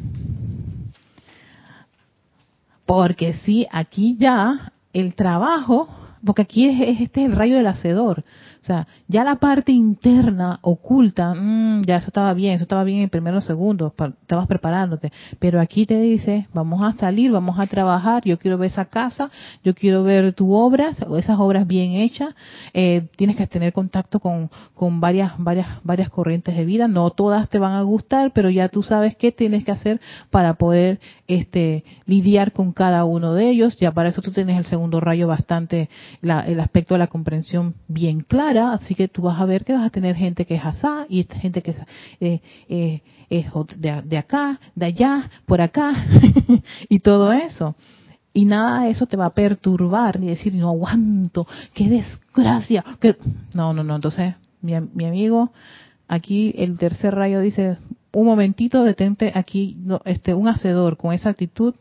Porque 2.85 3.33
si 3.45 3.67
aquí 3.71 4.15
ya 4.17 4.71
el 4.93 5.15
trabajo, 5.15 5.89
porque 6.25 6.43
aquí 6.43 6.67
es, 6.67 7.01
este 7.01 7.21
es 7.21 7.29
el 7.29 7.35
rayo 7.35 7.57
del 7.57 7.67
hacedor, 7.67 8.23
sea, 8.67 8.87
ya 9.07 9.23
la 9.23 9.37
parte 9.37 9.71
interna, 9.71 10.59
oculta, 10.61 11.33
mmm, 11.33 11.83
ya 11.83 11.97
eso 11.97 12.07
estaba 12.07 12.33
bien, 12.33 12.55
eso 12.55 12.63
estaba 12.63 12.83
bien 12.83 13.01
en 13.01 13.09
primeros 13.09 13.45
segundos, 13.45 13.93
estabas 14.21 14.47
preparándote. 14.47 15.11
Pero 15.39 15.61
aquí 15.61 15.85
te 15.85 15.99
dice, 15.99 16.47
vamos 16.53 16.83
a 16.83 16.91
salir, 16.97 17.31
vamos 17.31 17.57
a 17.59 17.67
trabajar, 17.67 18.23
yo 18.25 18.37
quiero 18.37 18.57
ver 18.57 18.67
esa 18.67 18.85
casa, 18.85 19.31
yo 19.63 19.73
quiero 19.73 20.03
ver 20.03 20.33
tu 20.33 20.53
obra, 20.53 20.91
esas 21.17 21.39
obras 21.39 21.65
bien 21.65 21.93
hechas. 21.93 22.35
Eh, 22.73 23.07
tienes 23.15 23.37
que 23.37 23.47
tener 23.47 23.73
contacto 23.73 24.19
con, 24.19 24.49
con 24.73 24.99
varias, 24.99 25.33
varias, 25.37 25.67
varias 25.83 26.09
corrientes 26.09 26.55
de 26.55 26.65
vida. 26.65 26.87
No 26.87 27.09
todas 27.11 27.49
te 27.49 27.59
van 27.59 27.73
a 27.73 27.81
gustar, 27.81 28.31
pero 28.33 28.49
ya 28.49 28.69
tú 28.69 28.83
sabes 28.83 29.15
qué 29.15 29.31
tienes 29.31 29.63
que 29.63 29.71
hacer 29.71 30.01
para 30.29 30.55
poder 30.55 30.99
este, 31.27 31.83
lidiar 32.05 32.51
con 32.51 32.73
cada 32.73 33.05
uno 33.05 33.33
de 33.33 33.49
ellos. 33.49 33.77
Ya 33.77 33.91
para 33.91 34.09
eso 34.09 34.21
tú 34.21 34.31
tienes 34.31 34.57
el 34.57 34.65
segundo 34.65 34.99
rayo 34.99 35.27
bastante, 35.27 35.89
la, 36.21 36.41
el 36.41 36.59
aspecto 36.59 36.93
de 36.95 36.99
la 36.99 37.07
comprensión 37.07 37.75
bien 37.87 38.21
así 38.59 38.95
que 38.95 39.07
tú 39.07 39.23
vas 39.23 39.39
a 39.39 39.45
ver 39.45 39.63
que 39.63 39.73
vas 39.73 39.85
a 39.85 39.89
tener 39.89 40.15
gente 40.15 40.45
que 40.45 40.55
es 40.55 40.65
asá 40.65 41.05
y 41.09 41.23
gente 41.23 41.61
que 41.61 41.71
es, 41.71 41.77
eh, 42.19 42.41
eh, 42.69 43.01
de, 43.77 44.17
acá, 44.17 44.59
de 44.75 44.85
allá, 44.85 45.29
por 45.45 45.61
acá 45.61 45.93
y 46.89 46.99
todo 46.99 47.33
eso. 47.33 47.75
Y 48.33 48.45
nada 48.45 48.83
de 48.83 48.91
eso 48.91 49.05
te 49.07 49.17
va 49.17 49.25
a 49.25 49.33
perturbar 49.33 50.19
ni 50.19 50.27
decir, 50.27 50.53
no 50.53 50.69
aguanto, 50.69 51.47
qué 51.73 51.89
desgracia. 51.89 52.83
Que... 52.99 53.17
No, 53.55 53.73
no, 53.73 53.83
no. 53.83 53.95
Entonces, 53.95 54.35
mi, 54.61 54.75
amigo, 54.75 55.51
aquí 56.07 56.53
el 56.57 56.77
tercer 56.77 57.15
rayo 57.15 57.39
dice, 57.39 57.77
un 58.11 58.25
momentito, 58.25 58.83
detente 58.83 59.31
aquí, 59.33 59.77
este, 60.05 60.33
un 60.33 60.47
hacedor 60.47 60.97
con 60.97 61.13
esa 61.13 61.29
actitud. 61.29 61.73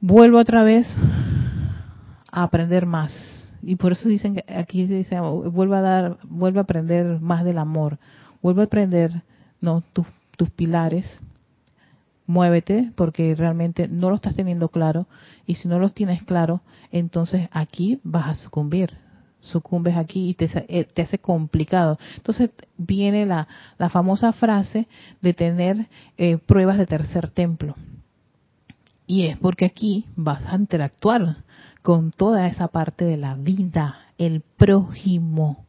Vuelvo 0.00 0.38
otra 0.38 0.62
vez 0.62 0.86
a 2.30 2.42
aprender 2.42 2.84
más 2.84 3.45
y 3.66 3.74
por 3.74 3.90
eso 3.90 4.08
dicen 4.08 4.36
que 4.36 4.44
aquí 4.54 4.86
dice 4.86 5.18
vuelve 5.18 5.76
a 5.76 5.80
dar 5.80 6.18
vuelve 6.22 6.60
a 6.60 6.62
aprender 6.62 7.20
más 7.20 7.44
del 7.44 7.58
amor. 7.58 7.98
Vuelve 8.40 8.62
a 8.62 8.66
aprender 8.66 9.22
no 9.60 9.82
tus, 9.92 10.06
tus 10.36 10.50
pilares. 10.50 11.04
Muévete 12.28 12.92
porque 12.94 13.34
realmente 13.34 13.88
no 13.88 14.08
lo 14.08 14.16
estás 14.16 14.36
teniendo 14.36 14.68
claro 14.68 15.08
y 15.46 15.56
si 15.56 15.66
no 15.66 15.80
los 15.80 15.94
tienes 15.94 16.22
claro 16.22 16.60
entonces 16.92 17.48
aquí 17.50 17.98
vas 18.04 18.28
a 18.28 18.34
sucumbir. 18.36 18.98
Sucumbes 19.40 19.96
aquí 19.96 20.28
y 20.28 20.34
te, 20.34 20.48
eh, 20.68 20.84
te 20.84 21.02
hace 21.02 21.18
complicado. 21.18 21.98
Entonces 22.16 22.50
viene 22.78 23.26
la, 23.26 23.48
la 23.78 23.90
famosa 23.90 24.32
frase 24.32 24.86
de 25.20 25.34
tener 25.34 25.88
eh, 26.18 26.38
pruebas 26.38 26.78
de 26.78 26.86
tercer 26.86 27.30
templo 27.30 27.74
y 29.06 29.26
es 29.26 29.38
porque 29.38 29.64
aquí 29.64 30.06
vas 30.16 30.44
a 30.46 30.56
interactuar 30.56 31.44
con 31.82 32.10
toda 32.10 32.48
esa 32.48 32.68
parte 32.68 33.04
de 33.04 33.16
la 33.16 33.34
vida, 33.34 33.96
el 34.18 34.40
prójimo, 34.40 35.64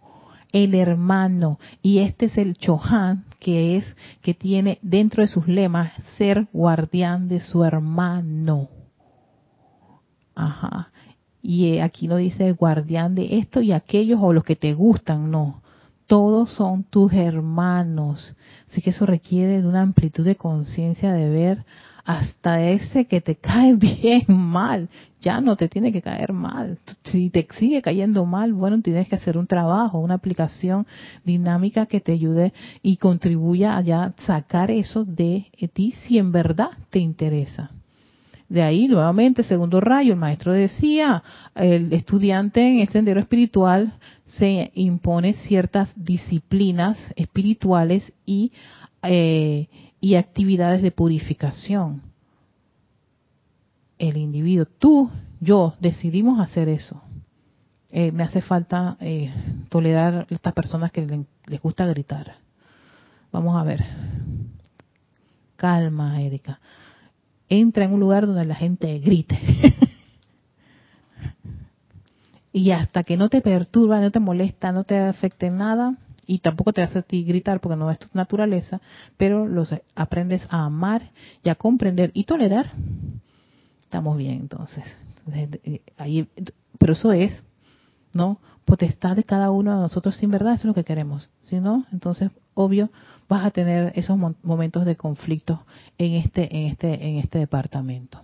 el 0.51 0.73
hermano. 0.73 1.59
Y 1.83 1.99
este 1.99 2.25
es 2.25 2.37
el 2.37 2.55
Chohan, 2.55 3.25
que 3.39 3.77
es, 3.77 3.95
que 4.21 4.33
tiene 4.33 4.79
dentro 4.81 5.21
de 5.21 5.27
sus 5.27 5.47
lemas 5.47 5.93
ser 6.17 6.47
guardián 6.51 7.27
de 7.27 7.39
su 7.39 7.63
hermano. 7.63 8.69
Ajá. 10.33 10.91
Y 11.41 11.73
eh, 11.73 11.81
aquí 11.81 12.07
no 12.07 12.17
dice 12.17 12.51
guardián 12.53 13.15
de 13.15 13.37
esto 13.37 13.61
y 13.61 13.71
aquellos 13.71 14.19
o 14.21 14.33
los 14.33 14.43
que 14.43 14.55
te 14.55 14.73
gustan, 14.73 15.29
no. 15.29 15.61
Todos 16.07 16.51
son 16.51 16.83
tus 16.83 17.13
hermanos. 17.13 18.35
Así 18.69 18.81
que 18.81 18.91
eso 18.91 19.05
requiere 19.05 19.61
de 19.61 19.67
una 19.67 19.81
amplitud 19.81 20.25
de 20.25 20.35
conciencia 20.35 21.11
de 21.11 21.29
ver 21.29 21.65
hasta 22.07 22.63
ese 22.63 23.05
que 23.05 23.19
te 23.19 23.35
cae 23.41 23.75
bien 23.75 24.25
mal, 24.29 24.89
ya 25.21 25.41
no 25.41 25.57
te 25.57 25.67
tiene 25.67 25.91
que 25.91 26.01
caer 26.01 26.31
mal. 26.31 26.79
Si 27.03 27.29
te 27.29 27.45
sigue 27.51 27.81
cayendo 27.81 28.25
mal, 28.25 28.53
bueno, 28.53 28.81
tienes 28.81 29.09
que 29.09 29.15
hacer 29.15 29.37
un 29.37 29.45
trabajo, 29.45 29.99
una 29.99 30.15
aplicación 30.15 30.87
dinámica 31.25 31.85
que 31.85 31.99
te 31.99 32.13
ayude 32.13 32.53
y 32.81 32.95
contribuya 32.95 33.77
a 33.77 33.81
ya 33.81 34.13
sacar 34.19 34.71
eso 34.71 35.03
de 35.03 35.47
ti 35.73 35.93
si 36.03 36.17
en 36.17 36.31
verdad 36.31 36.69
te 36.89 36.99
interesa. 36.99 37.71
De 38.47 38.61
ahí, 38.61 38.87
nuevamente, 38.87 39.43
segundo 39.43 39.81
rayo, 39.81 40.13
el 40.13 40.19
maestro 40.19 40.53
decía, 40.53 41.21
el 41.53 41.91
estudiante 41.91 42.61
en 42.61 42.79
este 42.79 42.93
sendero 42.93 43.19
espiritual 43.19 43.95
se 44.23 44.71
impone 44.75 45.33
ciertas 45.33 45.91
disciplinas 46.01 46.97
espirituales 47.17 48.13
y 48.25 48.53
eh, 49.03 49.67
y 49.99 50.15
actividades 50.15 50.81
de 50.81 50.91
purificación. 50.91 52.01
El 53.97 54.17
individuo, 54.17 54.65
tú, 54.65 55.09
yo, 55.39 55.73
decidimos 55.79 56.39
hacer 56.39 56.69
eso. 56.69 57.01
Eh, 57.89 58.11
me 58.11 58.23
hace 58.23 58.41
falta 58.41 58.97
eh, 58.99 59.33
tolerar 59.69 60.27
estas 60.29 60.53
personas 60.53 60.91
que 60.91 61.25
les 61.45 61.61
gusta 61.61 61.85
gritar. 61.85 62.35
Vamos 63.31 63.59
a 63.59 63.63
ver. 63.63 63.83
Calma, 65.55 66.21
Erika. 66.21 66.59
Entra 67.49 67.85
en 67.85 67.93
un 67.93 67.99
lugar 67.99 68.27
donde 68.27 68.45
la 68.45 68.55
gente 68.55 68.99
grite. 68.99 69.39
y 72.53 72.71
hasta 72.71 73.03
que 73.03 73.17
no 73.17 73.29
te 73.29 73.41
perturba, 73.41 73.99
no 73.99 74.11
te 74.11 74.19
molesta, 74.19 74.71
no 74.71 74.83
te 74.83 74.97
afecte 74.97 75.49
nada, 75.49 75.95
y 76.27 76.39
tampoco 76.39 76.73
te 76.73 76.83
hace 76.83 76.99
a 76.99 77.01
ti 77.01 77.23
gritar 77.23 77.61
porque 77.61 77.77
no 77.77 77.89
es 77.89 77.97
tu 77.97 78.07
naturaleza, 78.13 78.81
pero 79.15 79.47
los 79.47 79.73
aprendes 79.95 80.45
a 80.51 80.65
amar 80.65 81.11
y 81.43 81.49
a 81.49 81.55
comprender 81.55 82.11
y 82.13 82.25
tolerar. 82.25 82.71
Estamos 83.81 84.17
bien 84.17 84.33
entonces. 84.33 84.83
Eh, 85.33 85.81
ahí, 85.97 86.27
pero 86.77 86.93
eso 86.93 87.13
es, 87.13 87.43
¿no? 88.13 88.39
Potestad 88.65 89.15
de 89.15 89.23
cada 89.23 89.49
uno 89.49 89.73
de 89.73 89.81
nosotros 89.81 90.17
sin 90.17 90.29
verdad, 90.29 90.53
eso 90.53 90.63
es 90.63 90.65
lo 90.65 90.73
que 90.73 90.83
queremos. 90.83 91.29
Si 91.41 91.59
no, 91.59 91.85
entonces, 91.93 92.29
obvio, 92.53 92.89
vas 93.29 93.45
a 93.45 93.51
tener 93.51 93.93
esos 93.95 94.17
momentos 94.43 94.85
de 94.85 94.97
conflicto 94.97 95.63
en 95.97 96.13
este, 96.15 96.55
en 96.55 96.65
este, 96.67 97.07
en 97.07 97.17
este 97.17 97.39
departamento. 97.39 98.19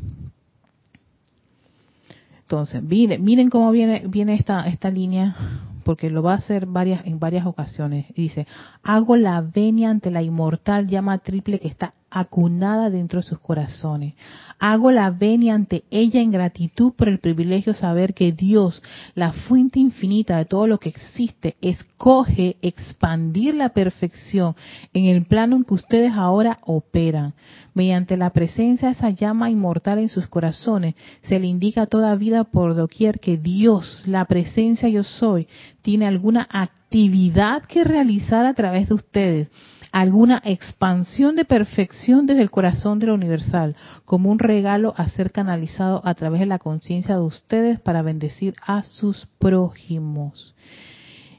Entonces, 2.42 2.84
miren, 2.84 3.24
miren 3.24 3.50
cómo 3.50 3.72
viene, 3.72 4.04
viene 4.06 4.36
esta, 4.36 4.68
esta 4.68 4.90
línea 4.92 5.36
porque 5.84 6.10
lo 6.10 6.24
va 6.24 6.34
a 6.34 6.38
hacer 6.38 6.66
varias, 6.66 7.06
en 7.06 7.20
varias 7.20 7.46
ocasiones. 7.46 8.08
dice, 8.16 8.48
hago 8.84 9.16
la 9.16 9.42
venia 9.42 9.90
ante 9.90 10.12
la 10.12 10.22
inmortal 10.22 10.88
llama 10.88 11.20
triple 11.20 11.60
que 11.60 11.68
está 11.68 11.94
acunada 12.14 12.92
dentro 12.92 13.22
de 13.22 13.28
sus 13.28 13.40
corazones. 13.40 14.14
Hago 14.60 14.92
la 14.92 15.10
venia 15.10 15.56
ante 15.56 15.84
ella 15.90 16.22
en 16.22 16.32
gratitud 16.32 16.94
por 16.94 17.10
el 17.10 17.20
privilegio 17.20 17.74
de 17.74 17.80
saber 17.80 18.14
que 18.14 18.32
Dios, 18.32 18.82
la 19.16 19.34
fuente 19.34 19.80
infinita 19.80 20.38
de 20.38 20.46
todo 20.46 20.68
lo 20.68 20.78
que 20.78 20.90
existe, 20.90 21.58
escoge 21.62 22.58
expandir 22.62 23.56
la 23.56 23.70
perfección 23.70 24.56
en 24.94 25.06
el 25.06 25.26
plano 25.26 25.58
en 25.58 25.64
que 25.64 25.74
ustedes 25.74 26.14
ahora 26.14 26.60
operan. 26.66 27.34
Mediante 27.74 28.16
la 28.16 28.30
presencia 28.30 28.90
de 28.90 28.94
esa 28.94 29.10
llama 29.10 29.50
inmortal 29.50 29.98
en 29.98 30.10
sus 30.10 30.28
corazones, 30.28 30.94
se 31.24 31.40
le 31.40 31.48
indica 31.48 31.82
a 31.82 31.88
toda 31.88 32.16
vida 32.16 32.44
por 32.44 32.76
doquier 32.76 33.20
que 33.20 33.38
Dios, 33.38 34.04
la 34.06 34.26
presencia 34.26 34.88
yo 34.88 35.04
soy, 35.04 35.48
tiene 35.82 36.06
alguna 36.06 36.48
actividad 36.52 37.64
que 37.64 37.84
realizar 37.84 38.46
a 38.46 38.54
través 38.54 38.90
de 38.90 38.94
ustedes 38.94 39.52
alguna 39.94 40.42
expansión 40.44 41.36
de 41.36 41.46
perfección 41.46 42.26
desde 42.26 42.42
el 42.42 42.50
corazón 42.50 42.98
de 42.98 43.06
lo 43.08 43.14
universal, 43.14 43.76
como 44.06 44.32
un 44.32 44.40
regalo 44.40 44.96
a 44.98 45.08
ser 45.08 45.32
canalizado 45.32 46.02
a 46.04 46.16
través 46.16 46.40
de 46.42 46.48
la 46.48 46.58
conciencia 46.58 47.16
de 47.16 47.22
ustedes 47.22 47.80
para 47.80 48.02
bendecir 48.02 48.56
a 48.66 48.82
sus 48.82 49.28
prójimos. 49.38 50.56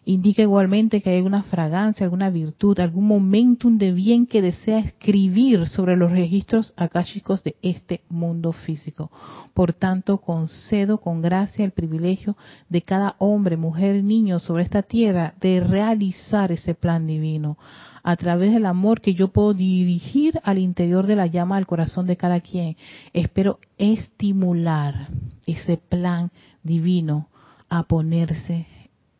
Indica 0.07 0.43
igualmente 0.43 1.01
que 1.01 1.09
hay 1.09 1.17
alguna 1.17 1.45
fragancia, 1.45 2.05
alguna 2.05 2.29
virtud, 2.29 2.79
algún 2.79 3.07
momentum 3.07 3.79
de 3.79 3.93
bien 3.93 4.27
que 4.27 4.43
desea 4.43 4.79
escribir 4.79 5.67
sobre 5.69 5.97
los 5.97 6.11
registros 6.11 6.75
akáshicos 6.77 7.43
de 7.43 7.57
este 7.63 8.03
mundo 8.11 8.53
físico. 8.53 9.11
Por 9.55 9.73
tanto, 9.73 10.19
concedo 10.19 10.99
con 10.99 11.23
gracia 11.23 11.65
el 11.65 11.71
privilegio 11.71 12.37
de 12.69 12.83
cada 12.83 13.17
hombre, 13.19 13.57
mujer, 13.57 14.05
niño 14.05 14.41
sobre 14.41 14.65
esta 14.65 14.83
tierra 14.83 15.35
de 15.41 15.61
realizar 15.61 16.53
ese 16.53 16.75
plan 16.75 17.07
divino 17.07 17.57
a 18.03 18.17
través 18.17 18.53
del 18.53 18.67
amor 18.67 19.01
que 19.01 19.15
yo 19.15 19.29
puedo 19.29 19.55
dirigir 19.55 20.39
al 20.45 20.59
interior 20.59 21.07
de 21.07 21.17
la 21.17 21.27
llama 21.27 21.57
del 21.57 21.67
corazón 21.67 22.07
de 22.07 22.19
cada 22.19 22.41
quien. 22.41 22.77
Espero 23.15 23.59
estimular 23.79 25.09
ese 25.47 25.79
plan 25.79 26.31
divino 26.63 27.29
a 27.71 27.85
ponerse 27.85 28.67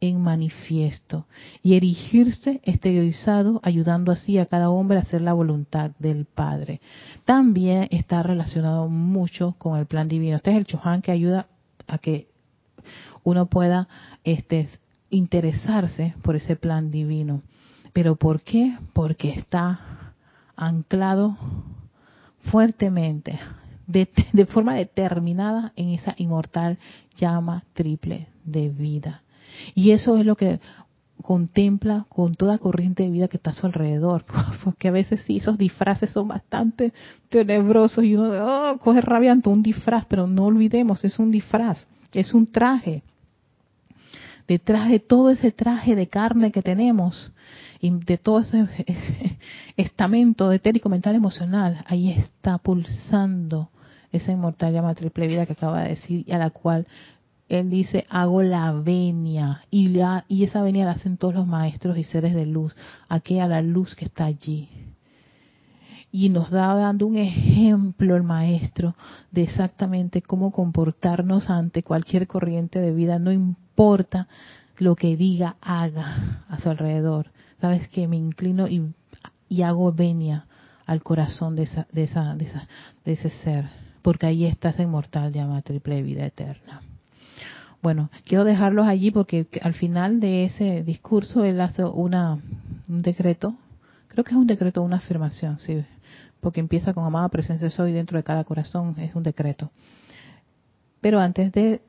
en 0.09 0.21
manifiesto 0.21 1.27
y 1.63 1.75
erigirse 1.75 2.61
exteriorizado, 2.65 3.61
ayudando 3.63 4.13
así 4.13 4.39
a 4.39 4.47
cada 4.47 4.71
hombre 4.71 4.99
a 4.99 5.03
hacer 5.03 5.23
la 5.23 5.33
voluntad 5.33 5.93
del 5.99 6.27
Padre. 6.27 6.81
También 7.25 7.89
está 7.91 8.23
relacionado 8.23 8.89
mucho 8.89 9.55
con 9.59 9.79
el 9.79 9.87
plan 9.87 10.09
divino. 10.09 10.37
Este 10.37 10.51
es 10.51 10.57
el 10.57 10.67
Chohan 10.67 11.03
que 11.03 11.13
ayuda 11.13 11.47
a 11.87 11.99
que 11.99 12.29
uno 13.23 13.47
pueda 13.47 13.89
este, 14.23 14.69
interesarse 15.11 16.15
por 16.23 16.37
ese 16.37 16.57
plan 16.57 16.91
divino. 16.91 17.43
¿Pero 17.93 18.17
por 18.17 18.43
qué? 18.43 18.77
Porque 18.93 19.31
está 19.31 20.13
anclado 20.57 21.37
fuertemente, 22.51 23.39
de, 23.87 24.09
de 24.33 24.47
forma 24.47 24.75
determinada 24.75 25.73
en 25.77 25.91
esa 25.91 26.15
inmortal 26.19 26.79
llama 27.17 27.65
triple 27.73 28.29
de 28.45 28.69
vida. 28.69 29.24
Y 29.75 29.93
eso 29.93 30.17
es 30.17 30.27
lo 30.27 30.37
que 30.37 30.61
contempla 31.23 32.05
con 32.09 32.35
toda 32.35 32.59
corriente 32.59 33.03
de 33.03 33.11
vida 33.11 33.29
que 33.29 33.39
está 33.39 33.51
a 33.51 33.55
su 33.55 33.67
alrededor, 33.67 34.25
porque 34.65 34.89
a 34.89 34.93
veces 34.93 35.23
sí, 35.23 35.39
esos 35.39 35.57
disfraces 35.57 36.11
son 36.11 36.29
bastante 36.29 36.93
tenebrosos 37.31 38.05
y 38.05 38.15
uno 38.15 38.31
oh, 38.43 38.79
coge 38.79 39.01
rabia 39.01 39.33
ante 39.33 39.49
un 39.49 39.63
disfraz, 39.63 40.05
pero 40.07 40.27
no 40.27 40.45
olvidemos, 40.45 41.03
es 41.05 41.19
un 41.19 41.31
disfraz, 41.31 41.87
es 42.13 42.35
un 42.35 42.47
traje. 42.47 43.03
Detrás 44.47 44.91
de 44.91 45.01
todo 45.01 45.31
ese 45.31 45.51
traje 45.51 45.97
de 45.97 46.07
carne 46.07 46.53
que 46.53 46.61
tenemos 46.61 47.33
y 47.81 47.91
de 47.91 48.19
todo 48.19 48.41
ese 48.41 48.67
estamento 49.79 50.53
etérico, 50.53 50.91
mental, 50.91 51.15
emocional, 51.15 51.83
ahí 51.87 52.11
está 52.11 52.59
pulsando 52.59 53.71
esa 54.13 54.31
inmortal 54.31 54.73
llama 54.73 54.95
triple 54.95 55.27
vida 55.27 55.47
que 55.47 55.55
acaba 55.55 55.83
de 55.83 55.91
decir 55.91 56.25
y 56.27 56.33
a 56.33 56.39
la 56.39 56.51
cual 56.51 56.87
él 57.61 57.71
dice, 57.71 58.07
hago 58.09 58.43
la 58.43 58.73
venia, 58.73 59.63
y, 59.71 59.89
la, 59.89 60.25
y 60.29 60.45
esa 60.45 60.63
venia 60.63 60.85
la 60.85 60.93
hacen 60.93 61.17
todos 61.17 61.35
los 61.35 61.47
maestros 61.47 61.97
y 61.99 62.05
seres 62.05 62.35
de 62.35 62.47
luz, 62.47 62.77
aquella 63.09 63.47
la 63.47 63.63
luz 63.63 63.95
que 63.95 64.05
está 64.05 64.25
allí. 64.25 64.69
Y 66.11 66.29
nos 66.29 66.51
da 66.51 66.75
dando 66.75 67.07
un 67.07 67.17
ejemplo 67.17 68.17
el 68.17 68.23
maestro 68.23 68.95
de 69.33 69.43
exactamente 69.43 70.23
cómo 70.23 70.53
comportarnos 70.53 71.51
ante 71.51 71.83
cualquier 71.83 72.27
corriente 72.27 72.81
de 72.81 72.93
vida, 72.93 73.19
no 73.19 73.33
importa 73.33 74.29
lo 74.79 74.95
que 74.97 75.17
diga, 75.17 75.57
haga 75.61 76.45
a 76.49 76.59
su 76.59 76.71
alrededor. 76.71 77.31
Sabes 77.61 77.89
que 77.89 78.07
me 78.07 78.17
inclino 78.17 78.69
y, 78.69 78.93
hago 79.63 79.93
venia 79.93 80.47
al 80.87 81.03
corazón 81.03 81.57
de, 81.57 81.65
esa, 81.65 81.87
de, 81.93 82.05
esa, 82.05 82.35
de, 82.35 82.45
esa, 82.45 82.69
de 83.05 83.13
ese 83.13 83.31
ser, 83.31 83.69
porque 84.03 84.27
ahí 84.27 84.45
está 84.45 84.71
esa 84.71 84.83
inmortal 84.83 85.33
llama 85.33 85.63
triple 85.63 86.03
vida 86.03 86.27
eterna. 86.27 86.83
Bueno, 87.85 88.09
quiero 88.25 88.45
dejarlos 88.45 88.87
allí 88.87 89.11
porque 89.11 89.47
al 89.61 89.75
final 89.75 90.19
de 90.19 90.47
ese 90.47 90.83
discurso 90.83 91.45
él 91.45 91.61
hace 91.61 91.85
una, 91.85 92.41
un 92.89 93.03
decreto, 93.03 93.57
creo 94.09 94.25
que 94.25 94.31
es 94.31 94.39
un 94.39 94.47
decreto, 94.47 94.81
una 94.81 94.97
afirmación, 94.97 95.59
sí, 95.59 95.85
porque 96.41 96.61
empieza 96.61 96.95
con 96.95 97.05
amada 97.05 97.29
presencia 97.29 97.69
soy 97.69 97.93
dentro 97.93 98.17
de 98.17 98.25
cada 98.25 98.45
corazón, 98.45 98.99
es 98.99 99.15
un 99.15 99.23
decreto. 99.23 99.71
Pero 101.03 101.21
antes 101.21 101.53
de, 101.53 101.83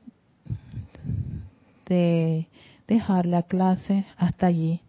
de 1.86 2.46
dejar 2.86 3.24
la 3.24 3.44
clase 3.44 4.04
hasta 4.18 4.48
allí, 4.48 4.82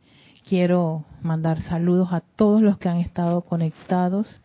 quiero 0.45 1.05
mandar 1.22 1.62
saludos 1.62 2.12
a 2.12 2.20
todos 2.20 2.62
los 2.62 2.80
que 2.80 2.89
han 2.89 2.97
estado 2.97 3.43
conectados 3.43 4.41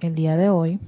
el 0.00 0.14
día 0.14 0.36
de 0.36 0.50
hoy. 0.50 0.78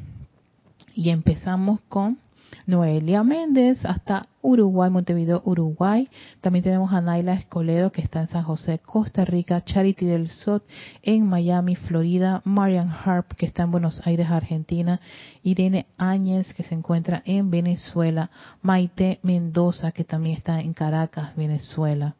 Y 0.95 1.09
empezamos 1.09 1.81
con 1.89 2.19
Noelia 2.67 3.23
Méndez 3.23 3.85
hasta 3.85 4.27
Uruguay, 4.41 4.91
Montevideo, 4.91 5.43
Uruguay. 5.45 6.09
También 6.41 6.63
tenemos 6.63 6.93
a 6.93 7.01
Naila 7.01 7.35
Escoledo 7.35 7.93
que 7.93 8.03
está 8.03 8.21
en 8.21 8.29
San 8.29 8.43
José, 8.43 8.79
Costa 8.79 9.25
Rica, 9.25 9.61
Charity 9.63 10.07
del 10.07 10.29
Sot 10.29 10.65
en 11.03 11.27
Miami, 11.27 11.77
Florida, 11.77 12.43
Marian 12.45 12.91
Harp 12.91 13.35
que 13.35 13.47
está 13.47 13.63
en 13.63 13.71
Buenos 13.71 14.07
Aires, 14.07 14.29
Argentina, 14.31 15.01
Irene 15.43 15.87
Áñez 15.97 16.53
que 16.55 16.63
se 16.63 16.75
encuentra 16.75 17.23
en 17.25 17.51
Venezuela, 17.51 18.31
Maite 18.63 19.19
Mendoza 19.23 19.93
que 19.93 20.05
también 20.05 20.37
está 20.37 20.61
en 20.61 20.73
Caracas, 20.73 21.35
Venezuela. 21.37 22.17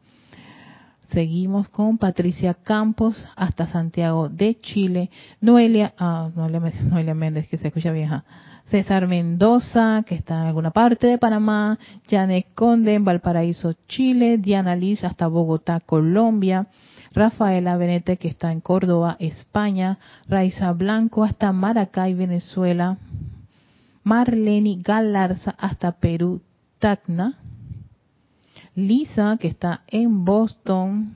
Seguimos 1.09 1.69
con 1.69 1.99
Patricia 1.99 2.55
Campos 2.55 3.27
hasta 3.35 3.67
Santiago 3.67 4.29
de 4.29 4.59
Chile, 4.59 5.11
Noelia, 5.41 5.93
ah, 5.99 6.31
Noelia, 6.35 6.59
Noelia 6.59 7.13
Méndez 7.13 7.47
que 7.47 7.57
se 7.57 7.67
escucha 7.67 7.91
vieja. 7.91 8.23
César 8.65 9.07
Mendoza, 9.07 10.03
que 10.05 10.15
está 10.15 10.35
en 10.41 10.47
alguna 10.47 10.71
parte 10.71 11.07
de 11.07 11.17
Panamá, 11.17 11.77
Janet 12.09 12.47
Conde 12.55 12.93
en 12.93 13.05
Valparaíso, 13.05 13.73
Chile, 13.87 14.37
Diana 14.37 14.75
Liz 14.75 15.03
hasta 15.03 15.27
Bogotá, 15.27 15.79
Colombia, 15.79 16.67
Rafaela 17.13 17.77
Benete, 17.77 18.17
que 18.17 18.27
está 18.27 18.51
en 18.51 18.61
Córdoba, 18.61 19.17
España, 19.19 19.99
Raiza 20.27 20.71
Blanco 20.71 21.23
hasta 21.23 21.51
Maracay, 21.51 22.13
Venezuela, 22.13 22.97
Marleni 24.03 24.81
Galarza 24.81 25.53
hasta 25.57 25.91
Perú, 25.91 26.41
Tacna, 26.79 27.37
Lisa, 28.75 29.37
que 29.39 29.49
está 29.49 29.81
en 29.87 30.25
Boston, 30.25 31.13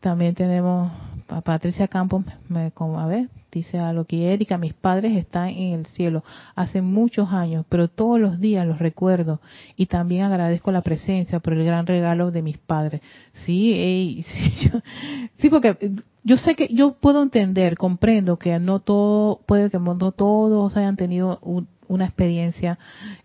también 0.00 0.34
tenemos 0.34 0.92
a 1.28 1.40
Patricia 1.40 1.88
Campos, 1.88 2.24
me, 2.48 2.72
a 2.76 3.06
ver, 3.06 3.28
dice 3.50 3.78
a 3.78 3.92
lo 3.92 4.04
que 4.04 4.32
Erika, 4.32 4.58
mis 4.58 4.74
padres 4.74 5.16
están 5.16 5.48
en 5.48 5.74
el 5.74 5.86
cielo 5.86 6.22
hace 6.54 6.82
muchos 6.82 7.32
años, 7.32 7.64
pero 7.68 7.88
todos 7.88 8.20
los 8.20 8.40
días 8.40 8.66
los 8.66 8.78
recuerdo 8.78 9.40
y 9.76 9.86
también 9.86 10.22
agradezco 10.22 10.70
la 10.72 10.82
presencia 10.82 11.40
por 11.40 11.54
el 11.54 11.64
gran 11.64 11.86
regalo 11.86 12.30
de 12.30 12.42
mis 12.42 12.58
padres. 12.58 13.00
Sí, 13.44 14.24
sí, 15.38 15.50
porque 15.50 15.76
yo 16.22 16.36
sé 16.36 16.54
que 16.54 16.68
yo 16.68 16.94
puedo 16.94 17.22
entender, 17.22 17.76
comprendo 17.76 18.38
que 18.38 18.58
no 18.58 18.80
todo, 18.80 19.40
puede 19.46 19.70
que 19.70 19.78
no 19.78 20.12
todos 20.12 20.76
hayan 20.76 20.96
tenido 20.96 21.40
una 21.88 22.04
experiencia 22.04 22.78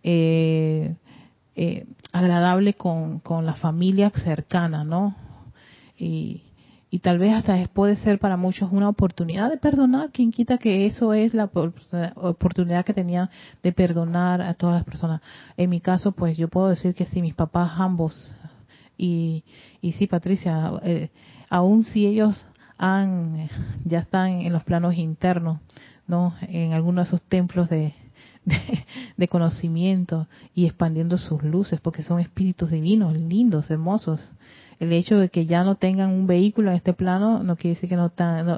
eh, 0.04 0.96
eh, 1.56 1.86
agradable 2.12 2.74
con, 2.74 3.20
con 3.20 3.46
la 3.46 3.54
familia 3.54 4.12
cercana, 4.12 4.84
¿no? 4.84 5.16
Y, 5.98 6.44
y 6.94 7.00
tal 7.00 7.20
vez 7.20 7.34
hasta 7.34 7.58
puede 7.74 7.96
ser 7.96 8.20
para 8.20 8.36
muchos 8.36 8.70
una 8.70 8.90
oportunidad 8.90 9.50
de 9.50 9.56
perdonar. 9.56 10.12
Quien 10.12 10.30
quita 10.30 10.58
que 10.58 10.86
eso 10.86 11.14
es 11.14 11.34
la 11.34 11.50
oportunidad 12.16 12.84
que 12.84 12.94
tenía 12.94 13.30
de 13.64 13.72
perdonar 13.72 14.42
a 14.42 14.56
todas 14.56 14.76
las 14.76 14.84
personas. 14.84 15.22
En 15.56 15.70
mi 15.70 15.80
caso, 15.80 16.12
pues 16.12 16.38
yo 16.38 16.50
puedo 16.50 16.68
decir 16.68 16.94
que 16.94 17.06
sí, 17.06 17.22
mis 17.22 17.34
papás 17.34 17.72
ambos. 17.78 18.34
Y, 18.98 19.46
y 19.80 19.94
sí, 19.94 20.06
Patricia, 20.06 20.70
eh, 20.84 21.12
aún 21.50 21.86
si 21.86 22.06
ellos 22.06 22.46
han, 22.78 23.50
ya 23.86 24.00
están 24.00 24.42
en 24.42 24.52
los 24.52 24.66
planos 24.66 24.96
internos, 24.96 25.62
¿no? 26.08 26.36
En 26.42 26.74
algunos 26.74 27.06
de 27.06 27.16
esos 27.16 27.26
templos 27.30 27.70
de, 27.70 27.94
de, 29.16 29.28
conocimiento 29.30 30.28
y 30.54 30.66
expandiendo 30.66 31.18
sus 31.18 31.42
luces, 31.42 31.80
porque 31.80 32.04
son 32.04 32.20
espíritus 32.20 32.70
divinos, 32.70 33.16
lindos, 33.16 33.72
hermosos, 33.72 34.32
el 34.82 34.94
hecho 34.94 35.20
de 35.20 35.30
que 35.30 35.46
ya 35.46 35.64
no 35.64 35.76
tengan 35.76 36.10
un 36.10 36.26
vehículo 36.26 36.72
en 36.72 36.76
este 36.76 36.94
plano 36.94 37.44
no 37.44 37.56
quiere 37.56 37.76
decir 37.76 37.88
que 37.88 37.96
no, 37.96 38.12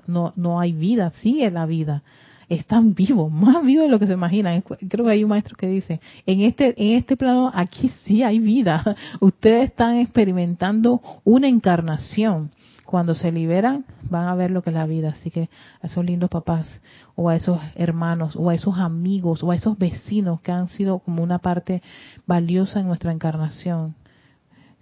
no, 0.07 0.33
no, 0.37 0.59
hay 0.61 0.71
vida, 0.71 1.11
sigue 1.21 1.51
la 1.51 1.65
vida. 1.65 2.01
Están 2.47 2.93
vivos, 2.93 3.29
más 3.31 3.61
vivos 3.61 3.85
de 3.85 3.91
lo 3.91 3.99
que 3.99 4.07
se 4.07 4.13
imaginan. 4.13 4.61
Creo 4.61 5.05
que 5.05 5.11
hay 5.11 5.23
un 5.25 5.31
maestro 5.31 5.57
que 5.57 5.67
dice, 5.67 5.99
en 6.25 6.39
este, 6.39 6.81
en 6.81 6.97
este 6.97 7.17
plano 7.17 7.51
aquí 7.53 7.89
sí 8.05 8.23
hay 8.23 8.39
vida. 8.39 8.95
Ustedes 9.19 9.65
están 9.65 9.97
experimentando 9.97 11.01
una 11.25 11.49
encarnación. 11.49 12.51
Cuando 12.85 13.15
se 13.15 13.31
liberan, 13.31 13.85
van 14.09 14.27
a 14.27 14.35
ver 14.35 14.51
lo 14.51 14.61
que 14.61 14.69
es 14.69 14.75
la 14.75 14.85
vida. 14.85 15.09
Así 15.09 15.29
que 15.29 15.49
a 15.81 15.87
esos 15.87 16.05
lindos 16.05 16.29
papás, 16.29 16.81
o 17.15 17.27
a 17.27 17.35
esos 17.35 17.59
hermanos, 17.75 18.37
o 18.37 18.49
a 18.49 18.55
esos 18.55 18.77
amigos, 18.77 19.43
o 19.43 19.51
a 19.51 19.55
esos 19.55 19.77
vecinos 19.77 20.39
que 20.39 20.53
han 20.53 20.69
sido 20.69 20.99
como 20.99 21.21
una 21.21 21.39
parte 21.39 21.81
valiosa 22.27 22.79
en 22.79 22.87
nuestra 22.87 23.11
encarnación, 23.11 23.95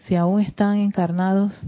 si 0.02 0.16
aún 0.16 0.42
están 0.42 0.78
encarnados, 0.78 1.62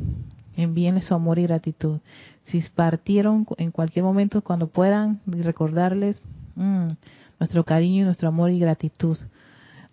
envíenles 0.56 1.06
su 1.06 1.16
amor 1.16 1.40
y 1.40 1.44
gratitud. 1.44 2.00
Si 2.44 2.62
partieron 2.76 3.46
en 3.58 3.72
cualquier 3.72 4.04
momento, 4.04 4.42
cuando 4.42 4.68
puedan, 4.68 5.22
recordarles 5.26 6.22
mm, 6.56 6.88
nuestro 7.40 7.64
cariño 7.64 8.02
y 8.02 8.06
nuestro 8.06 8.28
amor 8.30 8.52
y 8.52 8.60
gratitud. 8.60 9.18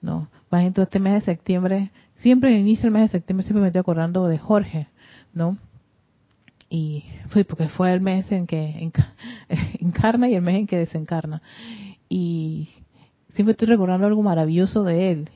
¿no? 0.00 0.28
Más 0.50 0.64
en 0.64 0.74
este 0.76 0.98
mes 0.98 1.14
de 1.14 1.32
septiembre, 1.32 1.90
siempre 2.16 2.52
en 2.52 2.60
inicio 2.60 2.84
del 2.84 2.92
mes 2.92 3.02
de 3.02 3.18
septiembre 3.18 3.44
siempre 3.44 3.62
me 3.62 3.68
estoy 3.68 3.80
acordando 3.80 4.26
de 4.26 4.38
Jorge, 4.38 4.88
¿no? 5.32 5.58
Y 6.68 7.04
fue 7.30 7.44
porque 7.44 7.68
fue 7.68 7.92
el 7.92 8.00
mes 8.00 8.30
en 8.30 8.46
que 8.46 8.90
encarna 9.80 10.28
y 10.28 10.34
el 10.34 10.42
mes 10.42 10.56
en 10.56 10.66
que 10.66 10.78
desencarna. 10.78 11.42
Y 12.08 12.68
siempre 13.34 13.52
estoy 13.52 13.68
recordando 13.68 14.06
algo 14.06 14.22
maravilloso 14.22 14.84
de 14.84 15.10
él. 15.10 15.30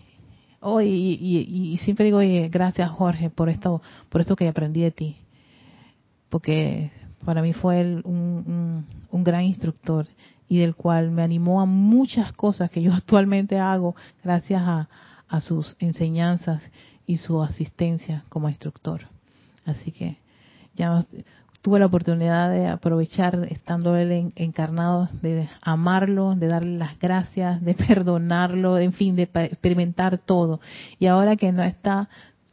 Oh, 0.67 0.81
y, 0.81 1.79
siempre 1.83 2.07
digo, 2.07 2.21
gracias 2.51 2.91
Jorge 2.91 3.29
por 3.29 3.51
esto, 3.51 3.83
por 4.09 4.23
esto 4.23 4.35
que 4.35 4.49
aprendí 4.49 4.81
de 4.81 4.91
ti. 4.91 5.17
Porque 6.31 6.91
para 7.25 7.43
mí 7.43 7.53
fue 7.53 8.01
un, 8.03 8.87
un 9.11 9.25
gran 9.25 9.43
instructor 9.43 10.07
y 10.49 10.59
del 10.59 10.75
cual 10.75 11.11
me 11.11 11.23
animó 11.23 11.61
a 11.61 11.67
muchas 11.67 12.33
cosas 12.33 12.71
que 12.71 12.83
yo 12.83 12.93
actualmente 12.95 13.59
hago 13.59 13.95
gracias 14.23 14.63
a, 14.63 14.89
sus 15.41 15.75
enseñanzas 15.81 16.63
y 17.09 17.17
su 17.17 17.43
asistencia 17.43 18.23
como 18.29 18.49
instructor. 18.49 19.01
Así 19.67 19.91
que 19.91 20.17
ya 20.77 21.05
tuve 21.65 21.81
la 21.81 21.87
oportunidad 21.87 22.51
de 22.51 22.69
aprovechar 22.69 23.49
estando 23.51 23.97
él 23.97 24.33
encarnado, 24.37 25.09
de 25.23 25.49
amarlo, 25.63 26.37
de 26.37 26.47
darle 26.47 26.79
las 26.79 26.97
gracias, 27.01 27.61
de 27.65 27.75
perdonarlo, 27.89 28.79
en 28.79 28.93
fin, 28.93 29.17
de 29.17 29.23
experimentar 29.23 30.19
todo. 30.19 30.61
Y 31.01 31.07
ahora 31.07 31.35
que 31.35 31.51
no 31.51 31.65
está, 31.65 32.09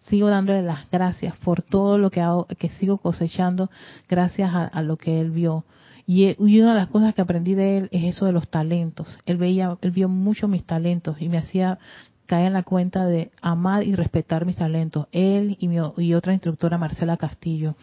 sigo 0.07 0.30
dándole 0.30 0.64
las 0.64 0.89
gracias 0.89 1.36
por 1.43 1.62
todo 1.62 1.99
lo 1.99 2.09
que 2.09 2.22
hago, 2.22 2.47
que 2.57 2.70
sigo 2.70 2.97
cosechando 2.97 3.70
gracias 4.09 4.49
a 4.53 4.82
lo 4.82 4.97
que 4.97 5.22
él 5.22 5.30
vio 5.30 5.66
y, 6.14 6.36
una 6.39 6.74
de 6.74 6.80
las 6.80 6.88
cosas 6.88 7.14
que 7.14 7.22
aprendí 7.22 7.55
de 7.55 7.78
él 7.78 7.89
es 7.91 8.03
eso 8.03 8.26
de 8.26 8.32
los 8.32 8.47
talentos. 8.49 9.20
Él 9.26 9.38
veía, 9.38 9.78
él 9.82 9.91
vio 9.91 10.09
mucho 10.09 10.47
mis 10.47 10.66
talentos 10.66 11.16
y 11.22 11.30
me 11.30 11.38
hacía 11.38 11.80
caer 12.26 12.47
en 12.47 12.53
la 12.53 12.64
cuenta 12.64 13.05
de 13.05 13.32
amar 13.41 13.84
y 13.84 13.95
respetar 13.95 14.45
mis 14.45 14.55
talentos. 14.55 15.07
Él 15.12 15.57
y, 15.59 15.70
mi, 15.70 15.78
y 15.97 16.14
otra 16.14 16.34
instructora, 16.34 16.78
Marcela 16.78 17.18
Castillo, 17.18 17.76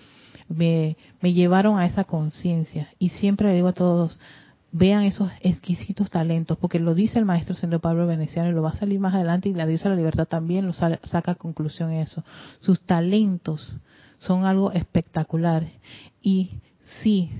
me, 0.48 0.96
me 1.20 1.32
llevaron 1.32 1.78
a 1.78 1.86
esa 1.86 2.04
conciencia. 2.04 2.88
Y 2.98 3.10
siempre 3.10 3.48
le 3.48 3.54
digo 3.54 3.68
a 3.68 3.72
todos, 3.72 4.18
vean 4.72 5.02
esos 5.02 5.30
exquisitos 5.40 6.10
talentos, 6.10 6.58
porque 6.58 6.78
lo 6.78 6.94
dice 6.94 7.18
el 7.18 7.24
maestro 7.24 7.54
Sendo 7.54 7.80
Pablo 7.80 8.06
Veneciano 8.06 8.50
y 8.50 8.52
lo 8.52 8.62
va 8.62 8.70
a 8.70 8.76
salir 8.76 9.00
más 9.00 9.14
adelante 9.14 9.48
y 9.48 9.54
la 9.54 9.66
diosa 9.66 9.84
de 9.84 9.90
la 9.90 10.00
libertad 10.00 10.26
también 10.26 10.66
lo 10.66 10.72
saca 10.72 11.32
a 11.32 11.34
conclusión 11.34 11.92
eso. 11.92 12.24
Sus 12.60 12.80
talentos 12.80 13.74
son 14.18 14.44
algo 14.44 14.72
espectacular 14.72 15.66
y 16.22 16.50
sí, 17.02 17.30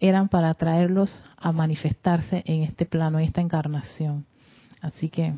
eran 0.00 0.28
para 0.28 0.52
traerlos 0.54 1.18
a 1.36 1.52
manifestarse 1.52 2.42
en 2.46 2.62
este 2.62 2.86
plano, 2.86 3.18
en 3.18 3.26
esta 3.26 3.40
encarnación. 3.40 4.26
Así 4.80 5.08
que 5.08 5.34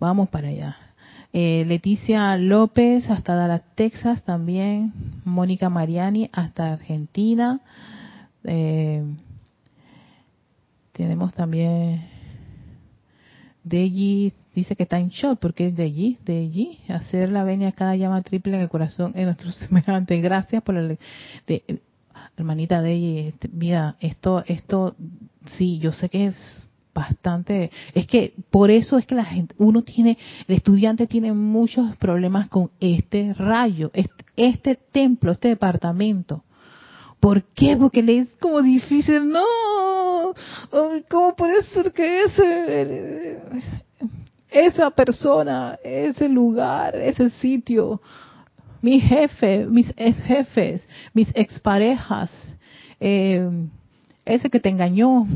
vamos 0.00 0.28
para 0.28 0.48
allá. 0.48 0.87
Eh, 1.32 1.64
Leticia 1.66 2.36
López 2.36 3.10
hasta 3.10 3.34
Dallas, 3.34 3.62
Texas 3.74 4.24
también. 4.24 4.92
Mónica 5.24 5.68
Mariani 5.68 6.30
hasta 6.32 6.72
Argentina. 6.72 7.60
Eh, 8.44 9.02
tenemos 10.92 11.32
también 11.34 12.08
Deji 13.68 14.32
dice 14.54 14.74
que 14.76 14.84
está 14.84 14.98
en 14.98 15.10
shock 15.10 15.38
porque 15.38 15.66
es 15.66 15.76
de 15.76 15.84
allí, 15.84 16.18
de 16.24 16.38
allí, 16.38 16.78
hacer 16.88 17.30
la 17.30 17.44
venia 17.44 17.72
cada 17.72 17.96
llama 17.96 18.22
triple 18.22 18.56
en 18.56 18.62
el 18.62 18.68
corazón 18.68 19.12
en 19.14 19.26
nuestro 19.26 19.52
semejante. 19.52 20.20
Gracias 20.20 20.62
por 20.62 20.76
el, 20.76 20.98
de, 21.46 21.80
hermanita 22.36 22.82
de 22.82 22.92
ella, 22.92 23.28
este, 23.28 23.48
mira, 23.48 23.96
esto, 24.00 24.44
esto, 24.46 24.96
sí, 25.56 25.78
yo 25.78 25.92
sé 25.92 26.08
que 26.08 26.26
es 26.26 26.62
bastante, 26.94 27.70
es 27.94 28.06
que 28.06 28.34
por 28.50 28.70
eso 28.70 28.98
es 28.98 29.06
que 29.06 29.14
la 29.14 29.24
gente, 29.24 29.54
uno 29.58 29.82
tiene, 29.82 30.18
el 30.46 30.56
estudiante 30.56 31.06
tiene 31.06 31.32
muchos 31.32 31.96
problemas 31.96 32.48
con 32.48 32.70
este 32.80 33.34
rayo, 33.34 33.90
este, 34.36 34.76
templo, 34.92 35.32
este 35.32 35.48
departamento. 35.48 36.44
¿Por 37.20 37.42
qué? 37.42 37.76
Porque 37.76 38.02
le 38.02 38.18
es 38.18 38.36
como 38.40 38.62
difícil, 38.62 39.28
no, 39.28 39.44
¿cómo 41.08 41.34
puede 41.34 41.64
ser 41.64 41.92
que 41.92 42.24
ese, 42.24 43.38
esa 44.50 44.90
persona, 44.90 45.78
ese 45.82 46.28
lugar, 46.28 46.96
ese 46.96 47.30
sitio, 47.30 48.00
mi 48.80 49.00
jefe, 49.00 49.66
mis 49.66 49.92
ex 49.96 50.16
jefes, 50.22 50.88
mis 51.12 51.28
exparejas, 51.34 52.30
eh, 53.00 53.48
ese 54.24 54.50
que 54.50 54.60
te 54.60 54.68
engañó, 54.68 55.26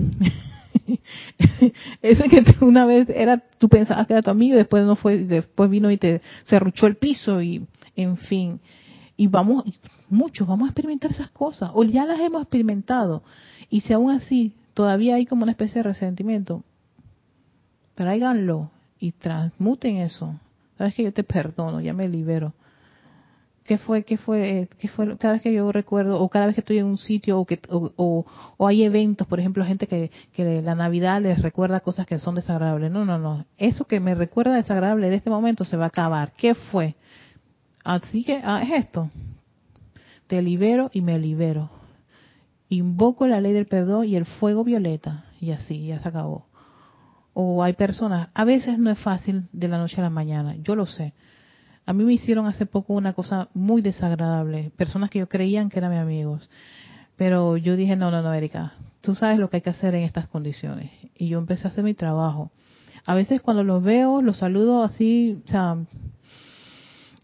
ese 2.02 2.28
que 2.28 2.44
una 2.64 2.86
vez 2.86 3.08
era, 3.08 3.38
tú 3.58 3.68
pensabas 3.68 4.06
que 4.06 4.12
era 4.12 4.22
tu 4.22 4.30
amigo, 4.30 4.56
después 4.56 4.84
no 4.84 4.96
fue, 4.96 5.18
después 5.18 5.70
vino 5.70 5.90
y 5.90 5.98
te 5.98 6.20
cerruchó 6.46 6.86
el 6.86 6.96
piso 6.96 7.42
y, 7.42 7.66
en 7.96 8.16
fin, 8.16 8.60
y 9.16 9.26
vamos, 9.26 9.64
muchos 10.08 10.46
vamos 10.46 10.66
a 10.66 10.70
experimentar 10.70 11.10
esas 11.10 11.30
cosas, 11.30 11.70
o 11.74 11.84
ya 11.84 12.04
las 12.06 12.20
hemos 12.20 12.42
experimentado, 12.42 13.22
y 13.70 13.82
si 13.82 13.92
aún 13.92 14.10
así 14.10 14.54
todavía 14.74 15.16
hay 15.16 15.26
como 15.26 15.42
una 15.42 15.52
especie 15.52 15.82
de 15.82 15.88
resentimiento, 15.88 16.64
tráiganlo 17.94 18.70
y 18.98 19.12
transmuten 19.12 19.98
eso. 19.98 20.38
Sabes 20.78 20.94
que 20.94 21.04
yo 21.04 21.12
te 21.12 21.24
perdono, 21.24 21.80
ya 21.80 21.92
me 21.92 22.08
libero. 22.08 22.54
¿Qué 23.64 23.78
fue, 23.78 24.02
qué 24.02 24.16
fue, 24.16 24.68
qué 24.78 24.88
fue? 24.88 25.16
Cada 25.18 25.34
vez 25.34 25.42
que 25.42 25.52
yo 25.52 25.70
recuerdo, 25.70 26.20
o 26.20 26.28
cada 26.28 26.46
vez 26.46 26.56
que 26.56 26.62
estoy 26.62 26.78
en 26.78 26.86
un 26.86 26.98
sitio, 26.98 27.38
o 27.38 27.46
que, 27.46 27.60
o, 27.68 28.26
hay 28.58 28.82
eventos, 28.82 29.26
por 29.28 29.38
ejemplo, 29.38 29.64
gente 29.64 29.86
que, 29.86 30.10
que 30.32 30.62
la 30.62 30.74
Navidad 30.74 31.22
les 31.22 31.40
recuerda 31.42 31.78
cosas 31.78 32.06
que 32.06 32.18
son 32.18 32.34
desagradables. 32.34 32.90
No, 32.90 33.04
no, 33.04 33.18
no. 33.18 33.46
Eso 33.58 33.84
que 33.84 34.00
me 34.00 34.16
recuerda 34.16 34.54
desagradable 34.54 35.10
de 35.10 35.16
este 35.16 35.30
momento 35.30 35.64
se 35.64 35.76
va 35.76 35.84
a 35.84 35.88
acabar. 35.88 36.32
¿Qué 36.32 36.54
fue? 36.56 36.96
Así 37.84 38.24
que 38.24 38.40
ah, 38.42 38.62
es 38.62 38.84
esto. 38.84 39.10
Te 40.26 40.42
libero 40.42 40.90
y 40.92 41.00
me 41.00 41.18
libero. 41.20 41.70
Invoco 42.68 43.28
la 43.28 43.40
ley 43.40 43.52
del 43.52 43.66
perdón 43.66 44.06
y 44.06 44.16
el 44.16 44.24
fuego 44.24 44.64
violeta. 44.64 45.26
Y 45.40 45.52
así, 45.52 45.86
ya 45.86 46.00
se 46.00 46.08
acabó. 46.08 46.46
O 47.32 47.62
hay 47.62 47.74
personas, 47.74 48.28
a 48.34 48.44
veces 48.44 48.78
no 48.78 48.90
es 48.90 48.98
fácil 48.98 49.48
de 49.52 49.68
la 49.68 49.78
noche 49.78 50.00
a 50.00 50.04
la 50.04 50.10
mañana, 50.10 50.56
yo 50.56 50.74
lo 50.74 50.84
sé 50.84 51.14
a 51.84 51.92
mí 51.92 52.04
me 52.04 52.12
hicieron 52.12 52.46
hace 52.46 52.66
poco 52.66 52.94
una 52.94 53.12
cosa 53.12 53.48
muy 53.54 53.82
desagradable, 53.82 54.70
personas 54.76 55.10
que 55.10 55.18
yo 55.18 55.28
creían 55.28 55.68
que 55.68 55.78
eran 55.78 55.90
mis 55.92 56.00
amigos. 56.00 56.48
Pero 57.16 57.56
yo 57.56 57.76
dije, 57.76 57.96
no, 57.96 58.10
no, 58.10 58.22
no, 58.22 58.32
Erika, 58.32 58.74
tú 59.00 59.14
sabes 59.14 59.38
lo 59.38 59.50
que 59.50 59.58
hay 59.58 59.62
que 59.62 59.70
hacer 59.70 59.94
en 59.94 60.04
estas 60.04 60.28
condiciones. 60.28 60.90
Y 61.16 61.28
yo 61.28 61.38
empecé 61.38 61.66
a 61.66 61.70
hacer 61.70 61.84
mi 61.84 61.94
trabajo. 61.94 62.50
A 63.04 63.14
veces 63.14 63.42
cuando 63.42 63.64
los 63.64 63.82
veo, 63.82 64.22
los 64.22 64.38
saludo 64.38 64.82
así, 64.84 65.40
o 65.44 65.48
sea, 65.48 65.76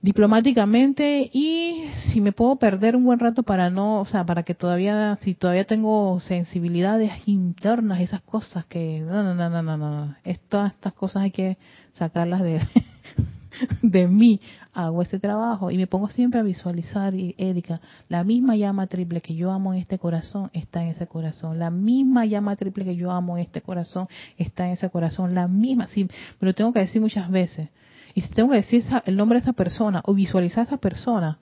diplomáticamente 0.02 1.30
y 1.32 1.84
si 2.12 2.20
me 2.20 2.32
puedo 2.32 2.56
perder 2.56 2.94
un 2.96 3.04
buen 3.04 3.18
rato 3.18 3.42
para 3.42 3.70
no, 3.70 4.00
o 4.00 4.06
sea, 4.06 4.24
para 4.24 4.42
que 4.42 4.54
todavía, 4.54 5.18
si 5.22 5.34
todavía 5.34 5.64
tengo 5.64 6.18
sensibilidades 6.20 7.12
internas, 7.26 8.00
esas 8.00 8.22
cosas 8.22 8.64
que, 8.66 9.00
no, 9.00 9.22
no, 9.22 9.34
no, 9.34 9.50
no, 9.50 9.62
no, 9.62 9.76
no, 9.76 10.16
estas, 10.24 10.72
estas 10.74 10.92
cosas 10.92 11.22
hay 11.22 11.30
que 11.30 11.58
sacarlas 11.94 12.42
de, 12.42 12.60
de 13.82 14.06
mí 14.08 14.40
hago 14.72 15.02
este 15.02 15.18
trabajo 15.18 15.70
y 15.70 15.76
me 15.76 15.86
pongo 15.86 16.08
siempre 16.08 16.40
a 16.40 16.42
visualizar, 16.42 17.14
y 17.14 17.34
Erika, 17.38 17.80
la 18.08 18.24
misma 18.24 18.56
llama 18.56 18.86
triple 18.86 19.20
que 19.20 19.34
yo 19.34 19.50
amo 19.50 19.74
en 19.74 19.80
este 19.80 19.98
corazón 19.98 20.50
está 20.52 20.82
en 20.82 20.90
ese 20.90 21.06
corazón, 21.06 21.58
la 21.58 21.70
misma 21.70 22.26
llama 22.26 22.56
triple 22.56 22.84
que 22.84 22.96
yo 22.96 23.10
amo 23.10 23.36
en 23.36 23.44
este 23.44 23.60
corazón 23.60 24.08
está 24.36 24.66
en 24.66 24.72
ese 24.72 24.90
corazón, 24.90 25.34
la 25.34 25.48
misma, 25.48 25.86
sí, 25.88 26.04
me 26.04 26.46
lo 26.46 26.54
tengo 26.54 26.72
que 26.72 26.80
decir 26.80 27.00
muchas 27.00 27.30
veces. 27.30 27.68
Y 28.14 28.22
si 28.22 28.30
tengo 28.30 28.50
que 28.50 28.56
decir 28.56 28.84
el 29.04 29.16
nombre 29.16 29.38
de 29.38 29.44
esa 29.44 29.52
persona 29.52 30.02
o 30.04 30.14
visualizar 30.14 30.60
a 30.60 30.62
esa 30.64 30.76
persona, 30.78 31.38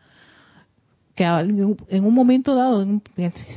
que 1.14 1.24
en 1.24 2.04
un 2.04 2.14
momento 2.14 2.54
dado, 2.54 2.82
en, 2.82 3.02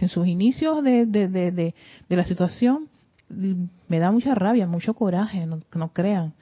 sus 0.07 0.25
inicios 0.25 0.81
de, 0.81 1.05
de, 1.05 1.27
de, 1.27 1.51
de, 1.51 2.15
la 2.15 2.23
situación, 2.23 2.87
me 3.27 3.99
da 3.99 4.11
mucha 4.11 4.33
rabia, 4.33 4.65
mucho 4.65 4.93
coraje, 4.93 5.45
no, 5.45 5.59
no 5.75 5.91
crean 5.91 6.33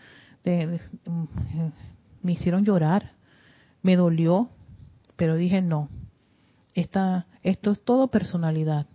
me 2.21 2.33
hicieron 2.33 2.65
llorar, 2.65 3.11
me 3.81 3.95
dolió, 3.95 4.49
pero 5.15 5.35
dije 5.35 5.61
no, 5.61 5.89
esta, 6.73 7.25
esto 7.43 7.71
es 7.71 7.83
todo 7.83 8.07
personalidad, 8.07 8.87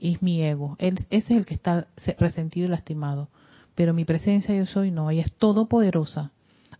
es 0.00 0.22
mi 0.22 0.42
ego, 0.42 0.76
él, 0.78 1.06
ese 1.10 1.32
es 1.34 1.38
el 1.38 1.46
que 1.46 1.54
está 1.54 1.88
resentido 2.18 2.66
y 2.66 2.70
lastimado, 2.70 3.28
pero 3.74 3.94
mi 3.94 4.04
presencia 4.04 4.54
yo 4.54 4.66
soy 4.66 4.90
no, 4.90 5.10
ella 5.10 5.22
es 5.22 5.32
todopoderosa, 5.34 6.30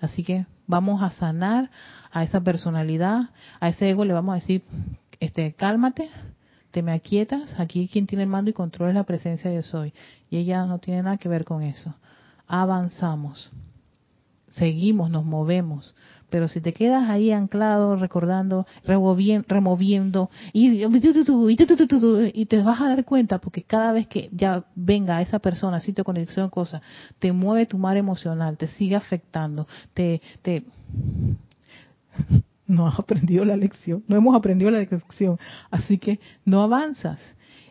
así 0.01 0.25
que 0.25 0.47
vamos 0.67 1.03
a 1.03 1.11
sanar 1.11 1.71
a 2.13 2.23
esa 2.23 2.41
personalidad, 2.41 3.31
a 3.61 3.69
ese 3.69 3.91
ego 3.91 4.05
le 4.05 4.13
vamos 4.13 4.33
a 4.33 4.37
decir, 4.37 4.63
este, 5.21 5.53
cálmate, 5.55 6.11
te 6.71 6.83
me 6.83 6.93
aquietas, 6.93 7.59
aquí 7.59 7.89
quien 7.89 8.07
tiene 8.07 8.25
el 8.25 8.31
mando 8.31 8.51
y 8.51 8.55
control 8.55 8.91
es 8.91 8.95
la 8.95 9.05
presencia 9.05 9.53
yo 9.53 9.63
soy, 9.63 9.93
y 10.31 10.37
ella 10.37 10.65
no 10.67 10.79
tiene 10.79 11.03
nada 11.03 11.17
que 11.17 11.29
ver 11.29 11.45
con 11.45 11.63
eso. 11.63 11.95
Avanzamos 12.47 13.51
seguimos, 14.51 15.11
nos 15.11 15.25
movemos. 15.25 15.95
Pero 16.31 16.47
si 16.49 16.61
te 16.61 16.75
quedas 16.75 17.09
ahí 17.09 17.33
anclado, 17.33 17.97
recordando, 17.97 18.67
removiendo, 18.85 20.31
y, 20.53 20.85
y 20.85 22.47
te 22.47 22.63
vas 22.63 22.81
a 22.81 22.89
dar 22.89 23.05
cuenta, 23.07 23.39
porque 23.39 23.63
cada 23.63 23.93
vez 23.93 24.07
que 24.07 24.29
ya 24.33 24.65
venga 24.75 25.23
esa 25.23 25.39
persona, 25.39 25.81
sitio, 25.81 26.05
conexión, 26.05 26.51
cosa, 26.51 26.83
te 27.19 27.33
mueve 27.33 27.65
tu 27.65 27.79
mar 27.79 27.97
emocional, 27.97 28.59
te 28.59 28.67
sigue 28.67 28.97
afectando, 28.97 29.67
te, 29.95 30.21
te, 30.43 30.65
no 32.67 32.87
has 32.87 32.99
aprendido 32.99 33.47
la 33.47 33.57
lección, 33.57 34.05
no 34.07 34.17
hemos 34.17 34.37
aprendido 34.37 34.71
la 34.71 34.81
lección, 34.81 35.39
así 35.71 35.97
que 35.97 36.21
no 36.45 36.63
avanzas. 36.63 37.19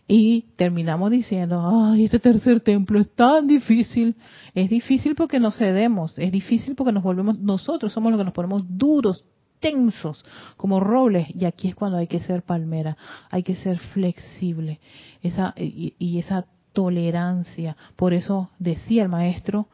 Y 0.08 0.46
terminamos 0.56 1.12
diciendo, 1.12 1.62
ay, 1.70 2.06
este 2.06 2.20
tercer 2.20 2.62
templo 2.62 3.00
es 3.00 3.12
tan 3.12 3.46
difícil. 3.46 4.16
Es 4.54 4.70
difícil 4.70 5.16
porque 5.16 5.40
nos 5.40 5.58
cedemos, 5.58 6.18
es 6.18 6.32
difícil 6.32 6.76
porque 6.76 6.94
nos 6.94 7.04
volvemos, 7.04 7.40
nosotros 7.40 7.92
somos 7.92 8.12
los 8.12 8.20
que 8.20 8.26
nos 8.26 8.34
ponemos 8.34 8.64
duros, 8.70 9.26
tensos, 9.60 10.24
como 10.56 10.80
robles. 10.80 11.28
Y 11.36 11.44
aquí 11.44 11.68
es 11.68 11.76
cuando 11.76 11.98
hay 11.98 12.08
que 12.08 12.22
ser 12.22 12.44
palmera, 12.44 12.96
hay 13.30 13.44
que 13.44 13.56
ser 13.56 13.80
flexible. 13.80 14.80
Esa, 15.22 15.54
y, 15.58 15.94
y 16.00 16.20
esa 16.20 16.46
tolerancia. 16.72 17.76
Por 17.96 18.14
eso 18.14 18.52
decía 18.60 19.04
el 19.04 19.10
maestro, 19.10 19.68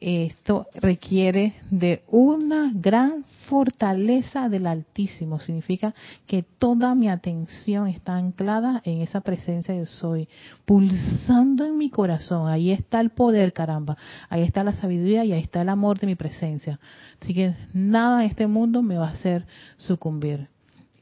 esto 0.00 0.66
requiere 0.74 1.54
de 1.70 2.02
una 2.08 2.72
gran 2.74 3.24
fortaleza 3.48 4.48
del 4.48 4.66
Altísimo. 4.66 5.40
Significa 5.40 5.94
que 6.26 6.42
toda 6.42 6.94
mi 6.94 7.08
atención 7.08 7.86
está 7.86 8.16
anclada 8.16 8.80
en 8.84 9.02
esa 9.02 9.20
presencia 9.20 9.74
de 9.74 9.84
soy, 9.84 10.28
pulsando 10.64 11.66
en 11.66 11.76
mi 11.76 11.90
corazón. 11.90 12.48
Ahí 12.48 12.70
está 12.70 13.00
el 13.00 13.10
poder, 13.10 13.52
caramba. 13.52 13.98
Ahí 14.30 14.42
está 14.42 14.64
la 14.64 14.72
sabiduría 14.72 15.24
y 15.26 15.32
ahí 15.32 15.42
está 15.42 15.60
el 15.60 15.68
amor 15.68 15.98
de 15.98 16.06
mi 16.06 16.14
presencia. 16.14 16.80
Así 17.20 17.34
que 17.34 17.54
nada 17.74 18.24
en 18.24 18.30
este 18.30 18.46
mundo 18.46 18.80
me 18.82 18.96
va 18.96 19.08
a 19.08 19.12
hacer 19.12 19.44
sucumbir. 19.76 20.48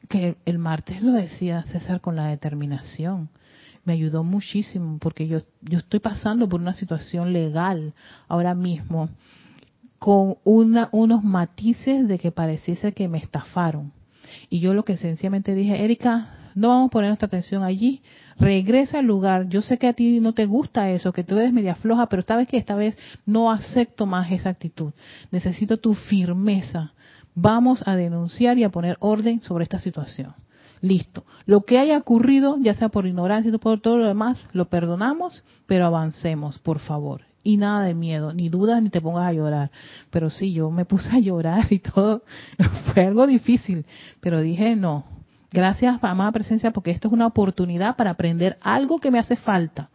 Que 0.08 0.36
el 0.44 0.58
martes 0.58 1.02
lo 1.02 1.12
decía 1.12 1.62
César 1.64 2.00
con 2.00 2.16
la 2.16 2.28
determinación 2.28 3.28
me 3.88 3.94
ayudó 3.94 4.22
muchísimo 4.22 4.98
porque 4.98 5.26
yo, 5.26 5.38
yo 5.62 5.78
estoy 5.78 5.98
pasando 5.98 6.46
por 6.46 6.60
una 6.60 6.74
situación 6.74 7.32
legal 7.32 7.94
ahora 8.28 8.54
mismo 8.54 9.08
con 9.98 10.36
una, 10.44 10.90
unos 10.92 11.24
matices 11.24 12.06
de 12.06 12.18
que 12.18 12.30
pareciese 12.30 12.92
que 12.92 13.08
me 13.08 13.16
estafaron. 13.16 13.92
Y 14.50 14.60
yo 14.60 14.74
lo 14.74 14.84
que 14.84 14.98
sencillamente 14.98 15.54
dije, 15.54 15.82
Erika, 15.82 16.50
no 16.54 16.68
vamos 16.68 16.88
a 16.88 16.90
poner 16.90 17.08
nuestra 17.08 17.28
atención 17.28 17.62
allí, 17.62 18.02
regresa 18.38 18.98
al 18.98 19.06
lugar. 19.06 19.48
Yo 19.48 19.62
sé 19.62 19.78
que 19.78 19.88
a 19.88 19.94
ti 19.94 20.20
no 20.20 20.34
te 20.34 20.44
gusta 20.44 20.90
eso, 20.90 21.10
que 21.10 21.24
tú 21.24 21.38
eres 21.38 21.54
media 21.54 21.74
floja, 21.74 22.10
pero 22.10 22.22
vez 22.36 22.46
que 22.46 22.58
esta 22.58 22.74
vez 22.74 22.98
no 23.24 23.50
acepto 23.50 24.04
más 24.04 24.30
esa 24.30 24.50
actitud. 24.50 24.92
Necesito 25.30 25.78
tu 25.78 25.94
firmeza. 25.94 26.92
Vamos 27.34 27.82
a 27.86 27.96
denunciar 27.96 28.58
y 28.58 28.64
a 28.64 28.70
poner 28.70 28.98
orden 29.00 29.40
sobre 29.40 29.64
esta 29.64 29.78
situación. 29.78 30.34
Listo. 30.80 31.24
Lo 31.46 31.62
que 31.62 31.78
haya 31.78 31.98
ocurrido, 31.98 32.56
ya 32.60 32.74
sea 32.74 32.88
por 32.88 33.06
ignorancia 33.06 33.54
o 33.54 33.58
por 33.58 33.80
todo 33.80 33.98
lo 33.98 34.06
demás, 34.06 34.46
lo 34.52 34.68
perdonamos, 34.68 35.44
pero 35.66 35.86
avancemos, 35.86 36.58
por 36.58 36.78
favor. 36.78 37.22
Y 37.42 37.56
nada 37.56 37.84
de 37.84 37.94
miedo, 37.94 38.32
ni 38.32 38.48
dudas, 38.48 38.82
ni 38.82 38.90
te 38.90 39.00
pongas 39.00 39.26
a 39.26 39.32
llorar. 39.32 39.70
Pero 40.10 40.28
sí, 40.30 40.52
yo 40.52 40.70
me 40.70 40.84
puse 40.84 41.10
a 41.10 41.18
llorar 41.18 41.66
y 41.70 41.78
todo. 41.78 42.22
Fue 42.92 43.04
algo 43.04 43.26
difícil, 43.26 43.86
pero 44.20 44.40
dije 44.40 44.76
no. 44.76 45.04
Gracias, 45.50 45.98
amada 46.02 46.30
presencia, 46.32 46.72
porque 46.72 46.90
esto 46.90 47.08
es 47.08 47.14
una 47.14 47.26
oportunidad 47.26 47.96
para 47.96 48.10
aprender 48.10 48.58
algo 48.60 48.98
que 49.00 49.10
me 49.10 49.18
hace 49.18 49.36
falta. 49.36 49.88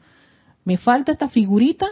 Me 0.65 0.77
falta 0.77 1.11
esta 1.11 1.29
figurita, 1.29 1.87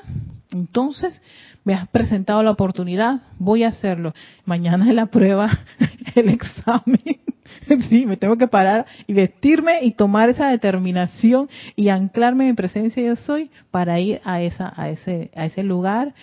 entonces 0.51 1.21
me 1.63 1.75
has 1.75 1.87
presentado 1.89 2.41
la 2.41 2.51
oportunidad, 2.51 3.21
voy 3.37 3.63
a 3.63 3.67
hacerlo. 3.67 4.13
Mañana 4.45 4.89
es 4.89 4.95
la 4.95 5.07
prueba, 5.07 5.59
el 6.15 6.29
examen. 6.29 7.21
sí, 7.89 8.05
me 8.05 8.17
tengo 8.17 8.37
que 8.37 8.47
parar 8.47 8.85
y 9.07 9.13
vestirme 9.13 9.83
y 9.83 9.91
tomar 9.91 10.29
esa 10.29 10.49
determinación 10.49 11.49
y 11.75 11.89
anclarme 11.89 12.47
en 12.47 12.55
presencia 12.55 13.03
yo 13.03 13.15
soy 13.15 13.51
para 13.71 13.99
ir 13.99 14.21
a 14.23 14.41
esa 14.41 14.73
a 14.75 14.89
ese 14.89 15.31
a 15.35 15.45
ese 15.45 15.63
lugar 15.63 16.13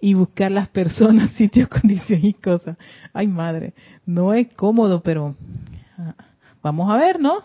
y 0.00 0.12
buscar 0.14 0.50
las 0.50 0.68
personas, 0.68 1.30
sitios, 1.36 1.68
condiciones 1.68 2.24
y 2.24 2.34
cosas. 2.34 2.76
Ay, 3.12 3.26
madre, 3.26 3.72
no 4.04 4.34
es 4.34 4.52
cómodo, 4.52 5.02
pero 5.02 5.34
ah, 5.96 6.14
vamos 6.62 6.90
a 6.92 6.96
ver, 6.96 7.18
¿no? 7.18 7.38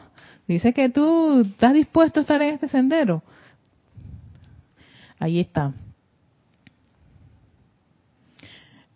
Dice 0.48 0.74
que 0.74 0.90
tú 0.90 1.42
estás 1.42 1.74
dispuesto 1.74 2.20
a 2.20 2.24
estar 2.24 2.42
en 2.42 2.56
este 2.56 2.68
sendero. 2.68 3.24
Ahí 5.20 5.40
está. 5.40 5.74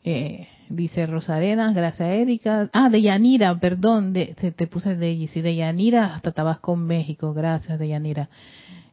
Eh, 0.03 0.47
Dice 0.73 1.05
Rosarena, 1.05 1.71
gracias 1.71 2.09
Erika. 2.09 2.67
Ah, 2.73 2.89
de 2.89 2.99
Yanira, 2.99 3.55
perdón, 3.59 4.11
de, 4.11 4.33
te, 4.33 4.65
puse 4.65 4.95
de 4.95 5.27
sí, 5.27 5.39
de 5.39 5.55
Yanira 5.55 6.15
hasta 6.15 6.31
Tabasco, 6.31 6.75
México. 6.75 7.31
Gracias, 7.31 7.77
de 7.77 7.89
Yanira. 7.89 8.27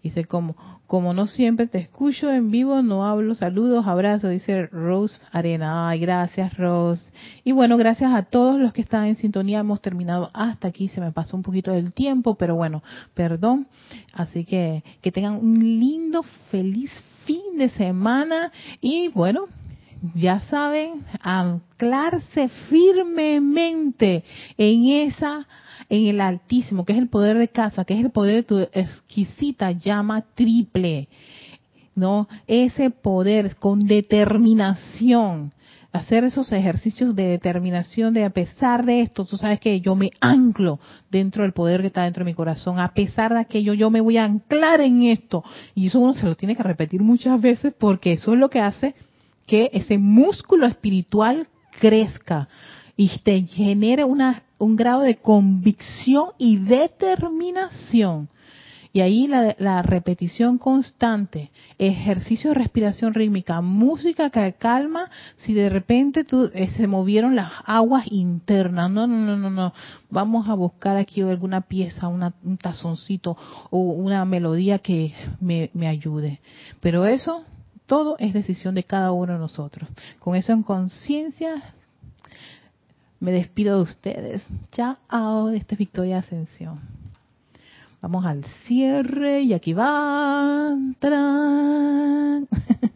Dice, 0.03 0.27
como, 0.27 0.57
como 0.87 1.15
no 1.15 1.27
siempre 1.27 1.69
te 1.69 1.79
escucho 1.79 2.31
en 2.31 2.51
vivo, 2.51 2.83
no 2.83 3.07
hablo, 3.07 3.35
saludos, 3.35 3.87
abrazos, 3.87 4.31
dice 4.31 4.67
Rose 4.67 5.19
Arena. 5.33 5.89
Ay, 5.89 6.01
gracias 6.01 6.55
Rose. 6.59 7.11
Y 7.45 7.53
bueno, 7.53 7.79
gracias 7.79 8.13
a 8.13 8.25
todos 8.25 8.61
los 8.61 8.75
que 8.75 8.83
están 8.83 9.07
en 9.07 9.17
sintonía. 9.17 9.61
Hemos 9.61 9.81
terminado 9.81 10.29
hasta 10.35 10.69
aquí, 10.69 10.89
se 10.89 11.01
me 11.01 11.13
pasó 11.13 11.35
un 11.35 11.43
poquito 11.43 11.71
del 11.71 11.95
tiempo, 11.95 12.35
pero 12.35 12.57
bueno, 12.57 12.83
perdón. 13.15 13.69
Así 14.13 14.45
que 14.45 14.85
que 15.01 15.13
tengan 15.13 15.37
un 15.37 15.61
lindo, 15.61 16.25
feliz 16.51 16.91
fin 17.25 17.57
de 17.57 17.71
semana 17.71 18.53
y 18.83 19.09
bueno, 19.09 19.47
ya 20.15 20.41
saben, 20.41 21.05
anclarse 21.21 22.49
firmemente 22.69 24.25
en 24.57 24.87
esa, 24.87 25.47
en 25.89 26.07
el 26.07 26.21
Altísimo, 26.21 26.85
que 26.85 26.93
es 26.93 26.99
el 26.99 27.09
poder 27.09 27.37
de 27.39 27.49
casa, 27.49 27.85
que 27.85 27.95
es 27.95 28.01
el 28.01 28.11
poder 28.11 28.37
de 28.37 28.43
tu 28.43 28.59
exquisita 28.73 29.73
llama 29.73 30.23
triple, 30.35 31.09
¿no? 31.95 32.29
Ese 32.47 32.91
poder 32.91 33.57
con 33.57 33.81
determinación, 33.81 35.53
hacer 35.93 36.25
esos 36.25 36.51
ejercicios 36.53 37.15
de 37.15 37.25
determinación 37.25 38.15
de 38.15 38.25
a 38.25 38.31
pesar 38.31 38.87
de 38.87 39.03
esto, 39.03 39.27
tú 39.27 39.37
sabes 39.37 39.61
que 39.61 39.81
yo 39.81 39.97
me 39.97 40.13
anclo 40.21 40.79
dentro 41.11 41.43
del 41.43 41.53
poder 41.53 41.83
que 41.83 41.89
está 41.89 42.05
dentro 42.05 42.25
de 42.25 42.31
mi 42.31 42.35
corazón, 42.35 42.79
a 42.79 42.95
pesar 42.95 43.35
de 43.35 43.41
aquello 43.41 43.75
yo 43.75 43.91
me 43.91 44.01
voy 44.01 44.17
a 44.17 44.25
anclar 44.25 44.81
en 44.81 45.03
esto. 45.03 45.45
Y 45.75 45.89
eso 45.89 46.01
uno 46.01 46.15
se 46.15 46.27
lo 46.27 46.37
tiene 46.37 46.57
que 46.57 46.63
repetir 46.63 47.03
muchas 47.03 47.39
veces 47.41 47.75
porque 47.77 48.13
eso 48.13 48.33
es 48.33 48.39
lo 48.39 48.49
que 48.49 48.61
hace 48.61 48.95
que 49.51 49.69
ese 49.73 49.99
músculo 49.99 50.65
espiritual 50.65 51.49
crezca 51.81 52.47
y 52.97 53.09
te 53.25 53.41
genere 53.49 54.05
una, 54.05 54.45
un 54.59 54.77
grado 54.77 55.01
de 55.01 55.17
convicción 55.17 56.27
y 56.39 56.59
determinación. 56.59 58.29
Y 58.93 59.01
ahí 59.01 59.27
la, 59.27 59.83
repetición 59.83 60.57
constante, 60.57 61.51
ejercicio 61.79 62.51
de 62.51 62.55
respiración 62.55 63.13
rítmica, 63.13 63.61
música 63.61 64.31
que 64.31 64.53
calma, 64.53 65.11
si 65.39 65.53
de 65.53 65.69
repente 65.69 66.23
tú, 66.23 66.53
eh, 66.55 66.69
se 66.77 66.87
movieron 66.87 67.35
las 67.35 67.51
aguas 67.65 68.05
internas, 68.09 68.89
no, 68.89 69.09
no, 69.09 69.17
no, 69.17 69.37
no, 69.37 69.51
no, 69.51 69.75
vamos 70.11 70.49
a 70.49 70.55
buscar 70.55 70.97
aquí 70.97 71.23
alguna 71.23 71.63
pieza, 71.63 72.07
un 72.07 72.57
tazoncito 72.57 73.37
o 73.71 73.79
una 73.79 74.25
melodía 74.25 74.79
que 74.79 75.13
me, 75.41 75.71
me 75.75 75.89
ayude. 75.89 76.41
Pero 76.81 77.05
eso 77.05 77.45
todo 77.91 78.15
es 78.21 78.33
decisión 78.33 78.77
de 78.77 78.85
cada 78.85 79.11
uno 79.11 79.33
de 79.33 79.41
nosotros. 79.41 79.91
Con 80.21 80.37
eso 80.37 80.53
en 80.53 80.63
conciencia, 80.63 81.61
me 83.19 83.33
despido 83.33 83.79
de 83.79 83.83
ustedes. 83.83 84.47
Chao, 84.71 85.49
esta 85.51 85.75
es 85.75 85.79
Victoria 85.81 86.19
Ascensión. 86.19 86.79
Vamos 88.01 88.25
al 88.25 88.45
cierre 88.65 89.41
y 89.41 89.55
aquí 89.55 89.73
va. 89.73 90.77